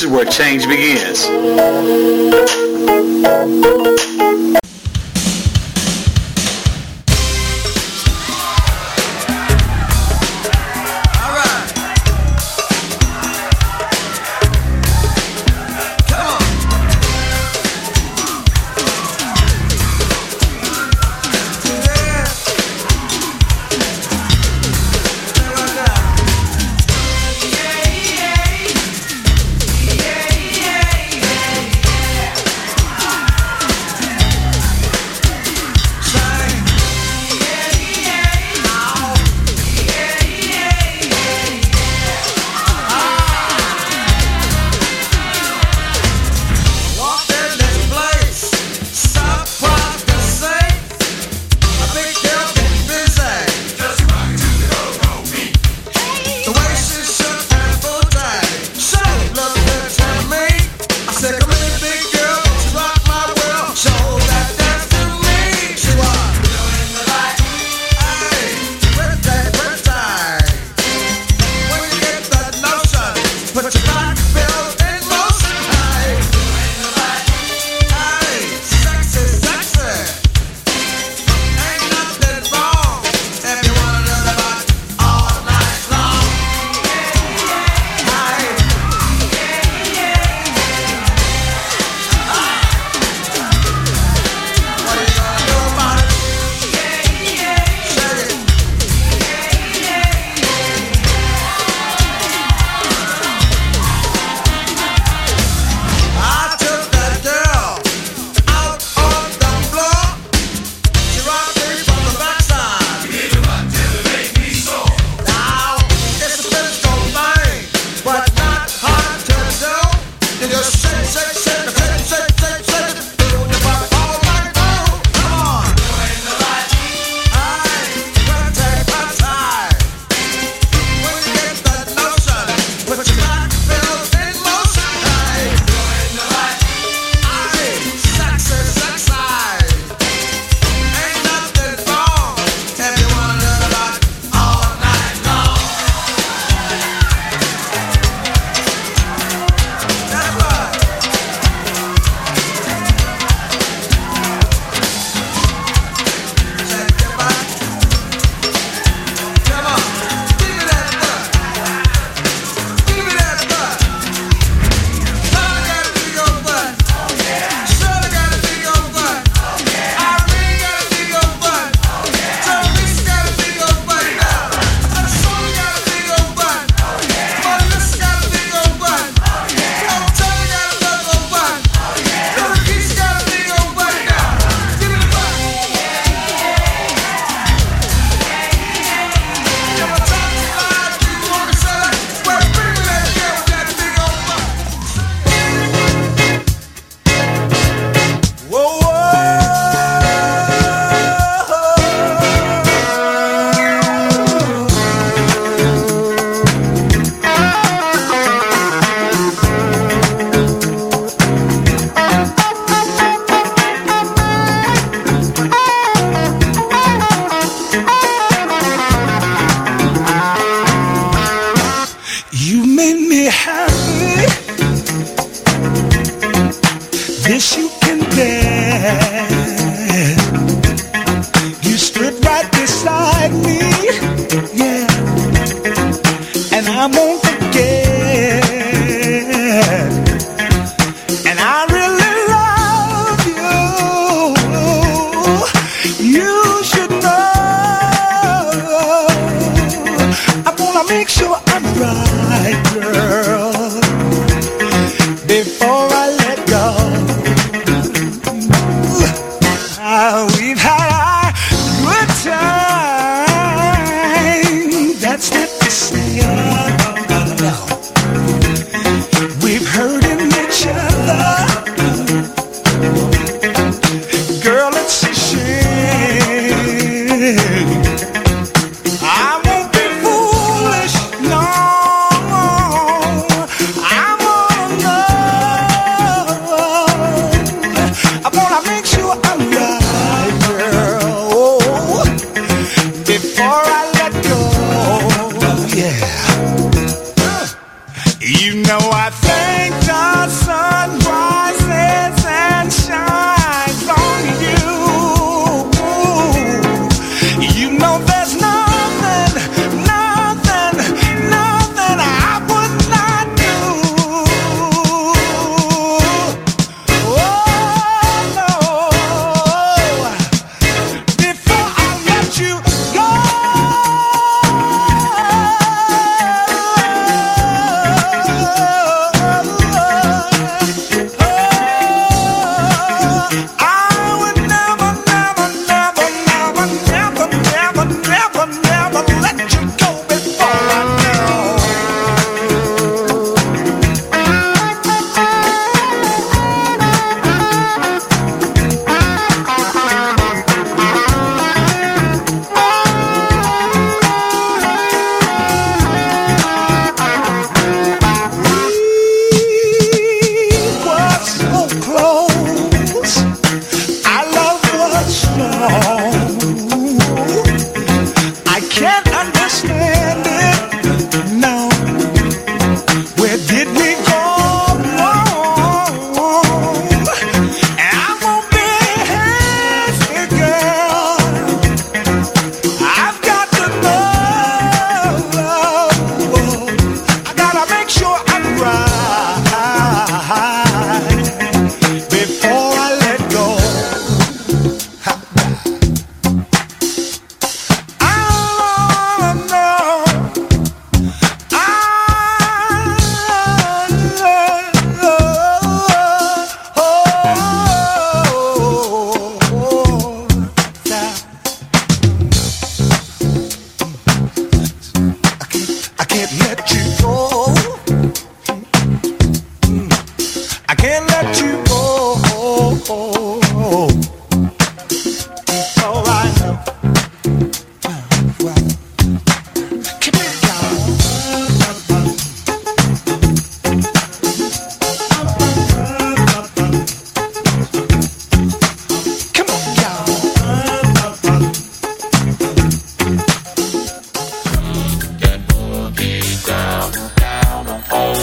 [0.00, 2.19] This is where change begins.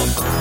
[0.08, 0.37] Let's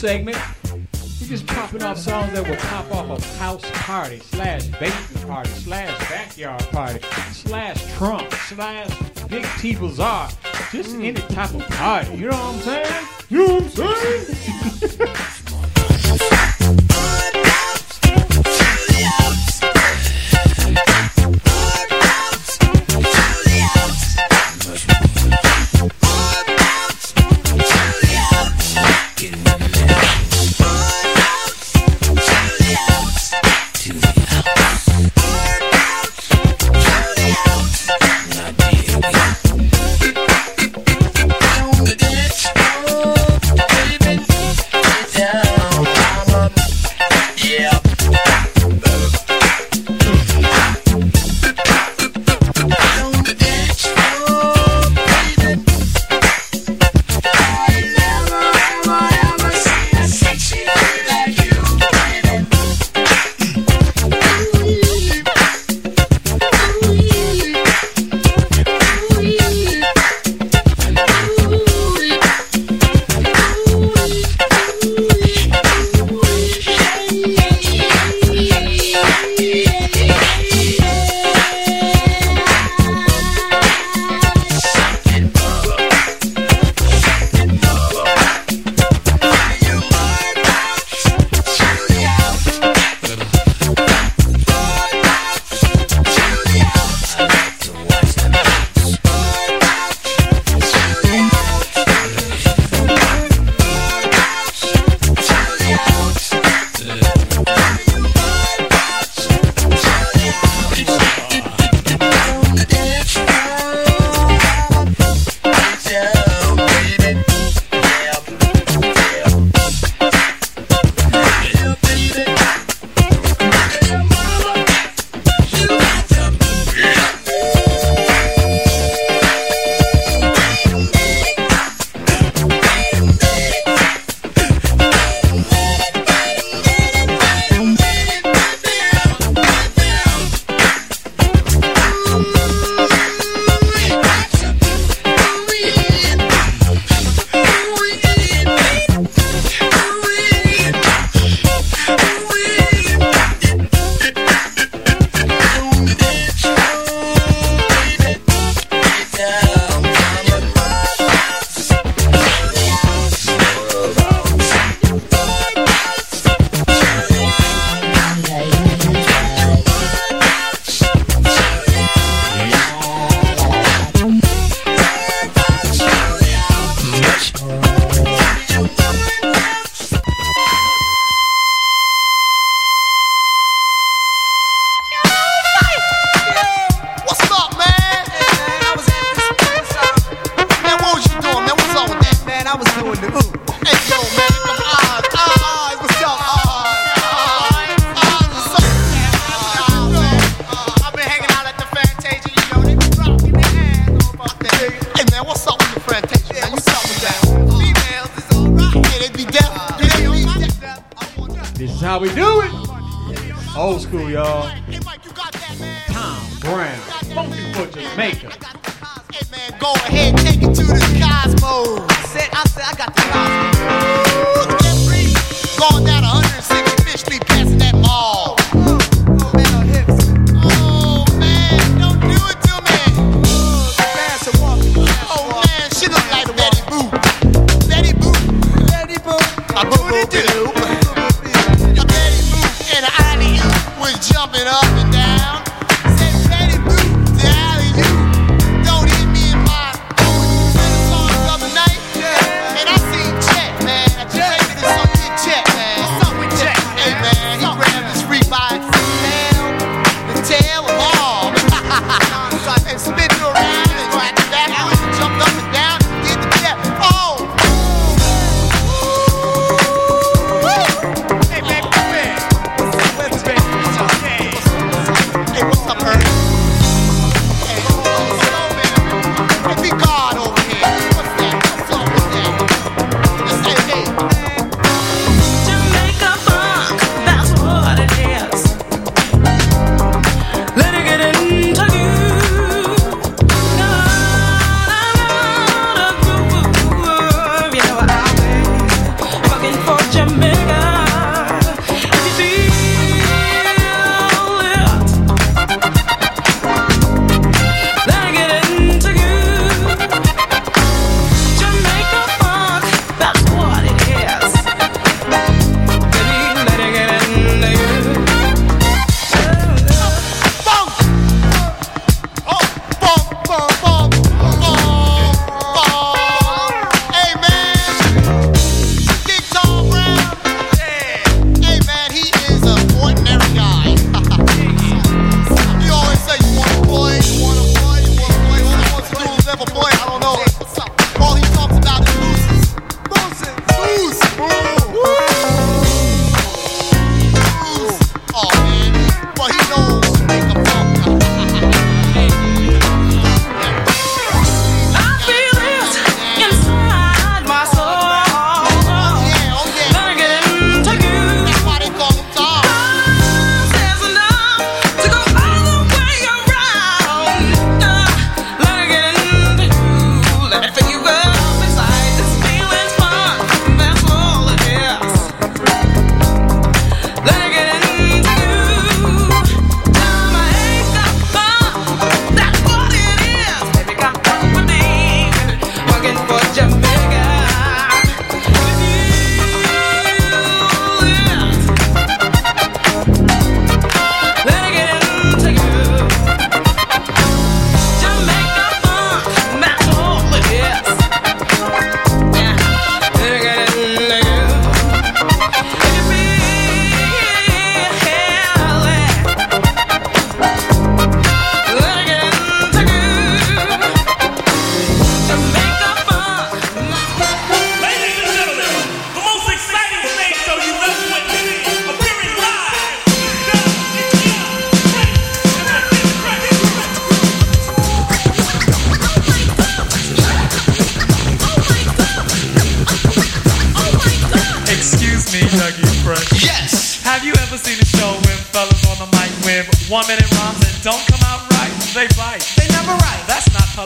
[0.00, 0.39] segment.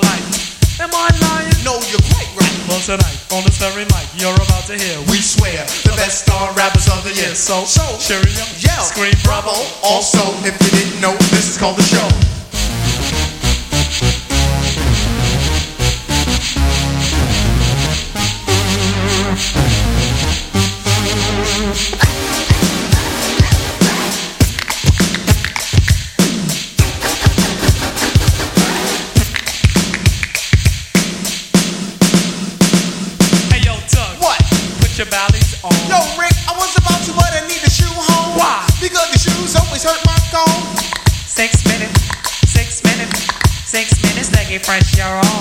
[0.00, 0.82] for.
[0.82, 1.54] Am I lying?
[1.64, 2.58] No, you're quite right.
[2.68, 6.52] Well, tonight, on this very mic, you're about to hear, we swear, the best star
[6.54, 7.34] rappers of the year.
[7.34, 9.54] So, so cheerio, yell, scream, bravo.
[9.84, 12.08] Also, if you didn't know, this is called the show.
[44.74, 45.33] pressure on.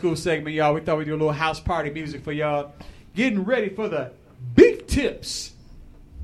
[0.00, 0.72] School segment, y'all.
[0.72, 2.72] We thought we'd do a little house party music for y'all.
[3.14, 4.10] Getting ready for the
[4.54, 5.52] beef tips.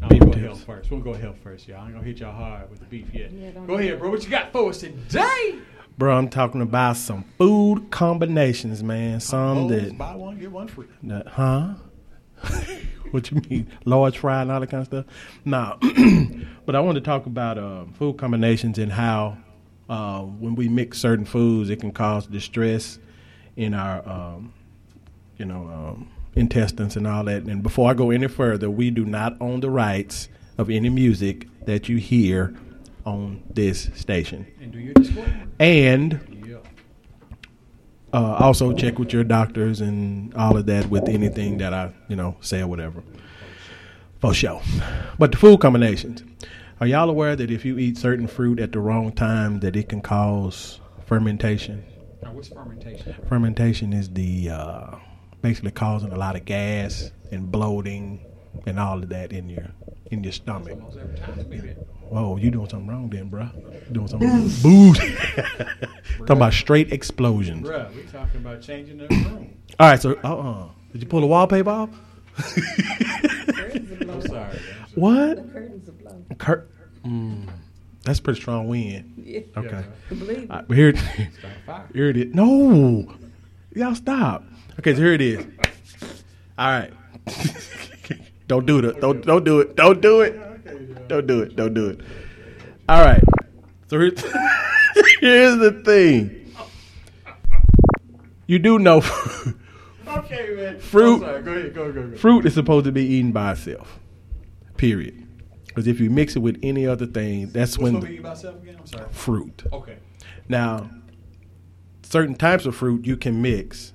[0.01, 0.47] No, Beef we'll go tips.
[0.47, 0.90] health first.
[0.90, 1.81] We'll go health first, y'all.
[1.82, 3.31] I ain't gonna hit y'all hard with the beef yet.
[3.32, 4.09] Yeah, go do ahead, bro.
[4.11, 5.59] What you got for us today?
[5.98, 9.20] Bro, I'm talking about some food combinations, man.
[9.20, 10.86] Some Oh, that, buy one get one free.
[11.03, 11.74] that huh?
[13.11, 15.05] what you mean, large fry and all that kind of stuff?
[15.44, 15.77] Nah,
[16.65, 19.36] but I want to talk about uh, food combinations and how
[19.90, 22.98] uh, when we mix certain foods, it can cause distress
[23.57, 24.53] in our, um,
[25.39, 27.45] you know, um, intestines and all that.
[27.45, 30.28] And before I go any further, we do not own the rights
[30.59, 32.55] of any music that you hear
[33.05, 34.47] on this station.
[34.61, 35.47] And do your disclaimer.
[35.59, 36.57] And Yeah.
[38.12, 42.16] uh, also check with your doctors and all of that with anything that I, you
[42.16, 43.03] know, say or whatever.
[44.20, 44.62] For sure.
[45.19, 46.23] But the food combinations.
[46.81, 49.89] Are y'all aware that if you eat certain fruit at the wrong time, that it
[49.89, 51.85] can cause fermentation?
[52.23, 53.15] Now, what's fermentation?
[53.29, 54.97] Fermentation is the uh,
[55.43, 58.21] basically causing a lot of gas and bloating
[58.67, 59.67] and all of that in your
[60.11, 60.73] in your stomach.
[60.73, 61.87] Almost every time it's been it.
[62.09, 63.53] Whoa, you doing something wrong then, bruh.
[63.89, 64.51] You doing something wrong.
[64.63, 64.99] Booze.
[66.19, 67.67] Talking about straight explosions.
[67.69, 69.57] Bruh, we talking about changing the room.
[69.79, 71.91] All right, so uh uh Did you pull the wallpaper off?
[72.39, 74.59] I'm sorry.
[74.95, 75.37] What?
[75.37, 76.27] The curtains are blown.
[76.39, 76.67] Cur-
[77.05, 77.49] mm,
[78.07, 79.24] that's pretty strong wind.
[79.27, 79.41] Yeah.
[79.57, 79.85] Okay.
[80.09, 80.51] Believe it.
[80.51, 80.93] All right, but here,
[81.66, 81.89] fire.
[81.93, 82.35] here it is.
[82.35, 83.12] No,
[83.74, 84.45] y'all stop.
[84.78, 85.45] Okay, so here it is.
[86.57, 86.93] All right.
[88.47, 89.01] don't do it.
[89.01, 89.74] Don't don't do it.
[89.74, 91.09] Don't do it.
[91.09, 91.57] Don't do it.
[91.57, 92.01] Don't do it.
[92.89, 93.23] All right.
[93.89, 94.20] So here's,
[95.20, 96.55] here's the thing.
[98.47, 99.03] You do know
[100.07, 100.78] Okay, man.
[100.78, 101.20] Fruit.
[101.20, 101.74] Go ahead.
[101.74, 102.16] Go, go, go.
[102.16, 103.99] fruit is supposed to be eaten by itself.
[104.77, 105.26] Period.
[105.77, 108.19] Because if you mix it with any other thing, that's What's when supposed to be
[108.23, 108.77] myself again?
[108.81, 109.07] I'm sorry.
[109.11, 109.62] fruit.
[109.70, 109.98] Okay.
[110.48, 110.89] Now,
[112.03, 113.93] certain types of fruit you can mix,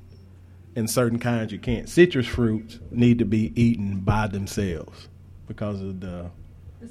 [0.75, 1.89] and certain kinds you can't.
[1.89, 5.09] Citrus fruits need to be eaten by themselves
[5.47, 6.29] because of the.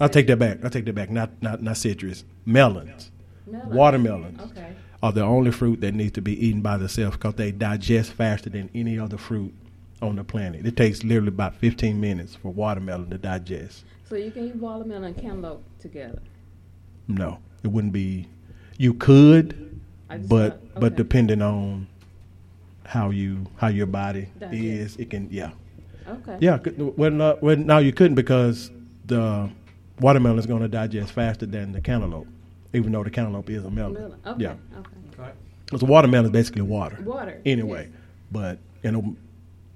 [0.01, 0.65] I'll take that back.
[0.65, 1.09] I'll take that back.
[1.09, 2.25] Not not not citrus.
[2.45, 3.13] Melons,
[3.47, 3.73] Melons.
[3.73, 4.73] watermelons Okay.
[5.05, 8.51] are the only fruit that needs to be eaten by themselves because they digest faster
[8.51, 9.55] than any other fruit
[10.03, 10.67] on the planet.
[10.67, 13.85] It takes literally about 15 minutes for watermelon to digest.
[14.11, 16.19] So you can eat watermelon and cantaloupe together.
[17.07, 18.27] No, it wouldn't be.
[18.77, 21.87] You could, I just but thought- but depending on
[22.85, 24.63] how you how your body Digest.
[24.65, 25.53] is, it can yeah
[26.09, 26.39] Okay.
[26.41, 26.59] yeah.
[26.59, 28.71] could- Well, no, well, now you couldn't because
[29.07, 29.49] the
[30.01, 32.27] watermelon is going to digest faster than the cantaloupe,
[32.73, 33.93] even though the cantaloupe is a melon.
[33.95, 34.19] Melon.
[34.27, 34.43] Okay.
[34.43, 34.91] Yeah, Okay.
[35.21, 35.33] Okay.
[35.67, 36.99] because watermelon is basically water.
[37.05, 37.89] Water, Anyway,
[38.33, 39.15] but you know,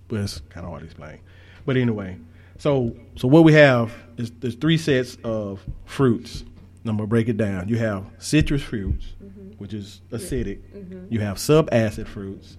[0.09, 1.19] but it's kind of hard to explain.
[1.66, 2.16] But anyway,
[2.59, 6.41] so so what we have is there's three sets of fruits.
[6.43, 7.69] And I'm gonna break it down.
[7.69, 9.51] You have citrus fruits, Mm-hmm.
[9.59, 10.59] which is acidic.
[10.77, 11.07] Mhm.
[11.11, 12.59] You have subacid fruits,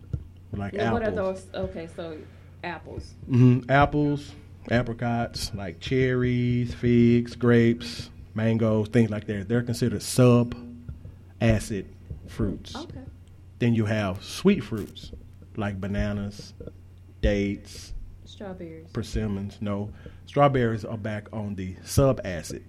[0.52, 1.46] like Now, what are those?
[1.54, 2.18] Okay, so
[2.64, 3.14] apples.
[3.28, 4.32] hmm Apples,
[4.72, 9.48] apricots, like cherries, figs, grapes, mangoes, things like that.
[9.48, 11.86] They're considered sub-acid
[12.28, 12.76] fruits.
[12.76, 13.00] Okay.
[13.60, 15.12] Then you have sweet fruits,
[15.56, 16.54] like bananas,
[17.22, 17.94] dates,
[18.26, 18.88] Strawberries.
[18.92, 19.58] persimmons.
[19.62, 19.92] No,
[20.26, 22.64] strawberries are back on the sub-acid.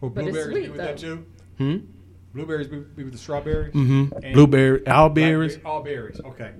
[0.00, 1.16] Will But it's blueberries be sweet, with that though.
[1.16, 1.26] too?
[1.58, 1.76] Hmm.
[2.34, 3.72] Blueberries be, be with the strawberries?
[3.74, 4.12] Mm-hmm.
[4.24, 5.58] And Blueberry- all berries.
[5.64, 6.20] All berries.
[6.24, 6.52] Okay.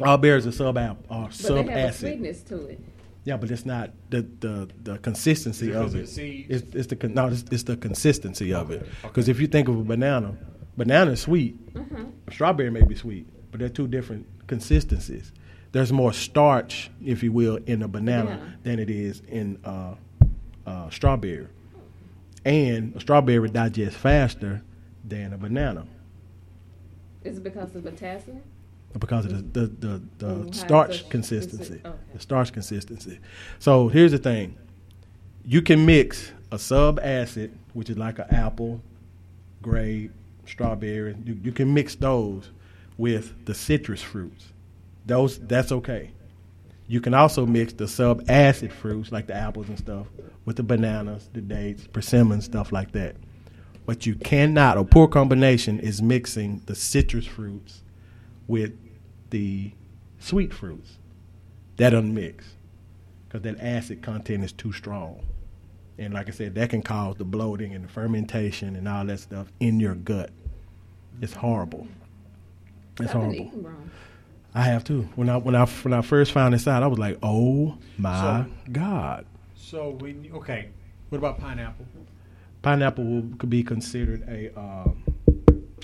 [0.00, 2.00] All berries are sub are But they have a sub-acid.
[2.00, 2.80] sweetness to it.
[3.24, 6.08] Yeah, but it's not the the, the consistency Because of of it.
[6.08, 6.50] seeds?
[6.62, 8.86] It's, it's the con- no, it's, it's the consistency of it.
[9.02, 10.36] Because if you think of a banana,
[10.76, 11.72] banana is sweet.
[11.74, 12.12] Mhm.
[12.30, 15.32] Strawberry may be sweet, but they're two different consistencies.
[15.74, 18.54] There's more starch, if you will, in a banana Banana.
[18.62, 19.94] than it is in uh,
[20.64, 21.48] uh, strawberry.
[22.44, 24.62] And a strawberry digests faster
[25.04, 25.84] than a banana
[27.24, 28.40] Is it because of the potassium?
[29.00, 31.80] because of the the, the, the Mm, starch consistency.
[31.84, 31.98] okay.
[32.12, 33.18] The starch consistency.
[33.58, 34.56] So here's the thing:
[35.44, 38.80] you can mix a sub acid, which is like an apple,
[39.60, 40.12] grape,
[40.46, 41.16] strawberry.
[41.24, 42.50] You, you can mix those
[42.96, 44.52] with the citrus fruits.
[45.06, 46.10] Those that's okay.
[46.86, 50.06] You can also mix the sub acid fruits like the apples and stuff
[50.44, 53.16] with the bananas, the dates, persimmons, stuff like that.
[53.86, 57.82] But you cannot, a poor combination is mixing the citrus fruits
[58.46, 58.72] with
[59.30, 59.72] the
[60.18, 60.98] sweet fruits.
[61.76, 62.14] That doesn't
[63.34, 65.20] because that acid content is too strong.
[65.98, 69.20] And like I said, that can cause the bloating and the fermentation and all that
[69.20, 70.30] stuff in your gut.
[71.20, 71.86] It's horrible.
[73.00, 73.70] It's I've horrible.
[74.54, 75.08] I have too.
[75.16, 78.46] When I when I when I first found this out, I was like, "Oh my
[78.70, 79.26] god!"
[79.56, 80.68] So we okay.
[81.08, 81.86] What about pineapple?
[82.62, 85.02] Pineapple will, could be considered a um,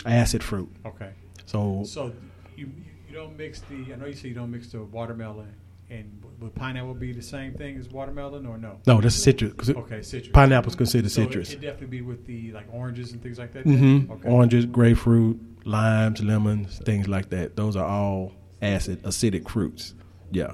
[0.06, 0.70] acid fruit.
[0.86, 1.10] Okay.
[1.46, 2.12] So, So
[2.56, 2.70] you
[3.08, 3.92] you don't mix the.
[3.92, 5.52] I know you say you don't mix the watermelon
[5.90, 8.78] and would pineapple be the same thing as watermelon or no?
[8.86, 9.68] No, that's citrus.
[9.68, 10.32] it- Okay, citrus.
[10.32, 11.52] pineapple's considered So it- citrus.
[11.52, 13.64] It definitely be with the like oranges and things like that.
[13.66, 14.12] Mm-hmm.
[14.12, 14.28] Okay.
[14.28, 17.56] Oranges, grapefruit, limes, lemons, things like that.
[17.56, 18.32] Those are all
[18.62, 19.94] acid, acidic fruits.
[20.30, 20.52] Yeah.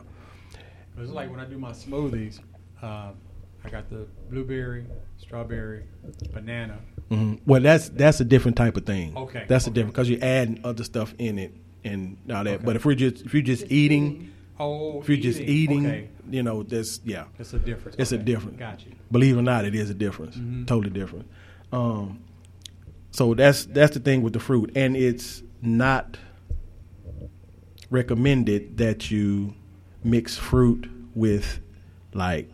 [0.98, 2.38] It's like when I do my smoothies,
[2.82, 3.14] um,
[3.64, 4.86] I got the blueberry,
[5.18, 5.84] strawberry,
[6.32, 6.78] banana.
[7.10, 9.16] hmm Well, that's that's a different type of thing.
[9.16, 11.52] Okay, That's a different because you're adding other stuff in it
[11.84, 12.54] and all that.
[12.54, 12.64] Okay.
[12.64, 16.08] But if we're just if you're just eating, Oh, if you're just eating, eating, okay.
[16.30, 17.96] you know, that's yeah, It's a difference.
[17.98, 18.58] It's a Okay, difference.
[18.58, 18.92] got you.
[19.12, 20.36] Believe it or not, it is a difference.
[20.36, 20.66] Mhm.
[20.66, 21.26] Totally different.
[21.72, 22.20] Um,
[23.10, 26.16] so that's that's the thing with the fruit, and it's not
[27.90, 29.54] recommended that you
[30.04, 31.60] mix fruit with
[32.12, 32.50] like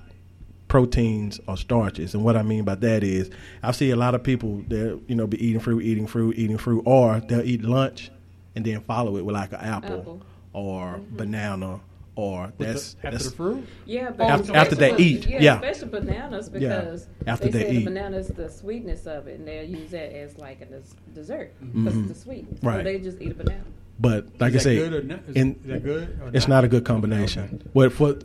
[0.69, 2.15] proteins or starches.
[2.15, 3.31] And what I mean by that is,
[3.63, 6.59] I see a lot of people that you know be eating fruit, eating fruit, eating
[6.59, 8.11] fruit, or they'll eat lunch
[8.55, 10.23] and then follow it with like an apple, Apple.
[10.53, 11.17] or mm-hmm.
[11.17, 11.81] banana,
[12.17, 13.67] or the- that's after that's the fruit?
[13.87, 15.55] Yeah, but After- after they eat, yeah, yeah.
[15.57, 17.79] especially bananas Yeah, because after they, they say eat.
[17.81, 20.83] the bananas the sweetness of it, and they'll use that as like a des-
[21.15, 22.11] dessert because mm-hmm.
[22.11, 22.47] it's the sweet.
[22.63, 22.85] So Right.
[22.85, 23.65] they just eat a banana.
[24.01, 25.21] But like I say, good or not?
[25.29, 26.65] Is- in- that good or it's not?
[26.65, 27.63] a good combination.
[27.75, 28.17] But for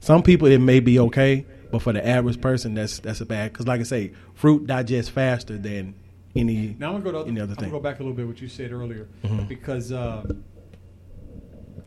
[0.00, 1.46] some people, it may be okay.
[1.70, 3.52] But for the average person, that's that's a bad.
[3.52, 5.94] Because like I say, fruit digests faster than
[6.34, 7.70] any Now I'm gonna go to other, any other I'm gonna thing.
[7.70, 9.48] go back a little bit what you said earlier Mhm.
[9.48, 10.42] because um,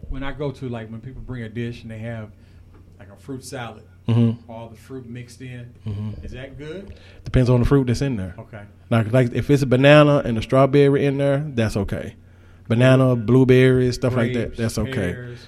[0.09, 2.31] when I go to like when people bring a dish and they have
[2.99, 4.37] like a fruit salad, Mhm.
[4.47, 6.23] all the fruit mixed in, Mhm.
[6.23, 6.93] is that good?
[7.23, 8.35] Depends on the fruit that's in there.
[8.39, 8.61] Okay.
[8.89, 12.15] Like like if it's a banana and a strawberry in there, that's okay.
[12.67, 14.91] Banana, blueberries, stuff like that, that's okay.
[14.91, 15.47] pears.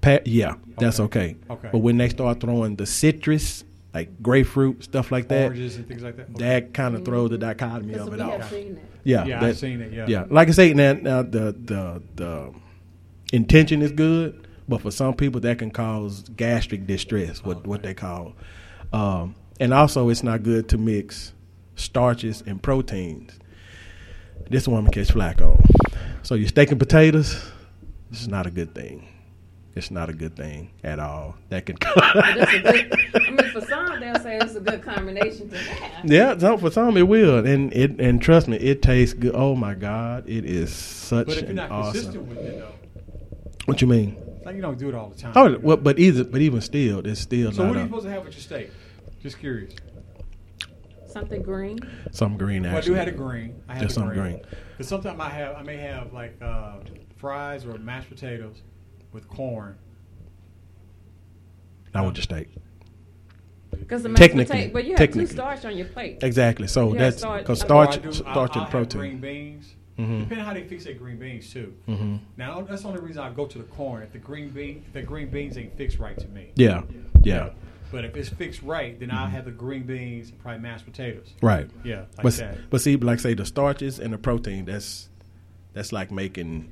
[0.00, 1.36] Pa- yeah, that's okay.
[1.50, 1.68] Okay.
[1.72, 3.64] But when they start throwing the citrus,
[3.94, 6.28] like grapefruit, stuff like that, Oranges and things like that?
[6.30, 6.38] Okay.
[6.44, 8.50] that kind of throws the dichotomy of it have off.
[8.50, 8.84] seen that.
[9.04, 10.06] Yeah, Yeah, that- I've seen it, yeah.
[10.08, 10.24] yeah.
[10.28, 12.52] Like I say, now, now the the the
[13.32, 17.94] intention is good, but for some people that can cause gastric distress, what what they
[17.94, 18.34] call.
[18.92, 21.32] Um, and also, it's not good to mix
[21.74, 23.32] starches and proteins.
[24.50, 25.58] This one catch flack on.
[26.26, 27.40] So you're steaking potatoes.
[28.10, 29.06] It's not a good thing.
[29.76, 31.36] It's not a good thing at all.
[31.50, 31.76] That can.
[31.94, 31.94] But
[32.34, 36.04] that's good, I mean, for some they'll say it's a good combination to have.
[36.10, 39.36] Yeah, some, for some it will, and it and trust me, it tastes good.
[39.36, 41.92] Oh my God, it is such But if you're an not awesome.
[41.92, 42.74] consistent with it though,
[43.66, 44.16] What you mean?
[44.44, 45.32] like you don't do it all the time.
[45.36, 47.88] Oh, well, but either, but even still, it's still so not what are you a-
[47.88, 48.70] supposed to have with your steak?
[49.22, 49.74] Just curious.
[51.16, 51.78] Something green.
[52.10, 52.64] some green.
[52.64, 53.54] Well, I do have a green.
[53.70, 54.12] I have Just a green.
[54.20, 54.40] green.
[54.72, 56.74] Because sometimes I have, I may have like uh,
[57.16, 58.60] fries or mashed potatoes
[59.12, 59.78] with corn.
[61.94, 62.50] Not with the steak.
[63.70, 66.18] Because the mashed Technically, potato, but you have two starch on your plate.
[66.22, 66.66] Exactly.
[66.66, 69.00] So You that's because I- starch, Or I do- starch I'll- and I'll have protein.
[69.00, 69.74] green beans.
[69.98, 70.20] Mhm.
[70.24, 71.72] Depending how they fix their green beans too.
[71.88, 72.18] Mhm.
[72.36, 74.02] Now that's the only reason I go to the corn.
[74.02, 76.50] If the green bean, if the green beans ain't fixed right to me.
[76.56, 76.82] Yeah,
[77.22, 77.48] yeah.
[77.96, 81.32] But if it's fixed right, then I'll have the green beans and probably mashed potatoes.
[81.40, 81.66] Right.
[81.82, 82.58] Yeah, like but that.
[82.68, 85.08] but see, like say the starches and the protein, that's
[85.72, 86.70] that's like making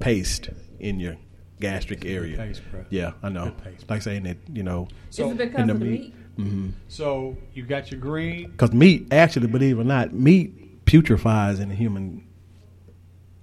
[0.00, 0.48] paste
[0.80, 1.18] in your
[1.60, 2.36] gastric area.
[2.36, 2.84] paste, bro.
[2.90, 3.52] Yeah, I know.
[3.62, 4.88] Paste, like saying that you know.
[5.10, 6.14] So- Is it because of the meat?
[6.36, 6.70] Mm-hmm.
[6.88, 8.50] So you got your green.
[8.50, 12.26] Because meat, actually, believe it or not, meat putrefies in the human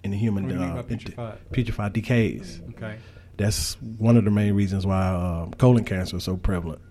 [0.04, 1.38] in the human What do you mean uh, by putrefied?
[1.54, 2.62] putrefied decays.
[2.72, 2.98] Okay.
[3.38, 6.82] That's one of the main reasons why uh, colon cancer is so prevalent.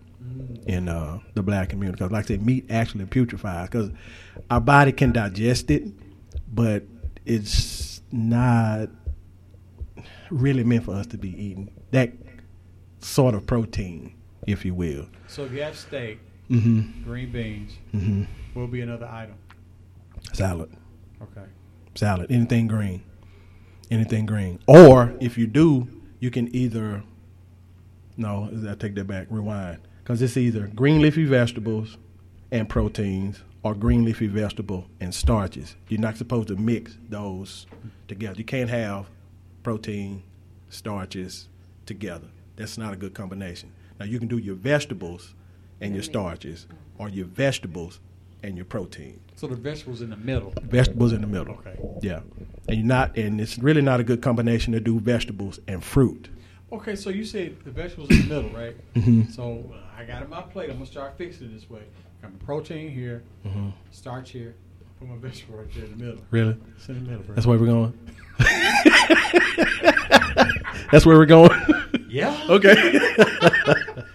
[0.66, 1.96] In uh, the black community.
[1.98, 3.90] Because, like I said, meat actually putrefies because
[4.50, 5.84] our body can digest it,
[6.52, 6.84] but
[7.24, 8.88] it's not
[10.30, 12.12] really meant for us to be eating that
[13.00, 14.14] sort of protein,
[14.46, 15.06] if you will.
[15.28, 16.18] So if you have steak,
[16.50, 17.04] Mhm.
[17.04, 18.26] green beans, Mhm.
[18.54, 19.34] will be another item.
[20.32, 20.70] Salad.
[21.22, 21.46] Okay.
[21.94, 23.02] salad, anything green,
[23.90, 24.58] anything green.
[24.66, 25.88] Or if you do,
[26.20, 27.02] you can either
[28.16, 29.26] no, I take that back.
[29.30, 31.96] Rewind, because it's either green leafy vegetables
[32.50, 35.76] and proteins, or green leafy vegetable and starches.
[35.88, 37.66] You're not supposed to mix those
[38.08, 38.34] together.
[38.36, 39.06] You can't have
[39.62, 40.22] protein,
[40.68, 41.48] starches
[41.86, 42.26] together.
[42.56, 43.70] That's not a good combination.
[44.00, 45.34] Now you can do your vegetables
[45.80, 46.66] and your starches,
[46.98, 48.00] or your vegetables
[48.44, 50.52] and your protein So the vegetables in the middle.
[50.62, 51.54] vegetables in the middle.
[51.54, 51.78] Okay.
[52.02, 52.20] Yeah,
[52.68, 56.28] and you're not, and it's really not a good combination to do vegetables and fruit.
[56.72, 58.76] Okay, so you said the vegetables in the middle, right?
[58.94, 59.30] Mhm.
[59.34, 60.70] So uh, I got it on my plate.
[60.70, 61.82] I'm gonna start fixing it this way.
[62.22, 63.72] Got my protein here, Mhm.
[63.90, 64.54] starch here,
[64.98, 66.22] put my vegetable right there in the middle.
[66.30, 66.56] Really?
[66.76, 67.34] It's in the middle, bro.
[67.34, 67.92] That's where we're going.
[70.90, 71.50] That's where we're going.
[72.08, 72.36] Yeah.
[72.48, 72.70] Okay.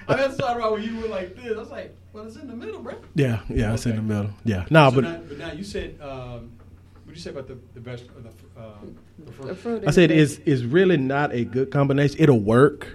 [0.09, 1.55] I mean, that's not right when you were like this.
[1.55, 2.93] I was like, well, it's in the middle, bro.
[3.15, 4.29] yeah, yeah, it's in the middle.
[4.45, 6.51] Yeah, no, So but now, but now you said, um,
[7.03, 8.71] what you you say about the the best the, fr- uh,
[9.25, 9.47] the fruit?
[9.47, 12.15] The fruit I said it's it's really not a good combination.
[12.19, 12.87] It'll work,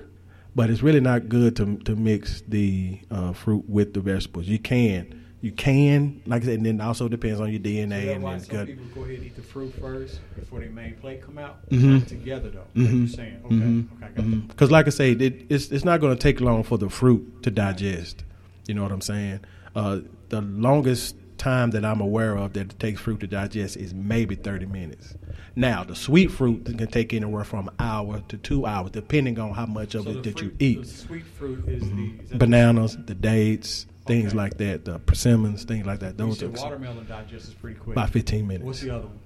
[0.55, 4.47] but it's really not good to to mix the uh, fruit with the vegetables.
[4.47, 8.15] You can, you can, like I said, and then also depends on your DNA that's
[8.15, 8.67] and why some gut.
[8.67, 11.69] people go ahead and eat the fruit first before their main plate come out.
[11.71, 12.01] Mhm.
[12.01, 12.67] Not together though.
[12.81, 12.99] Mhm.
[12.99, 13.37] you're saying.
[13.45, 13.55] Okay.
[13.55, 13.87] Mhm.
[13.97, 14.07] Okay.
[14.07, 14.37] I got you.
[14.49, 17.43] Because, like I say, it, it's it's not going to take long for the fruit
[17.43, 18.25] to digest.
[18.69, 19.41] You know what I'm saying?
[19.75, 23.93] Uh, the longest time that I'm aware of that it takes fruit to digest is
[23.93, 25.15] maybe 30 minutes.
[25.57, 29.53] Now, the sweet fruit can take anywhere from an hour to two hours, depending on
[29.53, 30.87] how much of So it that fruit- you eat.
[30.87, 35.99] Sweet fruit is the is Bananas, the dates, things like that, the persimmons, things like
[36.01, 36.17] that.
[36.17, 37.97] The, you Those said watermelon digests pretty quick.
[37.97, 38.65] about 15 minutes.
[38.65, 39.19] What's the other one?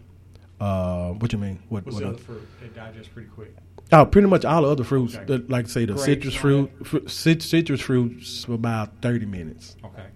[0.59, 1.59] Uh, what you mean?
[1.69, 1.85] What?
[1.85, 3.55] What's what the other- other fruit that digests pretty quick?
[3.93, 5.15] Oh, pretty much all the other fruits.
[5.15, 5.25] Okay.
[5.27, 9.77] the- like I say, the Grapes citrus fruit, fr- citrus fruits for about thirty minutes.
[9.85, 10.07] Okay.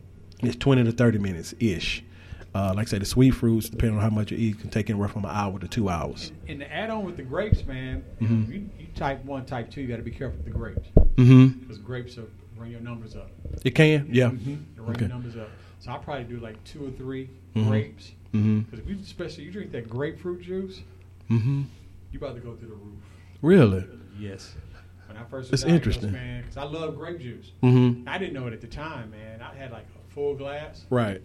[0.42, 2.02] It's twenty to thirty minutes ish.
[2.54, 4.90] Uh, like I say, the sweet fruits, depending on how much you eat, can take
[4.90, 6.32] anywhere from an hour to two hours.
[6.48, 8.48] And the add on with the grapes, man, Mhm.
[8.48, 10.88] you, you type one, type two, you got to be careful with the grapes.
[11.14, 11.60] Mm-hmm.
[11.60, 12.26] Because grapes will
[12.56, 13.30] bring your numbers up.
[13.64, 14.30] It can, yeah.
[14.30, 14.62] Mhm.
[14.74, 15.00] It'll run Okay.
[15.02, 15.48] your numbers up.
[15.78, 17.68] So I'll probably do like two or 3 Mhm.
[17.68, 18.12] grapes.
[18.34, 18.64] Mhm.
[18.68, 20.82] Because if you, especially you drink that grapefruit juice,
[21.30, 21.62] Mm-hmm.
[22.10, 22.98] you about to go through the roof.
[23.42, 23.84] Really?
[24.18, 24.56] Yes.
[25.06, 26.12] When I first was diagnosed, interesting.
[26.12, 27.52] man, because I love grape juice.
[27.62, 28.02] Mhm.
[28.08, 29.40] I didn't know it at the time, man.
[29.40, 30.85] I had like a full glass.
[30.91, 31.23] Right.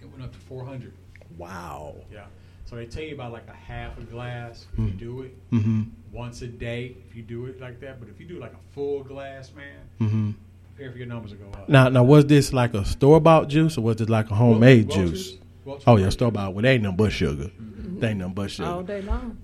[0.00, 0.92] It went up to 400.
[1.36, 1.96] Wow.
[2.12, 2.24] Yeah.
[2.66, 4.86] So they tell you about like a half a glass if Mm.
[4.86, 5.86] you do it Mhm.
[6.12, 8.00] once a day if you do it like that.
[8.00, 10.30] But if you do like a full glass, man, Mm-hmm.
[10.74, 11.68] prepare for your numbers to go up.
[11.68, 14.88] Now, now, was this like a store bought juice or was it like a homemade
[14.88, 15.38] Welch's- juice?
[15.64, 16.54] Welch's oh yeah, store bought.
[16.54, 17.50] Well, they ain't nothing but sugar.
[17.98, 18.68] They ain't nothing but sugar.
[18.68, 19.38] all day long.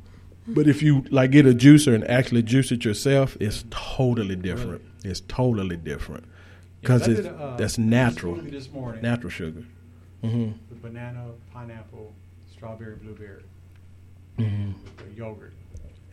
[0.49, 4.83] But if you like get a juicer and actually juice it yourself, it's totally different.
[5.05, 6.25] It's totally different
[6.81, 9.03] because I it's uh, that's I did natural, this morning.
[9.03, 9.65] natural sugar.
[10.23, 12.15] hmm With banana, pineapple,
[12.51, 13.43] strawberry, blueberry,
[14.39, 14.75] Mhm.
[14.83, 15.53] with the yogurt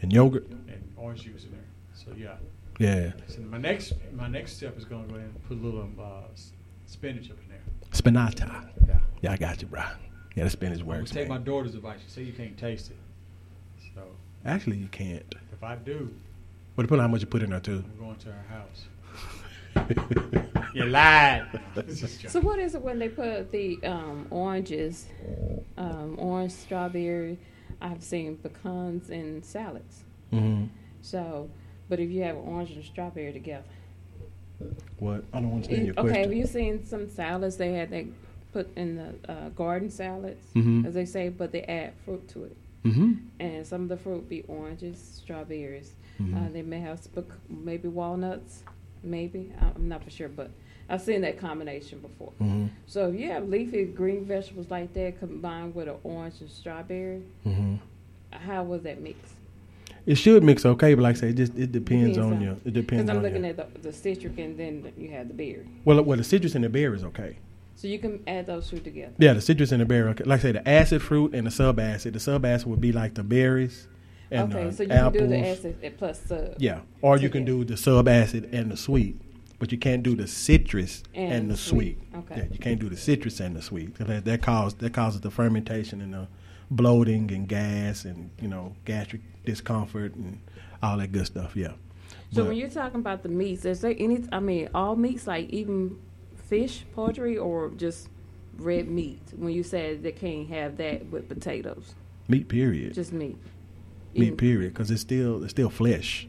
[0.01, 0.47] And yogurt.
[0.49, 1.59] and orange juice in there.
[1.93, 2.35] So yeah.
[2.79, 3.11] Yeah.
[3.27, 5.81] So my next my next step is going to go ahead and put a little
[5.81, 6.51] um, uh, s-
[6.85, 7.63] spinach up in there.
[7.91, 8.69] Spinata.
[8.87, 8.99] Yeah.
[9.21, 9.83] Yeah, I got you, bro.
[10.35, 11.09] Yeah, the spinach I'm works.
[11.09, 11.39] take man.
[11.39, 11.99] my daughter's advice.
[12.05, 12.97] She said you can't taste it.
[13.95, 14.03] So
[14.45, 15.33] Actually, you can't.
[15.51, 16.13] if I do,
[16.75, 17.83] But depending on how much you put in there too.
[17.83, 18.85] I'm going to her house.
[20.77, 21.45] you lied.
[22.27, 25.07] So what is it when they put the um, oranges,
[25.77, 27.37] um, orange, strawberry?
[27.81, 30.03] I've seen pecans in salads.
[30.31, 30.65] hmm
[31.01, 31.49] So,
[31.89, 33.65] but if you have orange and strawberry together,
[34.99, 35.23] What?
[35.33, 36.01] I don't understand your okay.
[36.01, 36.23] question.
[36.23, 38.07] Have you seen some salads they had they
[38.53, 40.85] put in the uh, garden salads, Mhm.
[40.87, 42.57] as they say, but they add fruit to it.
[42.83, 43.17] Mhm.
[43.39, 45.93] And some of the fruit be oranges, strawberries.
[46.19, 46.33] Mhm.
[46.35, 48.63] Uh, they may have spec- maybe walnuts,
[49.03, 50.49] maybe I- I'm not for sure, but
[50.89, 52.31] I've seen that combination before.
[52.41, 52.69] Mhm.
[52.85, 57.21] So if you have leafy green vegetables like that combined with an orange and strawberry,
[57.43, 57.75] hmm
[58.31, 59.17] how was that mix?
[60.05, 62.41] It should mix okay, but like I say, it just it depends, Depends on on-
[62.41, 62.51] you.
[62.65, 63.49] It depends Because I'm looking you.
[63.49, 65.65] at the, the citric and then you have the berry.
[65.83, 67.37] Well, well, the citrus and the berry is okay.
[67.75, 69.11] So you can add those two together.
[69.17, 70.09] Yeah, the citrus and the berry.
[70.11, 70.23] Okay.
[70.23, 72.13] Like I say, the acid fruit and the sub acid.
[72.13, 73.87] The sub acid would be like the berries
[74.31, 75.13] and okay, the so you apples.
[75.17, 76.55] can do the acid plus sub.
[76.57, 79.19] Yeah, or you can do the sub acid and the sweet,
[79.59, 81.97] but you can't do the citrus and, And the sweet.
[82.11, 82.19] sweet.
[82.19, 82.35] Okay.
[82.37, 83.95] Yeah, you can't do the citrus and the sweet.
[83.95, 86.27] That, that cause that causes the fermentation and the
[86.69, 90.39] bloating and gas and you know gastric discomfort and
[90.83, 91.55] all that good stuff.
[91.55, 91.73] Yeah.
[92.31, 94.23] So But- when you're talking about the meats, is there any?
[94.31, 95.97] I mean, all meats, like even
[96.35, 98.09] fish, poultry, or just
[98.57, 99.21] red meat?
[99.35, 101.95] When you said they can't have that with potatoes,
[102.27, 102.93] meat period.
[102.93, 103.37] just meat.
[104.13, 106.27] meat Even- period because it's still it's still flesh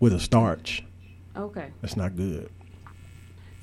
[0.00, 0.82] with a starch.
[1.36, 1.68] Okay.
[1.80, 2.50] That's not good.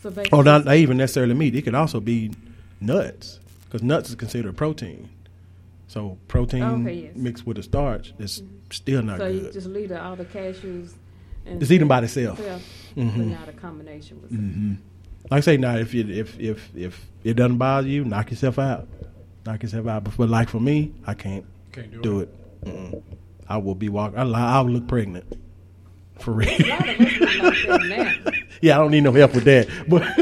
[0.02, 1.56] So basically, Oh, not, not even necessarily meat.
[1.56, 2.31] It could also be
[2.80, 5.10] nuts because nuts is considered protein.
[5.88, 7.15] So protein Okay, yes.
[7.15, 8.41] mixed with a starch is
[8.72, 9.41] still not good.
[9.41, 10.93] so you just leave the, all the cashews.
[11.45, 12.39] And Just eat them by themselves.
[12.39, 12.61] but
[13.02, 13.31] Mhm.
[13.31, 14.31] not a combination with.
[14.31, 14.73] hmm
[15.30, 18.57] Like I say, now if you, if if if it doesn't bother you, knock yourself
[18.60, 18.88] out.
[19.45, 20.03] Knock yourself out.
[20.03, 22.64] But for, like for me, I can't, Can't do do it.
[22.65, 23.02] Mm-mm.
[23.49, 24.18] I will be walking.
[24.19, 25.26] I, I will look pregnant.
[26.22, 26.49] For real.
[26.49, 28.31] A lot of us look like that now.
[28.61, 29.68] yeah, I don't need no help with that.
[29.88, 30.02] But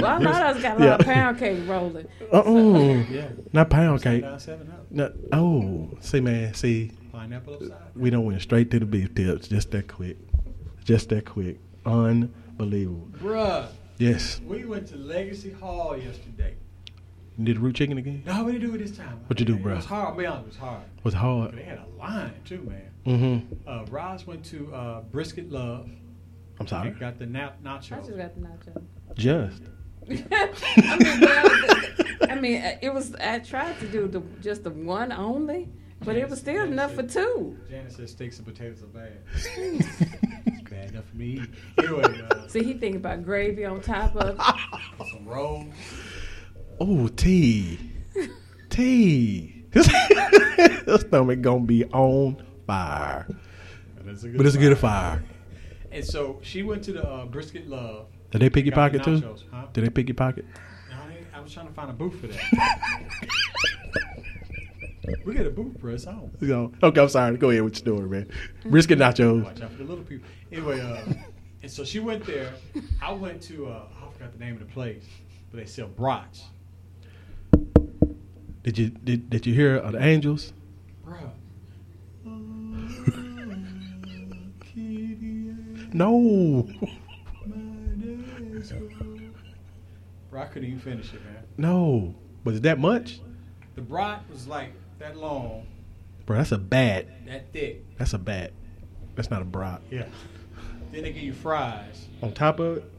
[0.00, 2.06] Well, a lot of us got a lot of pound cake rolling.
[2.32, 3.04] Uh-uh.
[3.10, 3.28] Yeah.
[3.52, 4.22] Not pound cake.
[4.22, 4.38] down.
[4.90, 7.72] No, oh, see, man, see, Pineapple upside.
[7.96, 10.16] we don't went straight to the beef tips just that quick,
[10.84, 13.08] just that quick, unbelievable.
[13.18, 13.66] Bruh.
[13.98, 16.54] Yes, We went to Legacy Hall yesterday.
[17.38, 18.22] You did the root chicken again?
[18.26, 19.20] No, we didn't do it this time.
[19.26, 19.72] What you do, bro?
[19.72, 20.08] It was hard.
[20.08, 20.82] I'll be honest, it was hard.
[20.98, 21.50] It Was hard?
[21.50, 22.90] But they had a line too, man.
[23.06, 23.68] Mm-hmm.
[23.68, 25.88] Uh, Roz went to uh, Brisket Love.
[26.58, 26.88] I'm sorry.
[26.88, 27.88] And got the na- I nachos.
[28.06, 28.82] just got the nacho.
[29.14, 29.62] Just
[30.08, 33.14] I mean, well, I mean, uh, it was.
[33.16, 35.68] I tried to do the just the one only,
[36.04, 37.58] but it was still enough for two.
[37.68, 39.18] Janice says steaks and potatoes are bad.
[39.34, 41.42] it's bad enough for me.
[41.78, 44.38] Anyway, uh, See, he thinking about gravy on top of
[45.10, 45.74] some rolls.
[46.80, 47.78] Oh, T.
[48.70, 49.64] T.
[49.72, 53.26] His stomach gonna be on fire.
[53.96, 55.22] But it's a But it's a good fire.
[55.90, 58.06] And so she went to the uh, brisket love.
[58.30, 59.36] Did they pick your Got the pocket too?
[59.50, 59.66] Huh?
[59.72, 60.44] Did they pick your pocket?
[60.90, 63.02] No, I, I was trying to find a booth for that.
[65.24, 66.30] we got a booth for us on.
[66.40, 67.36] You know, okay, I'm sorry.
[67.36, 68.30] Go ahead with your story, man.
[68.66, 69.44] Brisket nachos.
[69.44, 70.28] Watch out for the little people.
[70.52, 71.00] Anyway, uh,
[71.62, 72.52] and so she went there.
[73.00, 75.04] I went to uh, I forgot the name of the place,
[75.50, 76.44] but they sell brats.
[78.66, 80.52] Did you did, did you hear of the angels?
[81.06, 81.30] Bruh.
[85.94, 86.68] No.
[90.30, 91.44] Bro, I couldn't even finish it, man.
[91.56, 92.16] No.
[92.42, 93.20] Was it that much?
[93.76, 95.68] The brat was like that long,
[96.26, 97.06] Bro, that's a bat.
[97.26, 97.96] that thick.
[97.98, 98.52] That's a bat.
[99.14, 99.80] That's not a brat.
[99.92, 100.06] Yeah.
[100.90, 102.08] Then they give you fries.
[102.20, 102.92] On top of it?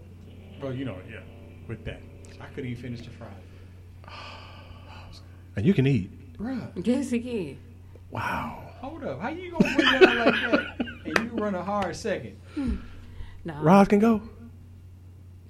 [0.62, 1.20] Bro, you know, yeah,
[1.68, 2.00] with that.
[2.40, 3.32] I couldn't even finish the fries.
[5.58, 6.38] And you can eat.
[6.38, 7.58] Bruh, Yes, he can.
[8.12, 8.64] Wow.
[8.80, 9.20] hold up.
[9.20, 10.76] How you gonna bring that like that?
[11.06, 12.38] And you run a hard second.
[13.44, 13.56] No.
[13.62, 14.22] Roz can go?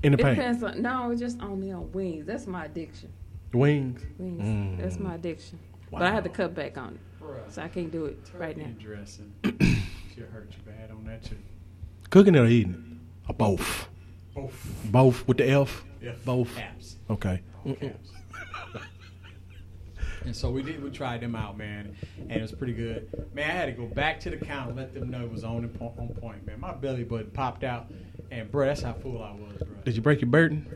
[0.01, 0.37] In the It paint.
[0.37, 2.25] depends on no, it's just only on wings.
[2.25, 3.11] That's my addiction.
[3.53, 4.01] Wings.
[4.17, 4.41] Wings.
[4.41, 4.77] Mm.
[4.81, 5.59] That's my addiction.
[5.91, 7.51] But I had to cut back on it, Bruh.
[7.51, 8.65] so I can't do it right now.
[8.65, 9.33] Turkey dressing.
[9.43, 11.37] Should hurt you bad on that too.
[12.09, 13.29] Cooking it or eating it?
[13.29, 13.89] Or both?
[14.33, 14.67] Both.
[14.85, 15.83] Both with the F?
[16.01, 16.13] Yeah.
[16.23, 16.55] Both.
[16.55, 16.95] Caps.
[17.09, 17.41] Okay.
[17.81, 18.09] Caps.
[20.27, 20.83] And so we did.
[20.83, 23.09] We tried them out, man, and it was pretty good.
[23.33, 25.67] Man, I had to go back to the counter, let them know it was on
[25.69, 26.59] po- on point, man.
[26.59, 27.91] My belly button popped out,
[28.30, 29.77] and bro, that's how full I was, bro.
[29.85, 30.67] Did you break your burden?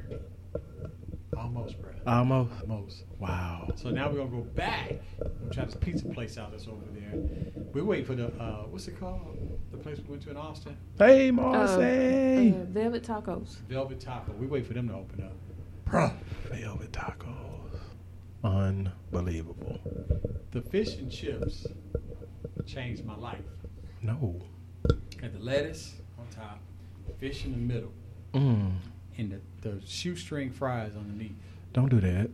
[1.37, 1.91] Almost, bro.
[2.07, 2.51] Almost.
[2.61, 3.03] Almost.
[3.19, 3.69] Wow.
[3.75, 4.93] So now we're gonna go back.
[5.41, 7.19] We'll try this pizza place out that's over there.
[7.73, 9.37] We wait for the uh, what's it called?
[9.71, 12.53] The place we went to in Austin, Hey, Uh, Marcy.
[12.53, 13.57] uh, Velvet tacos.
[13.69, 14.31] Velvet Taco.
[14.33, 15.33] We wait for them to open up.
[15.85, 16.13] Bruh.
[16.49, 17.50] Velvet tacos.
[18.43, 19.79] Unbelievable.
[20.51, 21.67] The fish and chips
[22.65, 23.39] changed my life.
[24.01, 24.41] No.
[25.21, 26.59] Had the lettuce on top,
[27.19, 27.91] fish in the middle,
[28.33, 28.71] Mm.
[29.17, 31.35] and the, the shoestring fries underneath.
[31.73, 32.29] Don't do that.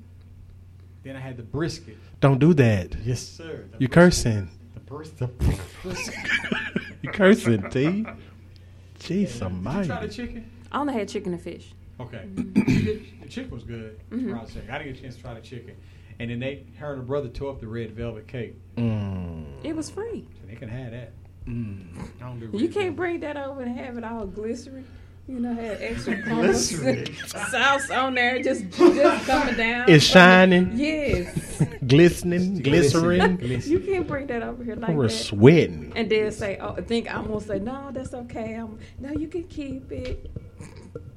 [1.04, 1.98] Then I had the brisket.
[2.20, 2.96] Don't do that.
[3.04, 3.66] Yes, sir.
[3.72, 3.92] The You brisket.
[3.92, 4.50] cursing.
[4.74, 5.28] The, bris- the
[5.84, 6.16] brisket.
[7.04, 8.06] You cursing, T.
[9.00, 10.52] Jeez, Did you try the chicken?
[10.72, 11.74] I only had chicken and fish.
[12.00, 12.28] Okay.
[12.36, 14.00] You did- the chicken was good.
[14.10, 14.36] Mhm.
[14.36, 15.76] I didn't get a chance to try the chicken.
[16.20, 18.56] And then they, her and her brother tore up the red velvet cake.
[18.78, 19.46] Mm.
[19.64, 20.28] It was free.
[20.42, 21.12] So they can have that.
[21.48, 22.10] Mm.
[22.22, 24.86] I don't do You can't bring that over and have it all glycerin.
[25.28, 27.14] You know, have extra Glycerin.
[27.28, 29.90] sauce on there, just just coming down.
[29.90, 30.72] It's shining.
[30.76, 31.62] Yes.
[31.88, 33.38] Glistening, glycerin.
[33.66, 35.14] you can't bring that over here like We're that.
[35.14, 35.92] sweating.
[35.98, 38.54] And then say, "Oh, I think I'm gonna say, no, that's okay.
[38.56, 40.32] I'm no, you can keep it,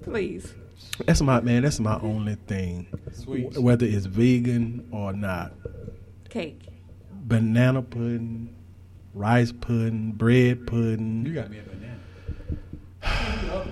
[0.02, 0.54] please."
[1.06, 1.62] That's my man.
[1.62, 2.86] That's my only thing.
[3.12, 3.54] Sweets.
[3.54, 5.52] W- Whether it's vegan or not,
[6.28, 6.60] Cake.
[7.12, 8.54] banana pudding,
[9.14, 11.24] rice pudding, bread pudding.
[11.26, 11.96] You got me a banana.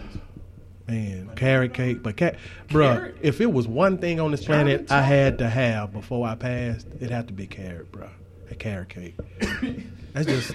[0.89, 2.37] Man, carrot cake, but cat,
[2.69, 6.35] bruh, if it was one thing on this planet I had to have before I
[6.35, 8.09] passed, it'd have to be carrot, bruh.
[8.51, 9.15] A carrot cake.
[10.15, 10.55] That's just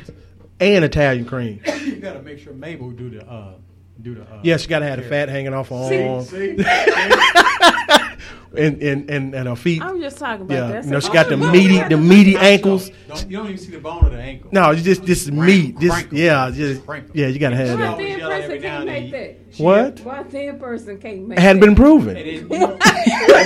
[0.60, 1.62] and Italian cream.
[1.86, 3.54] you gotta make sure Mabel do the uh
[4.02, 6.04] do the uh Yes, you gotta have the fat hanging off her See?
[6.08, 6.24] arm.
[6.24, 6.58] See?
[8.56, 9.82] and, and and and her feet.
[9.82, 10.86] I'm just talking about Yeah, that.
[10.86, 12.90] you know, she got the meaty, the meaty ankles.
[13.08, 14.50] Don't, you don't even see the bone of the ankle.
[14.52, 15.80] No, you just this meat.
[15.80, 16.18] Just crank 'em.
[16.18, 17.12] yeah, just Crank 'em.
[17.16, 17.28] yeah.
[17.28, 17.98] You gotta have Why that.
[17.98, 19.38] thin yell person now can't make that?
[19.64, 20.00] What?
[20.02, 22.16] Why thin person can't make It hadn't been proven.
[22.18, 22.78] And then, you know,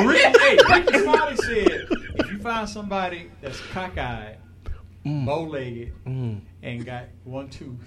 [0.08, 1.88] Rick, hey, Rickey Smiley said,
[2.19, 4.38] if you find somebody that's cockeyed,
[5.06, 6.42] bow-legged, Mm.
[6.64, 7.77] and got one tooth,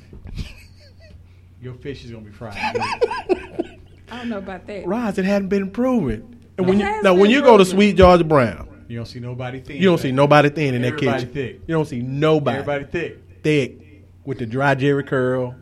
[1.61, 2.55] your fish is gonna be fried.
[2.57, 4.87] I don't know about that.
[4.87, 6.39] Rise, it hadn't been proven.
[6.59, 7.77] And when It you has now been when you go to proven.
[7.77, 9.77] Sweet Georgia Brown, You don't see nobody thin.
[9.77, 11.33] you don't see nobody thin in that Everybody kitchen.
[11.35, 11.61] thick.
[11.67, 13.19] You don't see nobody Everybody thick.
[13.43, 15.55] thick with the dry jerry curl,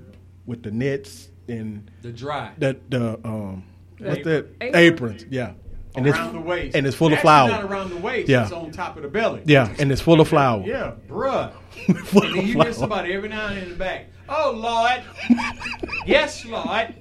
[0.47, 2.53] with the nets and The dry.
[2.59, 3.65] the the um
[3.99, 4.75] what's that Apron.
[4.77, 5.27] aprons?
[5.31, 5.53] Yeah,
[5.99, 6.77] and around it's the waist.
[6.77, 7.49] and it's full of Actually flour.
[7.51, 8.29] Not around the waist.
[8.29, 8.43] Yeah.
[8.45, 9.43] It's on top of the belly.
[9.45, 10.63] Yeah, and it's full of flour.
[10.67, 11.53] Yeah, bruh.
[12.07, 12.65] Full and then you flour.
[12.67, 14.07] get somebody every now and then in the back.
[14.29, 15.03] Oh Lord.
[16.07, 16.95] yes, Lord.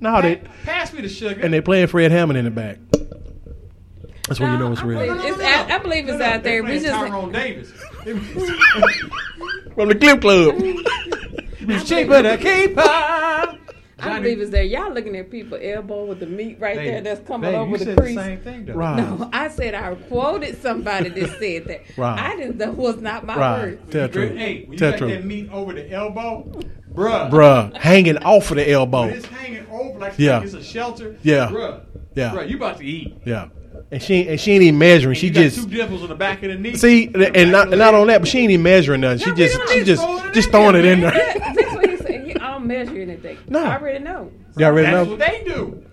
[0.00, 1.40] No, they Pass me the sugar.
[1.40, 2.78] and they playing Fred Hammond in the back.
[4.28, 4.98] That's when you know it's I real.
[5.00, 6.62] believe it's out- I believe it's out there.
[6.62, 7.70] We just playing Tyrone Davis.
[9.74, 10.54] From the Clip Club.
[11.64, 12.82] It's cheaper to keep her.
[14.02, 14.62] I I believe it's there.
[14.64, 17.70] Y'all looking at people elbow with the meat right Hey, there that's coming babe, over
[17.72, 18.16] you the said the crease.
[18.16, 18.74] same thing, though.
[18.74, 18.96] Right.
[18.96, 21.82] No, I said I quoted somebody that said that.
[21.96, 22.18] Right.
[22.18, 22.58] I didn't.
[22.58, 23.60] That was not my Right.
[23.60, 23.90] word.
[23.90, 24.32] Tell Hey, truth.
[24.32, 26.46] when you Tell got that meat over the elbow,
[26.94, 27.30] bruh.
[27.30, 29.04] Bruh, hanging off of the When elbow.
[29.04, 30.42] it's hanging over like Yeah.
[30.42, 31.16] it's a shelter.
[31.22, 31.48] Yeah.
[31.52, 31.80] Bruh.
[32.14, 32.30] Yeah.
[32.32, 33.14] Bruh, you about to eat.
[33.24, 33.48] Yeah.
[33.90, 35.16] And she and she ain't even measuring.
[35.16, 36.74] She you got just two dimples on the back of the knee.
[36.76, 39.18] see and not, and not on that, but she ain't even measuring nothing.
[39.18, 41.12] She just she just just throwing it in there.
[41.36, 42.26] Yeah, that's what he said.
[42.26, 43.38] He, I don't measure anything.
[43.48, 43.64] No.
[43.64, 44.30] I already know.
[44.56, 45.10] You already That's know.
[45.16, 45.84] what they do.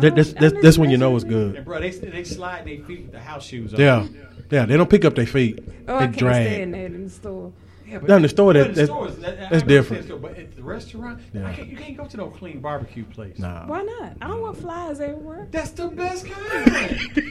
[0.00, 1.56] That, that's, that's, that's when you know it's good.
[1.56, 3.80] And bro, they they slide their feet with the house shoes on.
[3.80, 4.06] Yeah,
[4.50, 4.66] yeah.
[4.66, 5.60] They don't pick up their feet.
[5.88, 6.46] Oh, they I can't drag.
[6.46, 7.52] stand that in the store.
[7.86, 10.04] Yeah, Down the store, but that- in the that- stores, that- that's different.
[10.06, 11.46] store, But at the restaurant, Yeah.
[11.46, 13.38] I can't, you can't go to no clean barbecue place.
[13.38, 13.64] Nah.
[13.66, 14.14] Why not?
[14.20, 15.46] I don't want flies everywhere.
[15.52, 16.66] That's the best kind.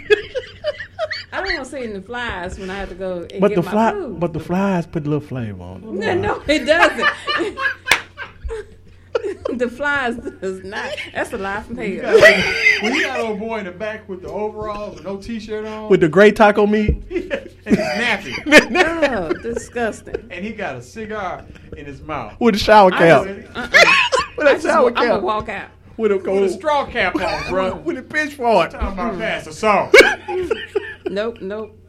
[1.33, 3.55] I don't want to see any flies when I have to go and But get
[3.57, 4.19] the my fly, food.
[4.21, 5.85] but the flies put a little flavor on it.
[5.91, 7.57] No, no, it doesn't.
[9.57, 10.89] the flies does not.
[11.13, 12.19] That's a lie from You hell.
[12.19, 15.65] got- when you got old boy in the back with the overalls and no t-shirt
[15.65, 20.27] on, With the gray taco meat, and he's nappy, oh, disgusting.
[20.29, 21.45] and he got a cigar
[21.77, 23.67] in his mouth with a shower cap, uh-uh.
[24.37, 25.69] with I a just, shower I'm gonna cap, walk out.
[25.97, 27.75] with a, with a straw cap on, bro.
[27.77, 28.71] with a pitchfork.
[28.71, 29.91] Talking about Pastor Saul.
[31.09, 31.79] Nope, nope.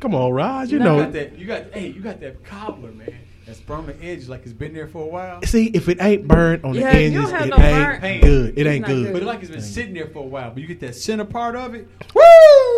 [0.00, 0.70] Come on, Raj.
[0.70, 0.98] You You know.
[1.04, 1.38] got that.
[1.38, 1.72] You got.
[1.72, 3.14] Hey, you got that cobbler, man.
[3.48, 5.40] That's from the edge, like it's been there for a while.
[5.42, 8.50] See, if it ain't burned on the Yeah, you edges, it no ain't burnt- good.
[8.50, 9.04] It It's ain't good.
[9.06, 9.12] good.
[9.14, 10.50] But like it's been sitting there for a while.
[10.50, 11.88] But you get that center part of it.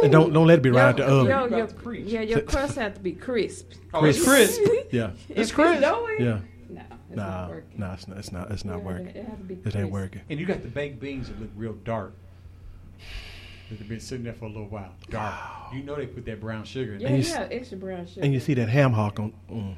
[0.05, 1.27] And don't don't let it be right Your- the oven.
[1.27, 3.73] your- About your- to yeah, your crust have to be crisp.
[3.93, 4.63] Oh, it's Crisp.
[4.65, 4.87] crisp.
[4.93, 5.81] Yeah, It's crisp.
[5.81, 6.39] doughy, yeah.
[6.71, 7.71] No, it's Nah, not working.
[7.81, 8.19] nah, it's not.
[8.19, 8.51] It's not.
[8.53, 9.07] It's not Yeah, working.
[9.09, 9.17] It
[9.65, 10.21] has It ain't working.
[10.31, 12.15] And you got the baked beans that look real dark.
[13.71, 14.93] That have been sitting there for a little while.
[15.11, 15.35] Dark.
[15.75, 17.17] You know they put that brown sugar in Yeah, there.
[17.19, 18.21] you you s- extra brown sugar.
[18.25, 19.75] And you see that ham hock on mm,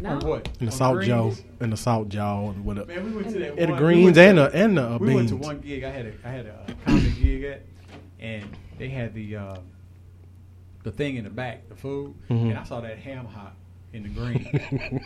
[0.00, 0.10] no?
[0.10, 0.48] On what?
[0.60, 1.42] in the On salt jaw, greens?
[1.60, 3.72] in the salt jaw, and with a, Man, we went to that and the one-
[3.72, 5.16] we greens went to- and the and the uh, we beans.
[5.16, 5.84] went to one gig.
[5.84, 7.62] I had a I had a comedy gig at,
[8.20, 8.44] and
[8.78, 9.56] they had the uh,
[10.82, 12.50] the thing in the back, the food, Mhm.
[12.50, 13.54] and I saw that ham hock
[13.92, 15.00] in the green.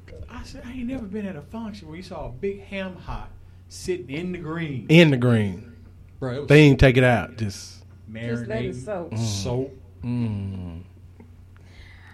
[0.30, 2.96] I said I ain't never been at a function where you saw a big ham
[2.96, 3.30] hock
[3.68, 4.86] sitting in the green.
[4.88, 5.72] in the green.
[6.20, 7.36] Bro, it was They ain't take it out.
[7.36, 9.16] Just Just let it marinating, soak.
[9.16, 9.78] soap.
[10.02, 10.82] mm.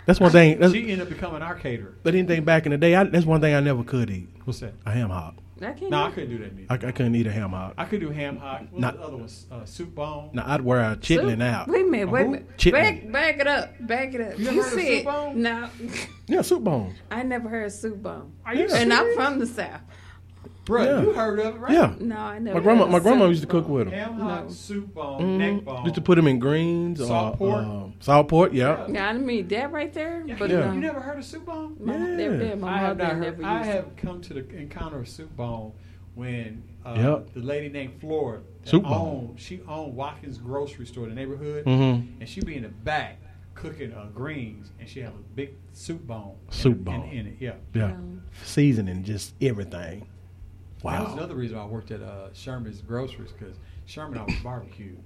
[0.07, 0.59] That's one thing.
[0.59, 1.95] That's, she ended up becoming our caterer.
[2.03, 4.29] but anything back in the day, I, that's one thing I never could eat.
[4.45, 4.75] What's that?
[4.87, 5.37] A ham hock.
[5.63, 5.91] I can't.
[5.91, 6.67] No, I couldn't do that neither.
[6.87, 7.75] I, I couldn't eat a ham hock.
[7.79, 8.63] I could do ham hock.
[8.71, 9.29] What Not- the other one?
[9.51, 10.31] Uh, soup bone.
[10.33, 11.41] No, I'd wear a chitlin Soup?
[11.43, 11.69] out.
[11.69, 12.57] Wait a minute, wait a minute.
[12.59, 12.73] Chitlin.
[12.73, 13.87] Back, back it up.
[13.87, 14.39] Back it up.
[14.39, 15.43] You You, never heard of soup bone?
[15.43, 15.69] no.
[16.27, 16.99] Yeah, soup bones.
[17.11, 18.33] I never heard soup bone.
[18.45, 19.81] Are you and I'm from the south.
[20.65, 21.03] Bro, Yeah.
[21.03, 21.73] you heard of it, right?
[21.73, 21.95] Yeah.
[22.01, 22.59] No, I never.
[22.59, 23.99] My grandma, my grandma used to cook with them.
[23.99, 24.49] Ham hock, No.
[24.51, 25.83] soup bone, Mm, neck bone.
[25.85, 26.99] Used to put them in greens.
[27.07, 27.65] Salt or, pork?
[27.67, 28.87] um, salt pork, yeah.
[28.89, 30.25] Yeah, I didn't mean that right there.
[30.39, 30.61] But Yeah.
[30.67, 30.73] no.
[30.73, 31.77] You never heard of soup bone?
[31.81, 32.61] My, never did.
[32.61, 33.45] My I have mother not never heard.
[33.45, 35.73] I used have come to the encounter of soup bone
[36.15, 37.35] when uh, Yep.
[37.35, 38.93] the lady named Flora that Soup Bone.
[38.93, 42.21] owned, she owned Watkins grocery store in the neighborhood, Mhm.
[42.21, 43.19] and she be in the back
[43.55, 46.35] cooking uh, greens, and she have a big soup bone.
[46.47, 47.09] in- Soup in, bone.
[47.11, 47.37] in, it.
[47.41, 47.53] Yeah.
[47.75, 47.93] Yeah.
[47.93, 50.07] Um, Seasoning, just everything.
[50.93, 53.57] That was another reason why I worked at uh, Sherman's Groceries because
[53.87, 54.99] Sherman always barbecued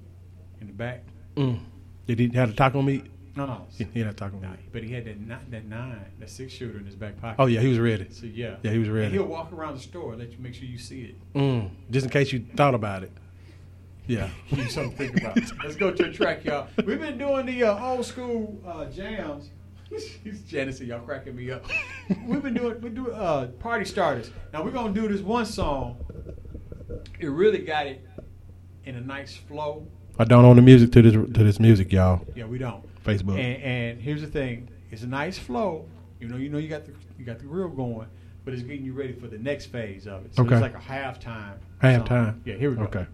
[0.60, 1.05] in the back.
[1.36, 1.60] Mm.
[2.07, 3.05] Did he have a taco meat?
[3.36, 3.66] No, no.
[3.76, 4.58] He he had a taco meat.
[4.73, 7.40] but he had that ni- that nine, that six shooter in his back pocket.
[7.40, 8.07] Oh yeah, he was ready.
[8.10, 9.12] So yeah, Yeah, he was And ready.
[9.12, 11.34] he'll walk around the store, and let you make sure you see it.
[11.34, 11.70] Mm.
[11.90, 13.12] Just in case you thought about it.
[14.08, 14.31] Yeah.
[14.50, 15.36] You something to think about.
[15.62, 16.66] Let's go to a track, y'all.
[16.84, 19.50] We've been doing the uh, old school uh, jams.
[20.25, 21.65] He's Janice, y'all cracking me up.
[22.26, 24.31] We've been doing we do uh, party starters.
[24.52, 26.05] Now we're gonna do this one song.
[27.20, 28.07] It really got it
[28.84, 29.86] in a nice flow.
[30.18, 32.20] I don't own the music to this to this music, y'all.
[32.34, 32.84] Yeah, we don't.
[33.05, 33.39] Facebook.
[33.39, 35.86] And, and here's the thing: it's a nice flow.
[36.20, 38.08] You know, you know, you got the you got the grill going,
[38.44, 40.34] but it's getting you ready for the next phase of it.
[40.34, 40.55] So Okay.
[40.55, 41.55] it's like a halftime.
[41.83, 42.41] Halftime.
[42.44, 42.83] Yeah, here we go.
[42.84, 43.07] Okay.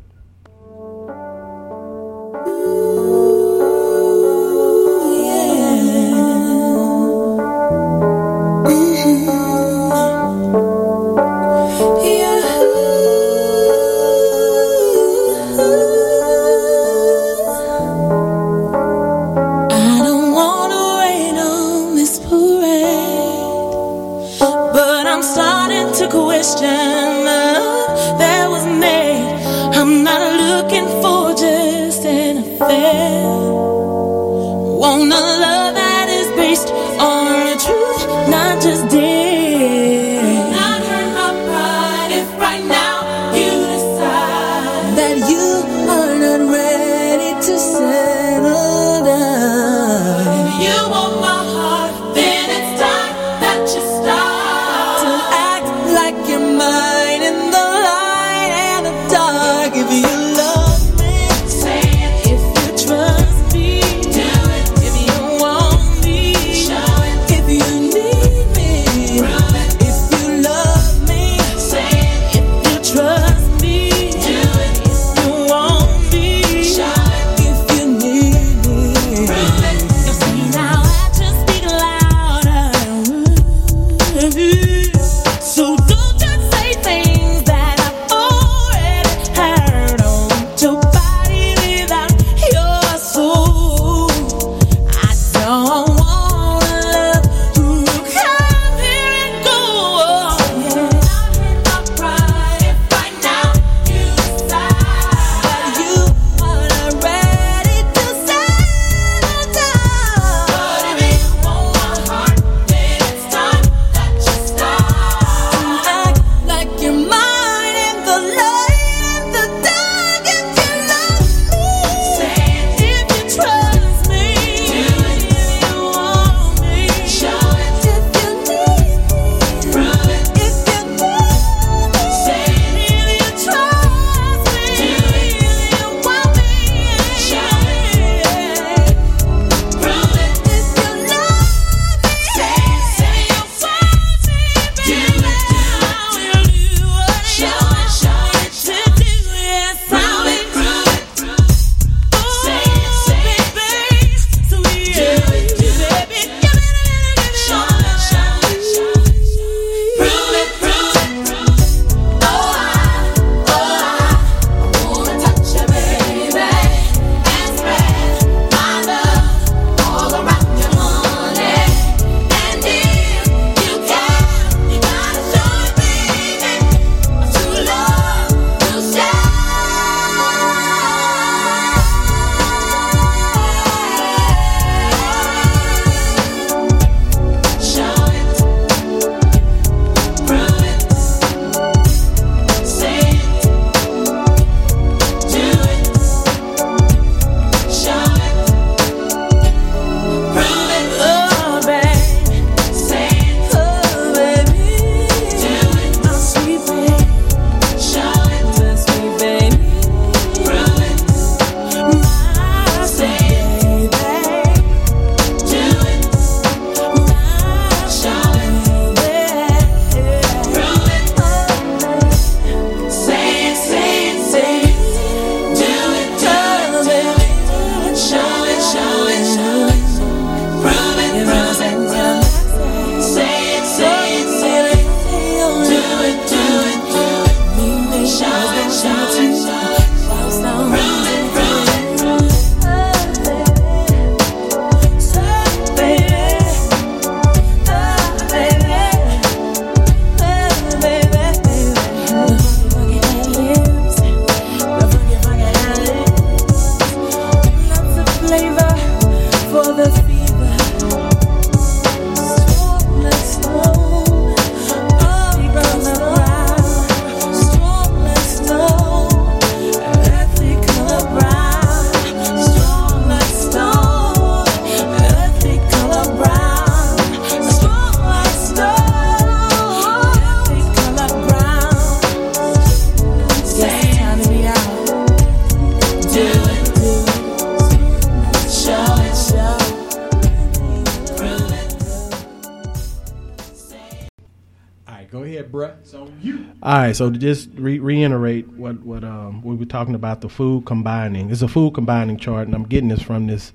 [296.95, 300.65] Right, so to just re- reiterate what what um we were talking about the food
[300.65, 301.29] combining.
[301.29, 303.53] It's a food combining chart, and I'm getting this from this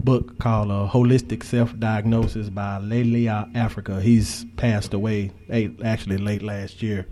[0.00, 4.00] book called uh, "Holistic Self Diagnosis" by Llaila Afrika.
[4.00, 7.06] He's passed away, eh, actually late last year.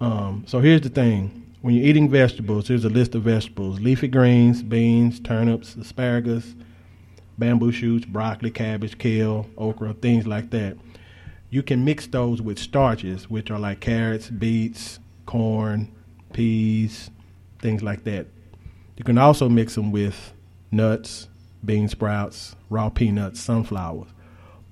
[0.00, 4.06] Um, so here's the thing: when you're eating vegetables, here's a list of vegetables: leafy
[4.06, 6.54] greens, beans, turnips, asparagus,
[7.38, 10.76] bamboo shoots, broccoli, cabbage, kale, okra, things like that.
[11.50, 15.94] You can mix those with starches, which are like carrots, beets, corn,
[16.32, 17.10] peas,
[17.58, 18.26] things like that.
[18.96, 20.32] You can also mix them with
[20.70, 21.28] nuts,
[21.62, 24.08] bean sprouts, raw peanuts, sunflowers.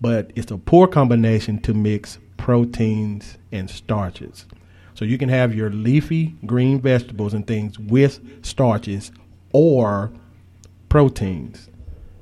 [0.00, 4.46] But it's a poor combination to mix proteins and starches.
[4.94, 9.12] So you can have your leafy green vegetables and things with starches
[9.52, 10.10] or
[10.88, 11.68] proteins,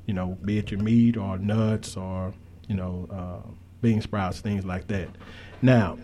[0.07, 2.33] you know, be it your meat or nuts or,
[2.67, 3.49] you know, uh,
[3.81, 5.07] bean sprouts, things like that.
[5.61, 5.97] Now,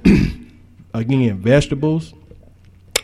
[0.94, 2.14] again, vegetables,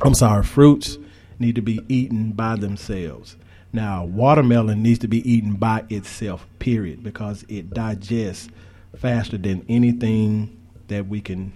[0.03, 0.97] I'm sorry, fruits
[1.39, 3.35] need to be eaten by themselves.
[3.73, 8.47] Now, watermelon needs to be eaten by itself, period, because it digests
[8.95, 10.55] faster than anything
[10.87, 11.51] that we can,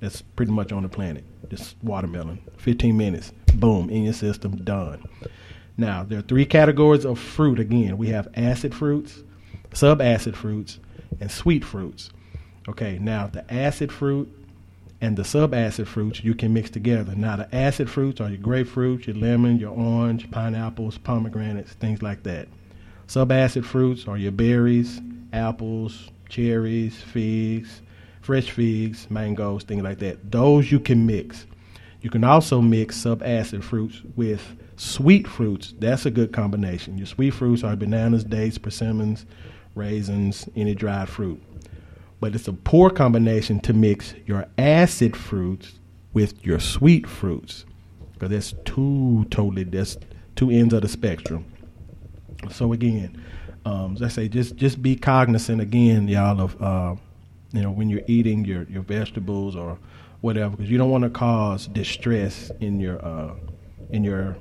[0.00, 1.24] that's pretty much on the planet.
[1.48, 2.40] Just watermelon.
[2.58, 5.04] 15 minutes, boom, in your system, done.
[5.76, 7.96] Now, there are three categories of fruit again.
[7.96, 9.22] We have acid fruits,
[9.70, 10.80] subacid fruits,
[11.20, 12.10] and sweet fruits.
[12.68, 14.28] Okay, now the acid fruit
[15.04, 17.14] and the subacid fruits you can mix together.
[17.14, 22.22] Now, the acid fruits are your grapefruit, your lemon, your orange, pineapples, pomegranates, things like
[22.22, 22.48] that.
[23.06, 25.02] Subacid fruits are your berries,
[25.34, 27.82] apples, cherries, figs,
[28.22, 30.32] fresh figs, mangoes, things like that.
[30.32, 31.44] Those you can mix.
[32.00, 35.74] You can also mix subacid fruits with sweet fruits.
[35.78, 36.96] That's a good combination.
[36.96, 39.26] Your sweet fruits are bananas, dates, persimmons,
[39.74, 41.42] raisins, any dried fruit.
[42.20, 45.78] But it's a poor combination to mix your acid fruits
[46.12, 47.66] with your sweet fruits
[48.12, 49.98] because that's two totally that's
[50.36, 51.44] two ends of the spectrum.
[52.50, 53.22] So again,
[53.66, 56.94] um, as I say, just just be cognizant again, y'all, of uh,
[57.52, 59.78] you know when you're eating your your vegetables or
[60.20, 63.34] whatever, because you don't want to cause distress in your uh,
[63.90, 64.36] in your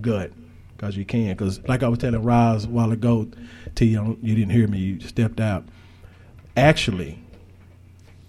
[0.00, 0.32] gut,
[0.76, 1.30] because you can.
[1.30, 3.28] Because like I was telling Roz a while ago,
[3.74, 5.64] to you, you didn't hear me, you stepped out.
[6.56, 7.18] Actually,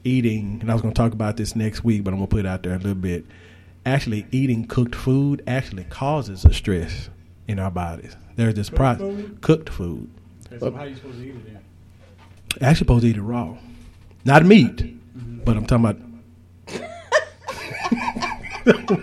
[0.04, 2.32] eating, and I was going to talk about this next week, but I'm going to
[2.36, 3.26] put it out there a little bit.
[3.86, 7.10] Actually, eating cooked food actually causes a stress
[7.48, 8.16] in our bodies.
[8.36, 9.42] There's this Cooked process, food?
[9.42, 10.10] cooked food.
[10.48, 11.60] Okay, so how are you supposed to eat it then?
[12.62, 13.56] Actually, supposed to eat it raw,
[14.26, 14.76] not meat,
[15.16, 15.44] Mm-hmm.
[15.46, 16.02] but I'm talking about.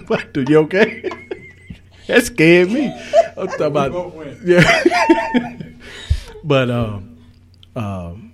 [0.09, 0.35] what?
[0.35, 1.09] Do you okay?
[2.09, 2.93] that scared me.
[3.37, 4.13] I'm talking about.
[4.45, 4.83] Yeah.
[6.45, 7.17] but um,
[7.77, 8.32] um,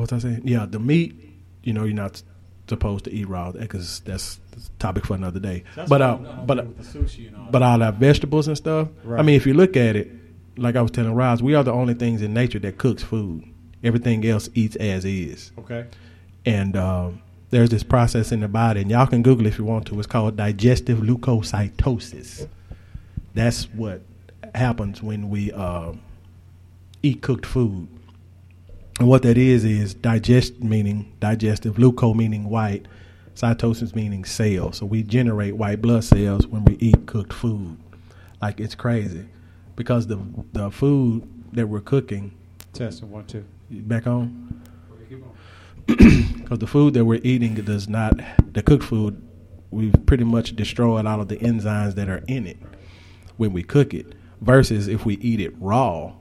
[0.00, 0.42] what was I saying?
[0.44, 1.14] Yeah, the meat.
[1.62, 2.22] You know, you're not
[2.66, 5.64] supposed to eat raw because that's, that's topic for another day.
[5.76, 8.56] That's but why uh, but with the sushi and all but all our vegetables and
[8.56, 8.88] stuff.
[9.06, 10.10] I mean, if you look at it,
[10.56, 13.44] like I was telling Roz, we are the only things in nature that cooks food.
[13.84, 15.52] Everything else eats as is.
[15.58, 15.86] Okay.
[16.46, 17.20] And um,
[17.50, 19.98] there's this process in the body, and y'all can Google it if you want to.
[19.98, 22.48] It's called digestive leukocytosis.
[23.34, 24.00] That's what
[24.54, 25.92] happens when we uh,
[27.02, 27.88] eat cooked food.
[29.00, 32.86] And what that is is digest meaning digestive, leuco meaning white,
[33.34, 34.76] cytosis meaning cells.
[34.76, 37.78] So we generate white blood cells when we eat cooked food.
[38.42, 39.26] Like it's crazy
[39.74, 40.20] because the
[40.52, 42.36] the food that we're cooking.
[42.74, 43.42] Testing one two.
[43.70, 44.60] Back on.
[45.86, 48.20] Because the food that we're eating does not
[48.52, 49.20] the cooked food.
[49.70, 52.58] We've pretty much destroyed all of the enzymes that are in it
[53.38, 54.14] when we cook it.
[54.42, 56.12] Versus if we eat it raw,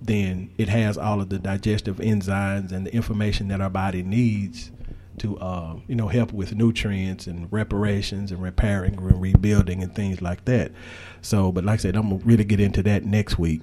[0.00, 4.70] then it has all of the digestive enzymes and the information that our body needs
[5.18, 10.22] to uh, you know help with nutrients and reparations and repairing and rebuilding and things
[10.22, 10.72] like that.
[11.20, 13.60] So, but like I said, I'm gonna really get into that next week.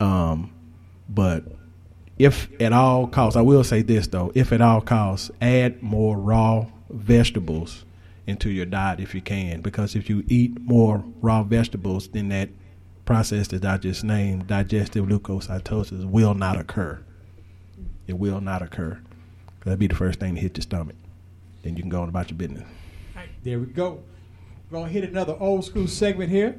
[0.00, 0.52] Um,
[1.08, 1.44] but
[2.18, 6.16] if at all costs, I will say this though: if at all costs, add more
[6.16, 7.84] raw vegetables
[8.26, 12.48] into your diet if you can, because if you eat more raw vegetables, then that
[13.04, 17.00] process that I just named, digestive leukocytosis, will not occur.
[18.06, 19.00] It will not occur.
[19.64, 20.96] That'd be the first thing to hit your stomach.
[21.62, 22.68] Then you can go on about your business.
[23.42, 24.02] There we go.
[24.70, 26.58] We're gonna hit another old school segment here.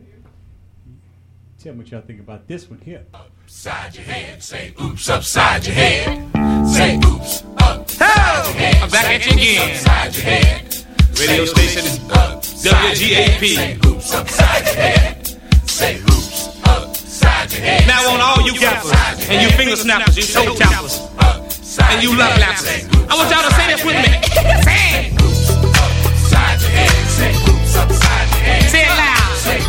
[1.60, 3.06] Tell me what y'all think about this one here.
[3.14, 6.68] Upside your head, say oops upside your head.
[6.68, 8.84] Say oops upside your head.
[8.84, 9.72] I'm back at you again.
[9.72, 10.76] Upside your head.
[11.20, 13.56] Radio station is WGAP.
[13.56, 15.28] Say oops upside your head.
[15.66, 16.15] Say oops upside your head.
[17.88, 18.92] Now on all you gappers
[19.30, 21.02] and you finger snappers, you toe tappers,
[21.82, 22.86] and you love lappers.
[23.10, 24.12] I want y'all to say this with me.
[24.62, 25.18] Say it.
[27.10, 27.46] Say it.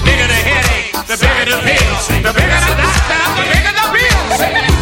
[0.04, 3.86] Bigger the headache, the bigger the pill, the bigger the doctor, the bigger the
[4.68, 4.75] bill.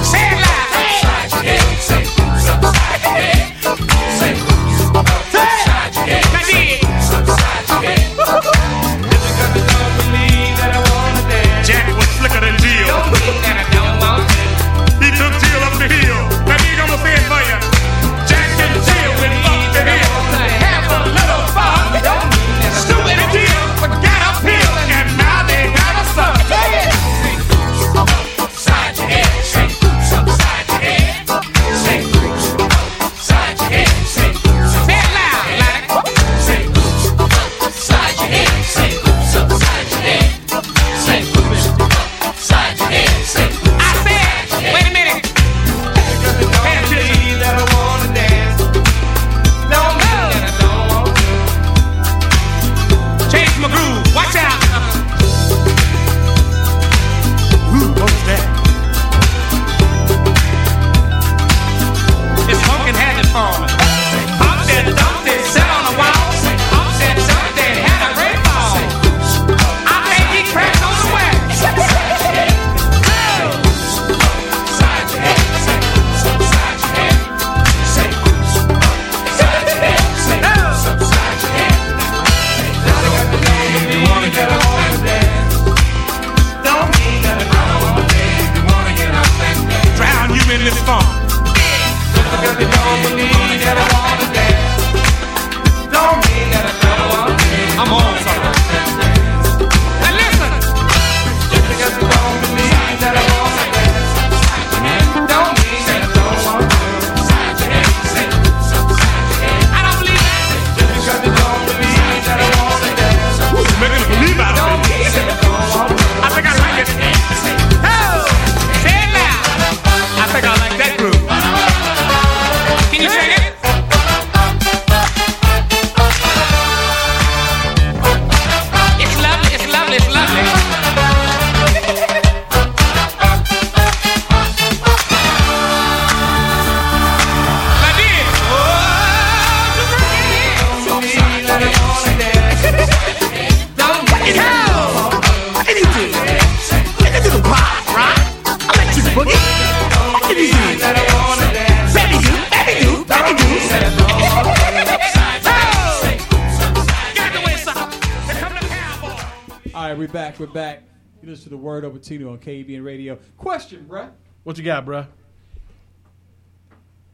[159.85, 160.41] Right, we're back.
[160.41, 160.83] We're back.
[161.21, 163.19] You listen to the word over T-Nu on KEBN Radio.
[163.37, 164.11] Question, bruh.
[164.43, 165.07] What you got, bruh?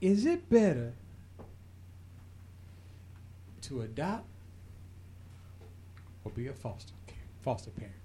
[0.00, 0.92] Is it better
[3.62, 4.28] to adopt
[6.22, 6.92] or be a foster
[7.40, 7.96] foster parent?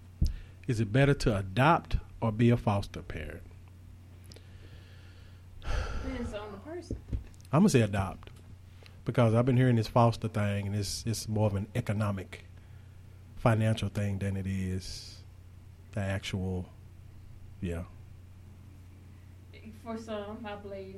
[0.68, 3.44] Is it better to adopt or be a foster parent?
[5.62, 6.98] Depends on the person.
[7.54, 8.32] I'm gonna say adopt
[9.06, 12.46] because I've been hearing this foster thing, and it's it's more of an economic,
[13.50, 15.18] financial thing than it is
[15.94, 16.68] the actual.
[17.62, 17.84] Yeah.
[19.84, 20.96] For some, I believe.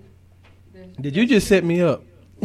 [0.73, 2.03] there's- Did you just set me up?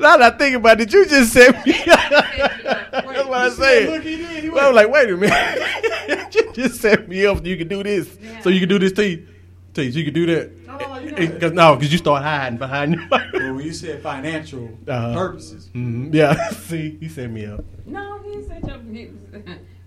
[0.00, 1.86] now that I think about it, you just set me up.
[2.90, 3.88] That's what I you see said.
[3.88, 4.42] look he did?
[4.44, 6.34] He Well, I was went- like, wait a minute.
[6.34, 7.38] you just set me up.
[7.38, 9.28] so You can do this, so you can do this to you.
[9.74, 10.66] To you, so you can do that.
[10.66, 10.76] No,
[11.12, 11.40] no, you got Eh, it.
[11.40, 13.00] Cause, no, because you start hiding behind you.
[13.10, 15.14] Well, when you said financial Uh-huh.
[15.14, 16.12] purposes, Mhm.
[16.14, 16.34] Yeah.
[16.50, 17.64] See, he set me up.
[17.86, 18.94] No, he said something.
[18.94, 19.10] He,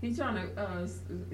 [0.08, 0.60] he's trying to.
[0.60, 0.86] Uh,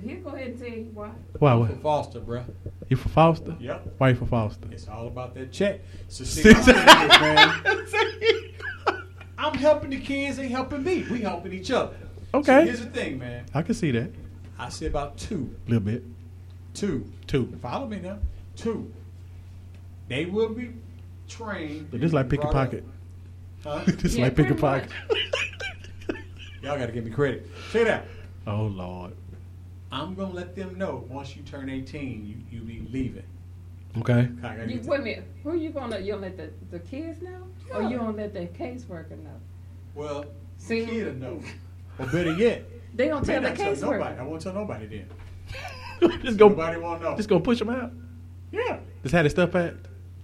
[0.04, 1.10] he'll go ahead and tell you why.
[1.38, 1.52] Why?
[1.52, 1.70] I'm What?
[1.70, 2.44] for foster, bruh.
[2.88, 3.56] You for foster?
[3.60, 3.94] Yep.
[3.98, 4.66] Why you for foster?
[4.70, 5.80] It's all about that check.
[6.08, 8.52] So see, See- my thing
[9.38, 10.38] I'm helping the kids.
[10.38, 11.04] They helping me.
[11.10, 11.94] We helping each other.
[12.34, 12.60] Okay.
[12.60, 13.44] So here's the thing, man.
[13.54, 14.10] I can see that.
[14.58, 15.54] I see about two.
[15.66, 16.02] A little bit.
[16.74, 17.10] Two.
[17.26, 17.52] Two.
[17.60, 18.18] Follow me now.
[18.56, 18.90] Two.
[20.08, 20.70] They will be
[21.28, 21.90] trained.
[21.90, 22.84] But this like pick a pocket.
[23.64, 23.82] Huh?
[23.86, 24.90] This like pick a pocket.
[26.62, 27.48] Y'all got to give me credit.
[27.72, 28.04] Check it out.
[28.46, 29.12] Oh Lord.
[29.92, 33.22] I'm gonna let them know once you turn 18, you you be leaving.
[33.98, 34.28] Okay.
[34.42, 35.24] I gotta You, get wait a minute.
[35.42, 35.98] Who you gonna?
[35.98, 39.40] You gonna let the, the kids know, or you gonna let the caseworker know?
[39.94, 40.26] Well,
[40.58, 40.80] See?
[40.80, 41.40] the kid know.
[41.98, 43.98] Or better yet, They don't I may tell the not tell caseworker.
[43.98, 44.18] nobody.
[44.18, 44.86] I won't tell nobody
[46.00, 46.20] then.
[46.22, 46.48] just go.
[46.48, 47.16] Nobody won't know.
[47.16, 47.92] Just go push them out.
[48.52, 48.78] Yeah.
[49.02, 49.74] Just had his stuff at.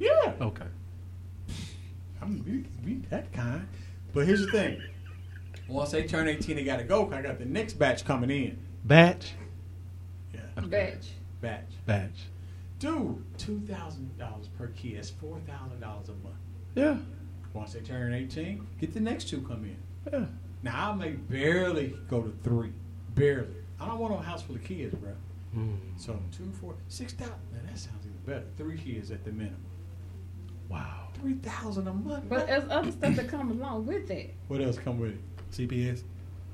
[0.03, 0.33] Yeah.
[0.41, 0.65] Okay.
[2.21, 3.67] I mean, we, we that kind.
[4.13, 4.81] But here's the thing.
[5.69, 7.05] Once they turn 18, they got to go.
[7.07, 8.59] 'cause I got the next batch coming in.
[8.85, 9.33] Batch.
[10.35, 10.41] Yeah.
[10.67, 11.09] Batch.
[11.41, 11.71] Batch.
[11.87, 12.27] Batch.
[12.79, 14.97] Dude, two thousand dollars per kid.
[14.97, 16.35] That's four thousand dollars a month.
[16.75, 16.97] Yeah.
[17.55, 19.77] Once they turn 18, get the next two come in.
[20.13, 20.25] Yeah.
[20.65, 22.73] Now I may barely go to three.
[23.15, 23.55] Barely.
[23.81, 25.13] I don't want a house full of kids, bro.
[25.57, 25.77] Mm.
[25.97, 27.35] So two, four, six thousand.
[27.53, 28.47] Now that sounds even better.
[28.57, 29.61] Three kids at the minimum.
[30.73, 31.09] Wow.
[31.21, 32.25] Three thousand a month.
[32.29, 34.31] But there's other stuff that come along with that.
[34.49, 35.21] What else come with it?
[35.53, 36.03] CPS.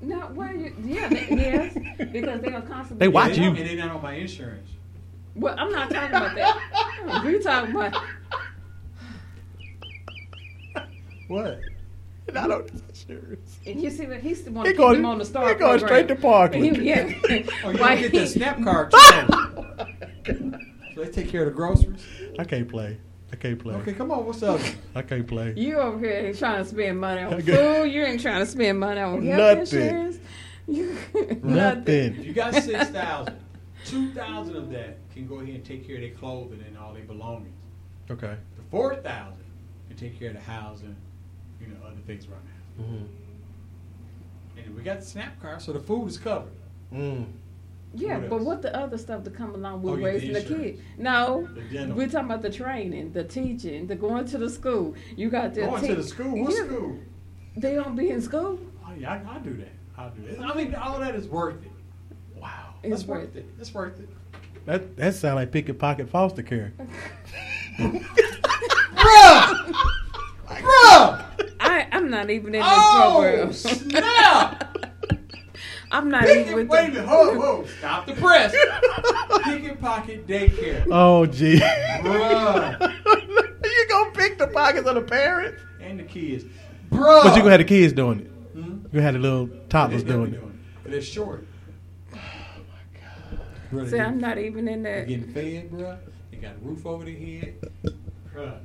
[0.01, 0.73] No, where you?
[0.83, 1.73] Yeah, they, yes,
[2.11, 2.97] because they'll constantly.
[2.99, 3.45] They watch you.
[3.49, 4.69] And they're not on my insurance.
[5.35, 7.23] Well, I'm not talking about that.
[7.25, 7.95] We talking about.
[11.27, 11.59] What?
[12.33, 13.59] Not on his insurance.
[13.65, 15.79] And you see that he's the one He going- him on the star he going
[15.79, 15.87] program.
[15.87, 16.77] straight to Parkland.
[16.77, 17.11] He- yeah.
[17.63, 18.93] Oh, you Why don't get he- that snap card.
[20.95, 22.03] so they take care of the groceries.
[22.37, 22.97] I can't play.
[23.31, 23.75] I can't play.
[23.75, 24.25] Okay, come on.
[24.25, 24.59] What's up?
[24.95, 25.53] I can't play.
[25.55, 27.55] You over here ain't trying to spend money on Okay.
[27.55, 27.91] food.
[27.91, 29.81] You ain't trying to spend money on health Nothing.
[29.81, 30.17] insurance.
[30.67, 30.95] You,
[31.41, 32.21] Nothing.
[32.23, 33.35] You got six thousand.
[33.85, 36.93] Two thousand of that can go ahead and take care of their clothing and all
[36.93, 37.55] their belongings.
[38.11, 38.35] Okay.
[38.55, 39.43] The four thousand
[39.87, 40.95] can take care of the housing,
[41.59, 42.37] you know, other things right
[42.77, 42.83] now.
[42.85, 43.05] Mm-hmm.
[44.63, 46.51] And we got the snap card, so the food is covered.
[46.93, 47.25] Mm.
[47.95, 50.33] Yeah, What but what the other stuff to come along with Oh, yeah, the raising
[50.33, 50.79] the kid?
[50.97, 54.93] No, The we're talking about the training, the teaching, the going to the school.
[55.15, 56.43] You got the Going to the school?
[56.43, 56.99] What Yeah, school?
[57.57, 58.59] They don't be in school.
[58.85, 59.71] Oh yeah, I, I do that.
[59.97, 60.39] I'll do that.
[60.39, 61.71] I mean, all that is worth it.
[62.39, 63.45] Wow, It's that's worth worth it.
[63.59, 64.09] It's worth it.
[64.65, 66.73] That that sound like picket pocket foster care.
[67.79, 69.73] Bruh!
[70.47, 71.25] Bruh!
[71.59, 73.53] I I'm not even in this Oh, program.
[73.53, 74.77] snap!
[75.91, 78.51] I'm not Picket, even with wait a the- minute, whoa, whoa, stop the press.
[79.43, 80.85] Picket pocket daycare.
[80.91, 81.57] Oh gee.
[81.59, 82.79] Bruh.
[83.63, 85.61] you gonna pick the pockets of the parents?
[85.81, 86.45] And the kids.
[86.91, 87.23] Bruh.
[87.23, 88.27] But you gonna have the kids doing it.
[88.53, 88.61] Hmm?
[88.61, 90.83] You gonna have the little toddlers They're doing doing it.
[90.83, 91.45] But it's short.
[92.13, 93.39] Oh my god.
[93.71, 95.07] Bruh, See, I'm not even in They're that.
[95.07, 95.97] getting fed, bruh.
[96.31, 97.55] They got a roof over their head.
[98.35, 98.59] Bruh.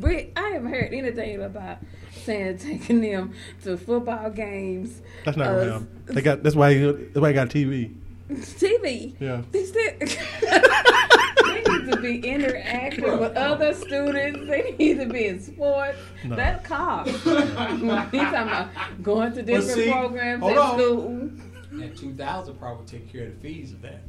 [0.00, 1.78] We I haven't heard anything about
[2.24, 5.02] saying taking them to football games.
[5.24, 5.86] That's not uh, gonna.
[6.06, 7.94] They got that's why you that's why you got TV.
[8.30, 9.14] TV.
[9.20, 9.42] Yeah.
[9.50, 14.48] They still they need to be interacting with other students.
[14.48, 15.98] They need to be in sports.
[16.24, 16.36] No.
[16.36, 17.10] That cost.
[17.10, 18.68] He's talking about
[19.02, 20.78] going to different see, programs hold at on.
[20.78, 21.30] school.
[21.72, 24.00] That 2000 probably take care of the fees of that.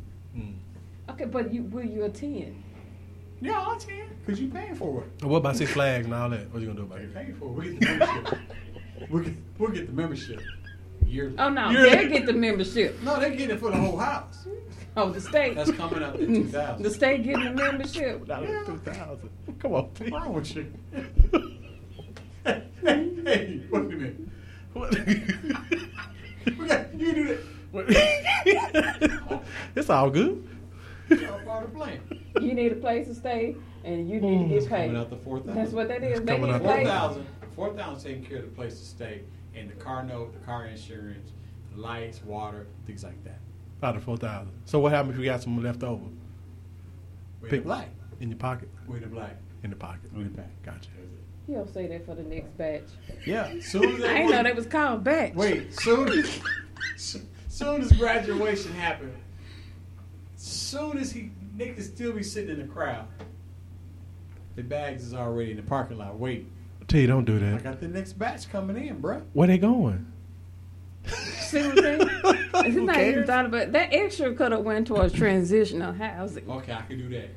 [1.10, 2.63] Okay, but you will you attend?
[3.44, 4.10] Yeah, I'll attend.
[4.26, 5.26] Because you paying for it.
[5.26, 6.50] What about Six Flags and all that?
[6.52, 7.14] What you gonna do about You're it?
[7.16, 7.54] paying for it.
[7.56, 8.40] We get the membership.
[9.10, 10.42] we'll, get, we'll get the membership.
[11.06, 11.36] Yearly.
[11.38, 11.90] Oh no, Yearly.
[11.90, 13.02] they get the membership.
[13.04, 14.48] No, they get it for the whole house.
[14.96, 15.56] Oh, the state.
[15.56, 16.84] That's coming up in 2000.
[16.84, 18.24] The state getting the membership.
[18.28, 19.30] Yeah, Two thousand.
[19.60, 20.74] Come on, What's wrong with you?
[22.46, 24.16] hey, hey, wait a minute.
[24.74, 24.94] What?
[26.96, 27.38] You do
[27.74, 29.42] that.
[29.76, 30.48] It's all good.
[31.10, 32.02] It's all part of playing.
[32.42, 34.88] You need a place to stay, and you need to get paid.
[34.88, 35.56] Coming out the four thousand.
[35.56, 36.20] That's what that is.
[36.22, 36.88] They coming get out the Four paid.
[36.88, 37.28] thousand.
[37.56, 39.22] Four thousand taking care of the place to stay
[39.56, 41.32] and the car note, the car insurance,
[41.76, 43.40] the lights, water, things like that.
[43.84, 44.52] Out of four thousand.
[44.66, 46.04] So what happens if you got some left over?
[47.42, 47.90] We Pick- black.
[48.20, 48.70] in your pocket.
[48.88, 49.36] We the black.
[49.64, 50.12] In the pocket.
[50.16, 50.50] We the black.
[50.64, 50.90] Gotcha.
[51.46, 52.84] He'll say that for the next batch.
[53.26, 53.54] Yeah.
[53.62, 55.34] Soon as I didn't know they was called batch.
[55.36, 56.40] Wait, soon as
[57.50, 59.14] soon as graduation happened,
[60.38, 63.08] soon as he Nick could still be sitting in the crowd.
[64.56, 66.52] The bags is already in the parking lot waiting.
[66.88, 67.54] T, don't do that.
[67.56, 69.24] I got the next batch coming in, bruh.
[69.34, 70.06] Where they going?
[71.06, 72.10] See what I'm saying?
[72.56, 76.50] It's not even thought about that extra could have went towards transitional housing.
[76.50, 77.30] Okay, I can do that.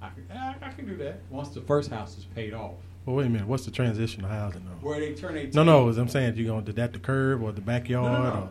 [0.00, 2.72] I can, I, I can do that once the first house is paid off.
[3.06, 3.46] Well, wait a minute.
[3.46, 4.86] What's the transitional housing though?
[4.88, 5.50] Where they turn 18.
[5.54, 5.88] No, no.
[5.88, 8.40] As I'm saying, you going to that the curb or the backyard No, no, no.
[8.40, 8.50] or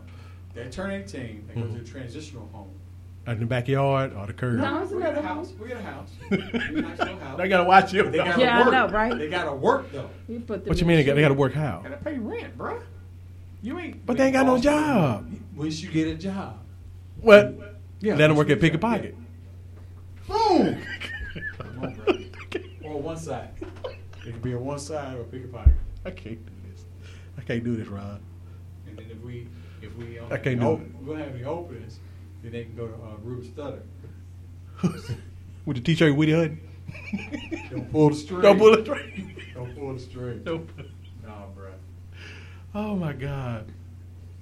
[0.63, 1.75] They turn 18, they go Mhm.
[1.75, 2.69] to a transitional home.
[3.27, 4.59] In the backyard or the curb?
[4.59, 5.53] No, it's we got another a house.
[5.59, 6.09] We got a house.
[6.29, 7.37] We got a nice little house.
[7.37, 8.09] They gotta watch you.
[8.09, 9.17] They gotta Yeah, I know, right?
[9.17, 10.09] They gotta work though.
[10.27, 10.97] You put them What you mean?
[10.97, 11.81] They the got, they got to work how?
[11.83, 12.81] Gotta pay rent, bruh.
[13.61, 14.05] You ain't.
[14.05, 15.31] But they ain't got no job.
[15.55, 16.57] Once you get a job,
[17.19, 17.55] What?
[17.99, 19.15] Yeah, Let them once work at Pick a job, Pocket.
[20.27, 20.81] boom.
[21.59, 22.15] Come on, bro.
[22.91, 23.49] Or one side.
[24.25, 25.73] It could be a one side or pick a pocket.
[26.05, 26.85] I can't do this.
[27.37, 28.19] I can't do this, Ron.
[28.87, 29.47] And then if we
[29.81, 31.99] if we um, I can't do op- we'll have any openings,
[32.43, 33.83] then they can go to uh, Ruben Studdard.
[35.65, 36.59] With the T-shirt, Woody Hutton.
[37.69, 38.41] Don't pull the string.
[38.41, 39.35] Don't pull the string.
[39.53, 40.43] Don't pull the string.
[40.43, 40.69] Don't
[41.25, 41.71] Nah, bro.
[42.73, 43.71] Oh my God.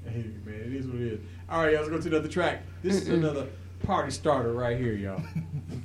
[0.05, 1.19] Hey, man, it is what it is.
[1.49, 2.63] All right, y'all, let's go to another track.
[2.81, 3.47] This is another
[3.83, 5.21] party starter right here, y'all.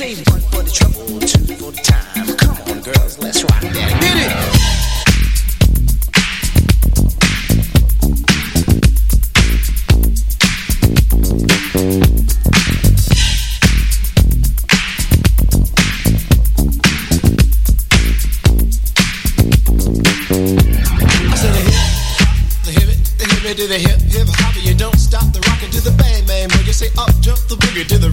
[0.00, 2.36] You say one for the trouble, two for the time.
[2.38, 4.02] Come on, girls, let's rock that.
[4.02, 4.40] Hit it.
[23.50, 24.54] To the hip, hip hop.
[24.64, 26.72] You don't stop the rockin' to the bang bang boogie.
[26.72, 28.08] Say up jump the boogie to the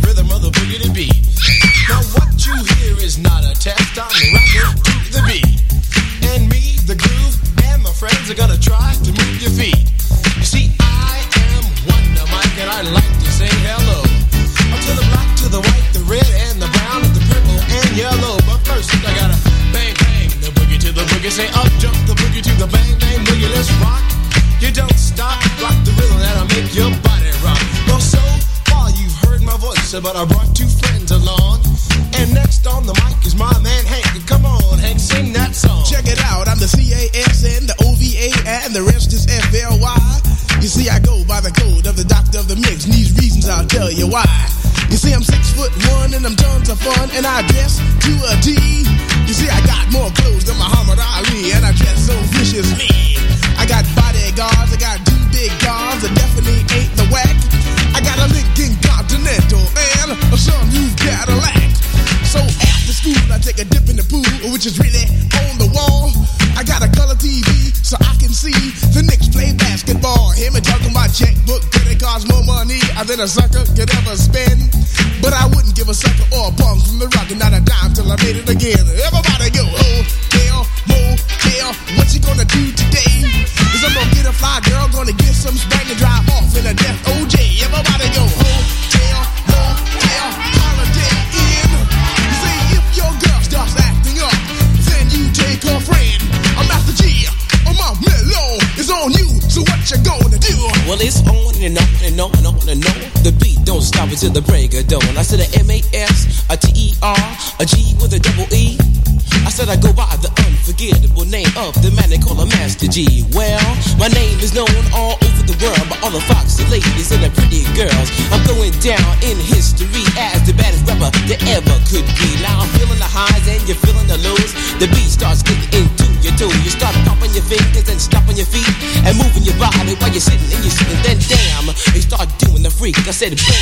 [133.17, 133.56] said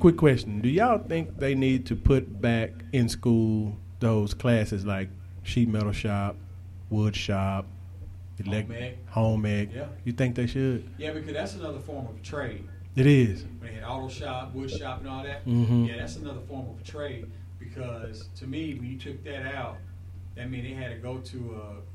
[0.00, 0.60] quick question.
[0.60, 5.10] Do y'all think they need to put back in school those classes like
[5.42, 6.36] sheet metal shop,
[6.88, 7.66] wood shop,
[8.44, 9.08] elect- home ec?
[9.10, 9.68] Home ec.
[9.74, 9.86] Yeah.
[10.04, 10.88] You think they should?
[10.98, 12.66] Yeah, because that's another form of trade.
[12.96, 13.44] It is.
[13.60, 15.46] When they had auto shop, wood shop, and all that.
[15.46, 15.84] Mm-hmm.
[15.84, 19.76] Yeah, that's another form of trade because to me, when you took that out,
[20.34, 21.89] that means they had to go to a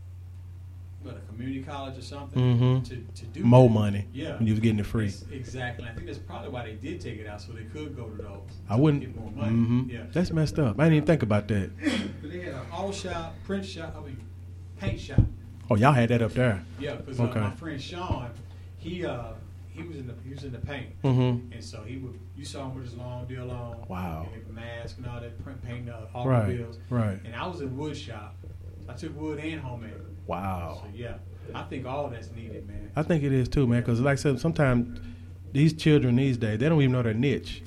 [1.05, 2.83] what, a community college or something Mhm.
[2.89, 3.73] to, to do More that.
[3.73, 5.05] money Yeah, when you was getting it free.
[5.07, 5.87] It's- exactly.
[5.87, 8.21] I think that's probably why they did take it out so they could go to
[8.21, 8.39] those.
[8.69, 9.01] I wouldn't.
[9.03, 9.49] get more money.
[9.51, 10.79] hmm Yeah, That's messed up.
[10.79, 11.69] I didn't even think about that.
[12.21, 14.17] but they had an auto shop, print shop, I mean,
[14.79, 15.19] paint shop.
[15.69, 16.63] Oh, y'all had that up there.
[16.79, 17.39] Yeah, because Okay.
[17.39, 18.29] uh, my friend Sean,
[18.77, 19.33] he uh,
[19.69, 21.51] he was in the he was in the paint, mm-hmm.
[21.51, 24.27] and so he would you saw him with his long deal on, Wow.
[24.33, 27.19] and mask and all that, print painting the Right, automobiles, right.
[27.25, 28.35] And I was in wood shop.
[28.87, 29.93] I took wood and homemade.
[30.27, 30.81] Wow.
[30.83, 31.15] So yeah,
[31.53, 32.91] I think all that's needed, man.
[32.95, 33.81] I think it is too, man.
[33.81, 34.99] Because like I said, sometimes
[35.51, 37.61] these children these days they don't even know their niche.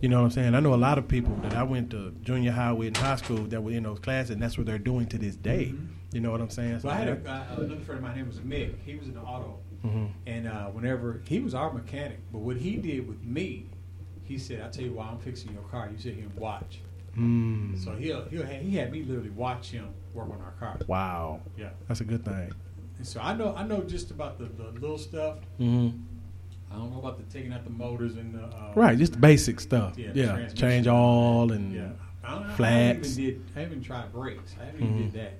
[0.00, 0.54] You know what I'm saying?
[0.54, 3.16] I know a lot of people that I went to junior high with in high
[3.16, 5.72] school that were in those classes, and that's what they're doing to this day.
[6.12, 6.80] You know what I'm saying?
[6.82, 8.16] Well, I had a, uh, another friend of mine.
[8.16, 8.74] His Name was Mick.
[8.84, 10.10] He was in the auto, Mhm.
[10.26, 13.66] and uh, whenever he was our mechanic, but what he did with me,
[14.24, 15.88] he said, "I tell you why I'm fixing your car.
[15.90, 16.80] You sit here and watch."
[17.16, 17.78] Mm.
[17.82, 20.78] So he'll, he'll he had me literally watch him work on our car.
[20.86, 21.40] Wow.
[21.58, 21.70] Yeah.
[21.88, 22.52] That's a good thing.
[22.98, 25.38] And so I know I know just about the, the little stuff.
[25.58, 25.90] hmm
[26.70, 29.18] I don't know about the taking out the motors and the uh, Right, just the
[29.18, 29.96] basic stuff.
[29.96, 31.88] Yeah, Yeah, change all and Yeah.
[32.24, 34.54] I, don't, I haven't even did I haven't tried brakes.
[34.60, 35.12] I haven't even Mhm.
[35.12, 35.32] did that.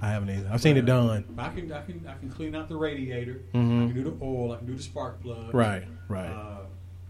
[0.00, 0.48] I haven't either.
[0.52, 1.24] I've seen it done.
[1.38, 3.42] I can I can I can clean out the radiator.
[3.54, 3.84] Mhm.
[3.84, 4.52] I can do the oil.
[4.52, 5.54] I can do the spark plug.
[5.54, 6.26] Right, right.
[6.30, 6.62] Uh,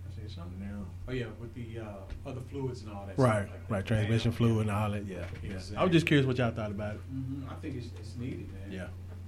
[0.07, 0.85] I say something now.
[1.13, 3.19] Oh yeah, with the uh, other fluids and all that.
[3.19, 3.79] Right, stuff like right.
[3.81, 3.87] that.
[3.87, 4.37] Transmission Yeah.
[4.39, 5.07] fluid and all that.
[5.07, 5.59] Yeah, yeah.
[5.77, 7.01] I was just curious what y'all thought about it.
[7.15, 7.51] Mhm.
[7.51, 8.73] I think it's, it's needed, man.
[8.73, 8.87] Yeah,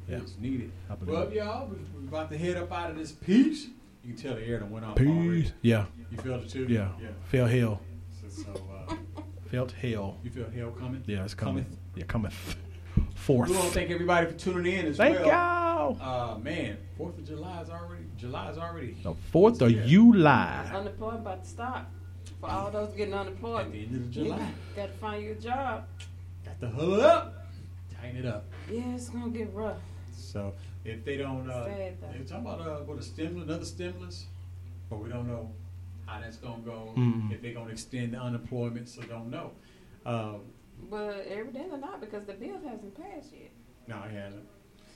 [0.08, 0.16] yeah.
[0.22, 0.72] It's needed.
[1.04, 3.66] Well, y'all, we- we're about to head up out of this piece.
[4.02, 5.42] You can tell the air that went off already.
[5.42, 5.52] Peace.
[5.62, 5.84] Yeah.
[6.10, 6.66] You felt it too?
[6.68, 6.88] Yeah.
[7.00, 7.08] Yeah.
[7.30, 7.80] Felt hell.
[8.22, 8.94] So, so uh,
[9.50, 10.18] Felt hell.
[10.24, 11.04] you feel hell coming?
[11.06, 11.64] Yeah, it's coming.
[11.64, 11.76] Cometh?
[11.96, 12.56] Yeah, cometh.
[13.14, 13.48] Fourth.
[13.48, 15.98] We want to thank everybody for tuning in as Thank well.
[16.00, 18.04] Uh, man, Fourth of July is already.
[18.16, 18.96] July is already.
[19.02, 20.70] The fourth of July.
[20.74, 21.90] Unemployed about to stop.
[22.40, 23.66] For all those getting unemployed.
[23.66, 24.52] At the end of July.
[24.76, 25.86] Got to find you a job.
[26.44, 27.46] Got to huddle up,
[28.00, 28.44] tighten it up.
[28.70, 29.78] Yeah, it's going to get rough.
[30.16, 30.52] So
[30.84, 32.06] if they don't, uh, Sad though.
[32.12, 34.26] they're talking about uh, what a stimulus, another stimulus,
[34.90, 35.50] but we don't know
[36.06, 36.92] how that's gonna go.
[36.96, 37.32] Mm.
[37.32, 39.52] If they're gonna extend the unemployment, so don't know.
[40.04, 40.40] Um,
[40.90, 43.50] But evidently not because the bill hasn't passed yet.
[43.86, 44.44] no, it hasn't.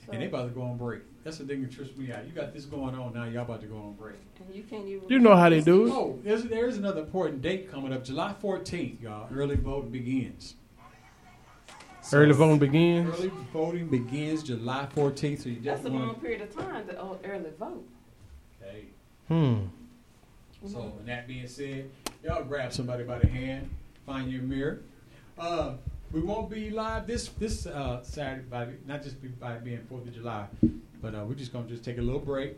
[0.05, 1.01] So- And they about to go on break.
[1.23, 2.25] That's the thing that trips me out.
[2.25, 3.25] You got this going on now.
[3.25, 4.15] Y'all about to go on break.
[4.39, 5.09] And you can't even.
[5.09, 5.91] You know how they do it.
[5.91, 8.03] Oh, there's, there's another important date coming up.
[8.05, 9.27] July 14th, y'all.
[9.33, 10.55] Early voting begins.
[12.11, 13.19] Early voting begins.
[13.19, 15.43] Early voting begins July 14th.
[15.43, 17.87] So you That's a long period of time to early vote.
[18.61, 18.85] Hey.
[19.27, 19.65] Hmm.
[20.65, 21.89] So, and that being said,
[22.23, 23.69] y'all grab somebody by the hand,
[24.05, 24.81] find your mirror.
[25.39, 25.73] Uh,
[26.11, 30.13] we won't be live this this uh, Saturday, by, not just by being Fourth of
[30.13, 30.47] July,
[31.01, 32.57] but uh, we're just gonna just take a little break,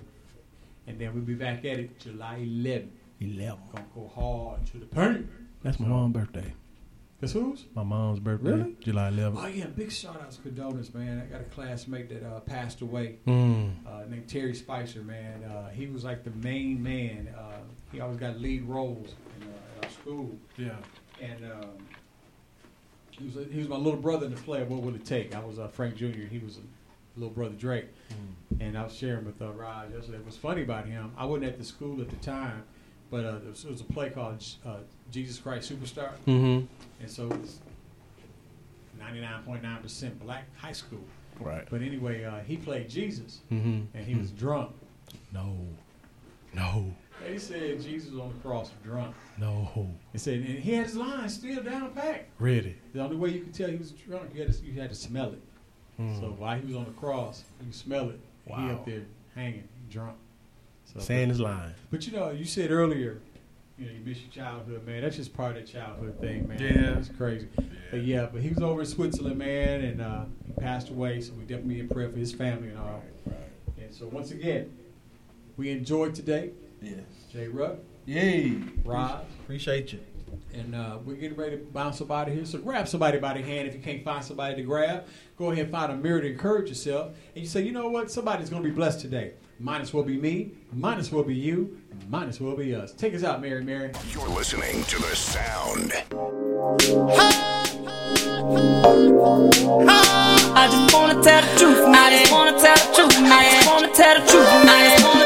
[0.88, 2.88] and then we'll be back at it July 11th.
[3.19, 3.60] 11.
[3.72, 5.27] Gonna go hard to the paint.
[5.61, 6.53] That's my mom's birthday.
[7.19, 7.66] That's whose?
[7.76, 8.50] My mom's birthday.
[8.51, 8.76] Really?
[8.80, 9.35] July 11th.
[9.38, 11.22] Oh yeah, big shout outs, condolences, man.
[11.22, 13.74] I got a classmate that uh, passed away, Mm.
[13.85, 15.43] uh, named Terry Spicer, man.
[15.43, 17.27] Uh, he was like the main man.
[17.38, 17.58] Uh,
[17.92, 20.35] he always got lead roles in, uh, at our school.
[20.58, 20.72] Yeah.
[21.22, 21.69] And um,
[23.22, 24.61] he was he was my little brother in the play.
[24.61, 25.35] of What will it take?
[25.35, 26.06] I was uh, Frank Jr.
[26.30, 27.88] He was a little brother Drake,
[28.59, 30.19] and I was sharing with uh, Raj yesterday.
[30.24, 31.11] What's funny about him?
[31.17, 32.64] I wasn't at the school at the time,
[33.09, 34.77] but uh, there was, there was a play called uh,
[35.11, 36.67] Jesus Christ Superstar, Mhm.
[37.00, 37.59] and so it was
[39.00, 41.03] ninety nine point nine percent black high school.
[41.40, 41.66] Right.
[41.69, 43.88] But anyway, uh, he played Jesus, Mhm.
[43.93, 44.72] and he was drunk.
[45.33, 45.58] No.
[46.53, 46.93] No.
[47.25, 49.16] They said Jesus on the cross drunk.
[49.38, 49.90] No.
[50.11, 52.27] He said, and he had his lines still down pat.
[52.40, 52.75] Really?
[52.93, 54.95] The only way you could tell he was drunk, you had to, you had to
[54.95, 55.41] smell it.
[55.98, 56.19] Hmm.
[56.19, 58.19] So while he was on the cross, you smell it.
[58.45, 58.66] Wow.
[58.66, 59.03] He up there
[59.35, 60.17] hanging, drunk.
[60.85, 61.74] So, Saying his line.
[61.90, 63.22] But you know, you said earlier,
[63.77, 65.01] you know, you miss your childhood, man.
[65.01, 66.59] That's just part of the childhood thing, man.
[66.59, 66.98] Yeah.
[66.98, 67.48] It's crazy.
[67.58, 67.66] Yeah.
[67.91, 71.22] But yeah, but he was over in Switzerland, man, and uh, he passed away.
[71.22, 73.03] So we definitely in prayer for his family and all.
[73.80, 74.72] And so once again,
[75.58, 76.51] we enjoyed today.
[76.82, 77.03] Yes.
[77.32, 77.77] Jay Ruck.
[78.06, 78.58] Yay.
[78.84, 79.26] Rod.
[79.43, 80.00] Appreciate you.
[80.53, 82.45] And uh, we're getting ready to bounce somebody here.
[82.45, 83.68] So grab somebody by the hand.
[83.68, 85.06] If you can't find somebody to grab,
[85.38, 87.14] go ahead and find a mirror to encourage yourself.
[87.35, 88.11] And you say, you know what?
[88.11, 89.34] Somebody's going to be blessed today.
[89.60, 90.53] Might as well be me.
[90.74, 91.80] Might as well be you.
[92.10, 92.93] Might as well be us.
[92.93, 93.92] Take us out, Mary Mary.
[94.11, 95.93] You're listening to the sound.
[100.58, 101.95] I just wanna tell the truth, man.
[101.95, 103.32] I just wanna tell the truth, man.
[103.32, 105.20] I just wanna tell the truth,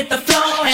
[0.00, 0.69] hit the floor.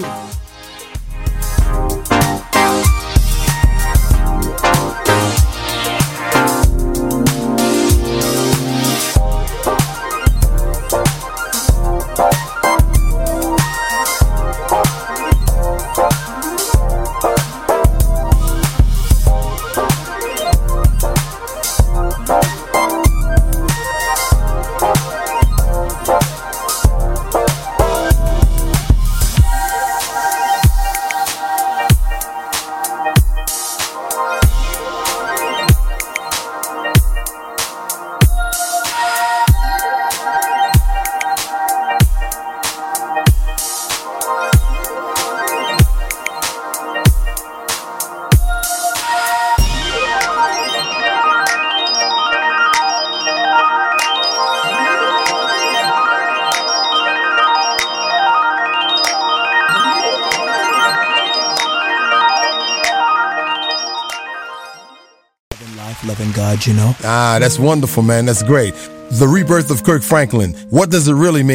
[0.00, 0.57] Ooh.
[66.68, 66.94] you know?
[67.02, 68.26] Ah, that's wonderful, man.
[68.26, 68.74] That's great.
[69.10, 70.52] The rebirth of Kirk Franklin.
[70.68, 71.46] What does it really mean?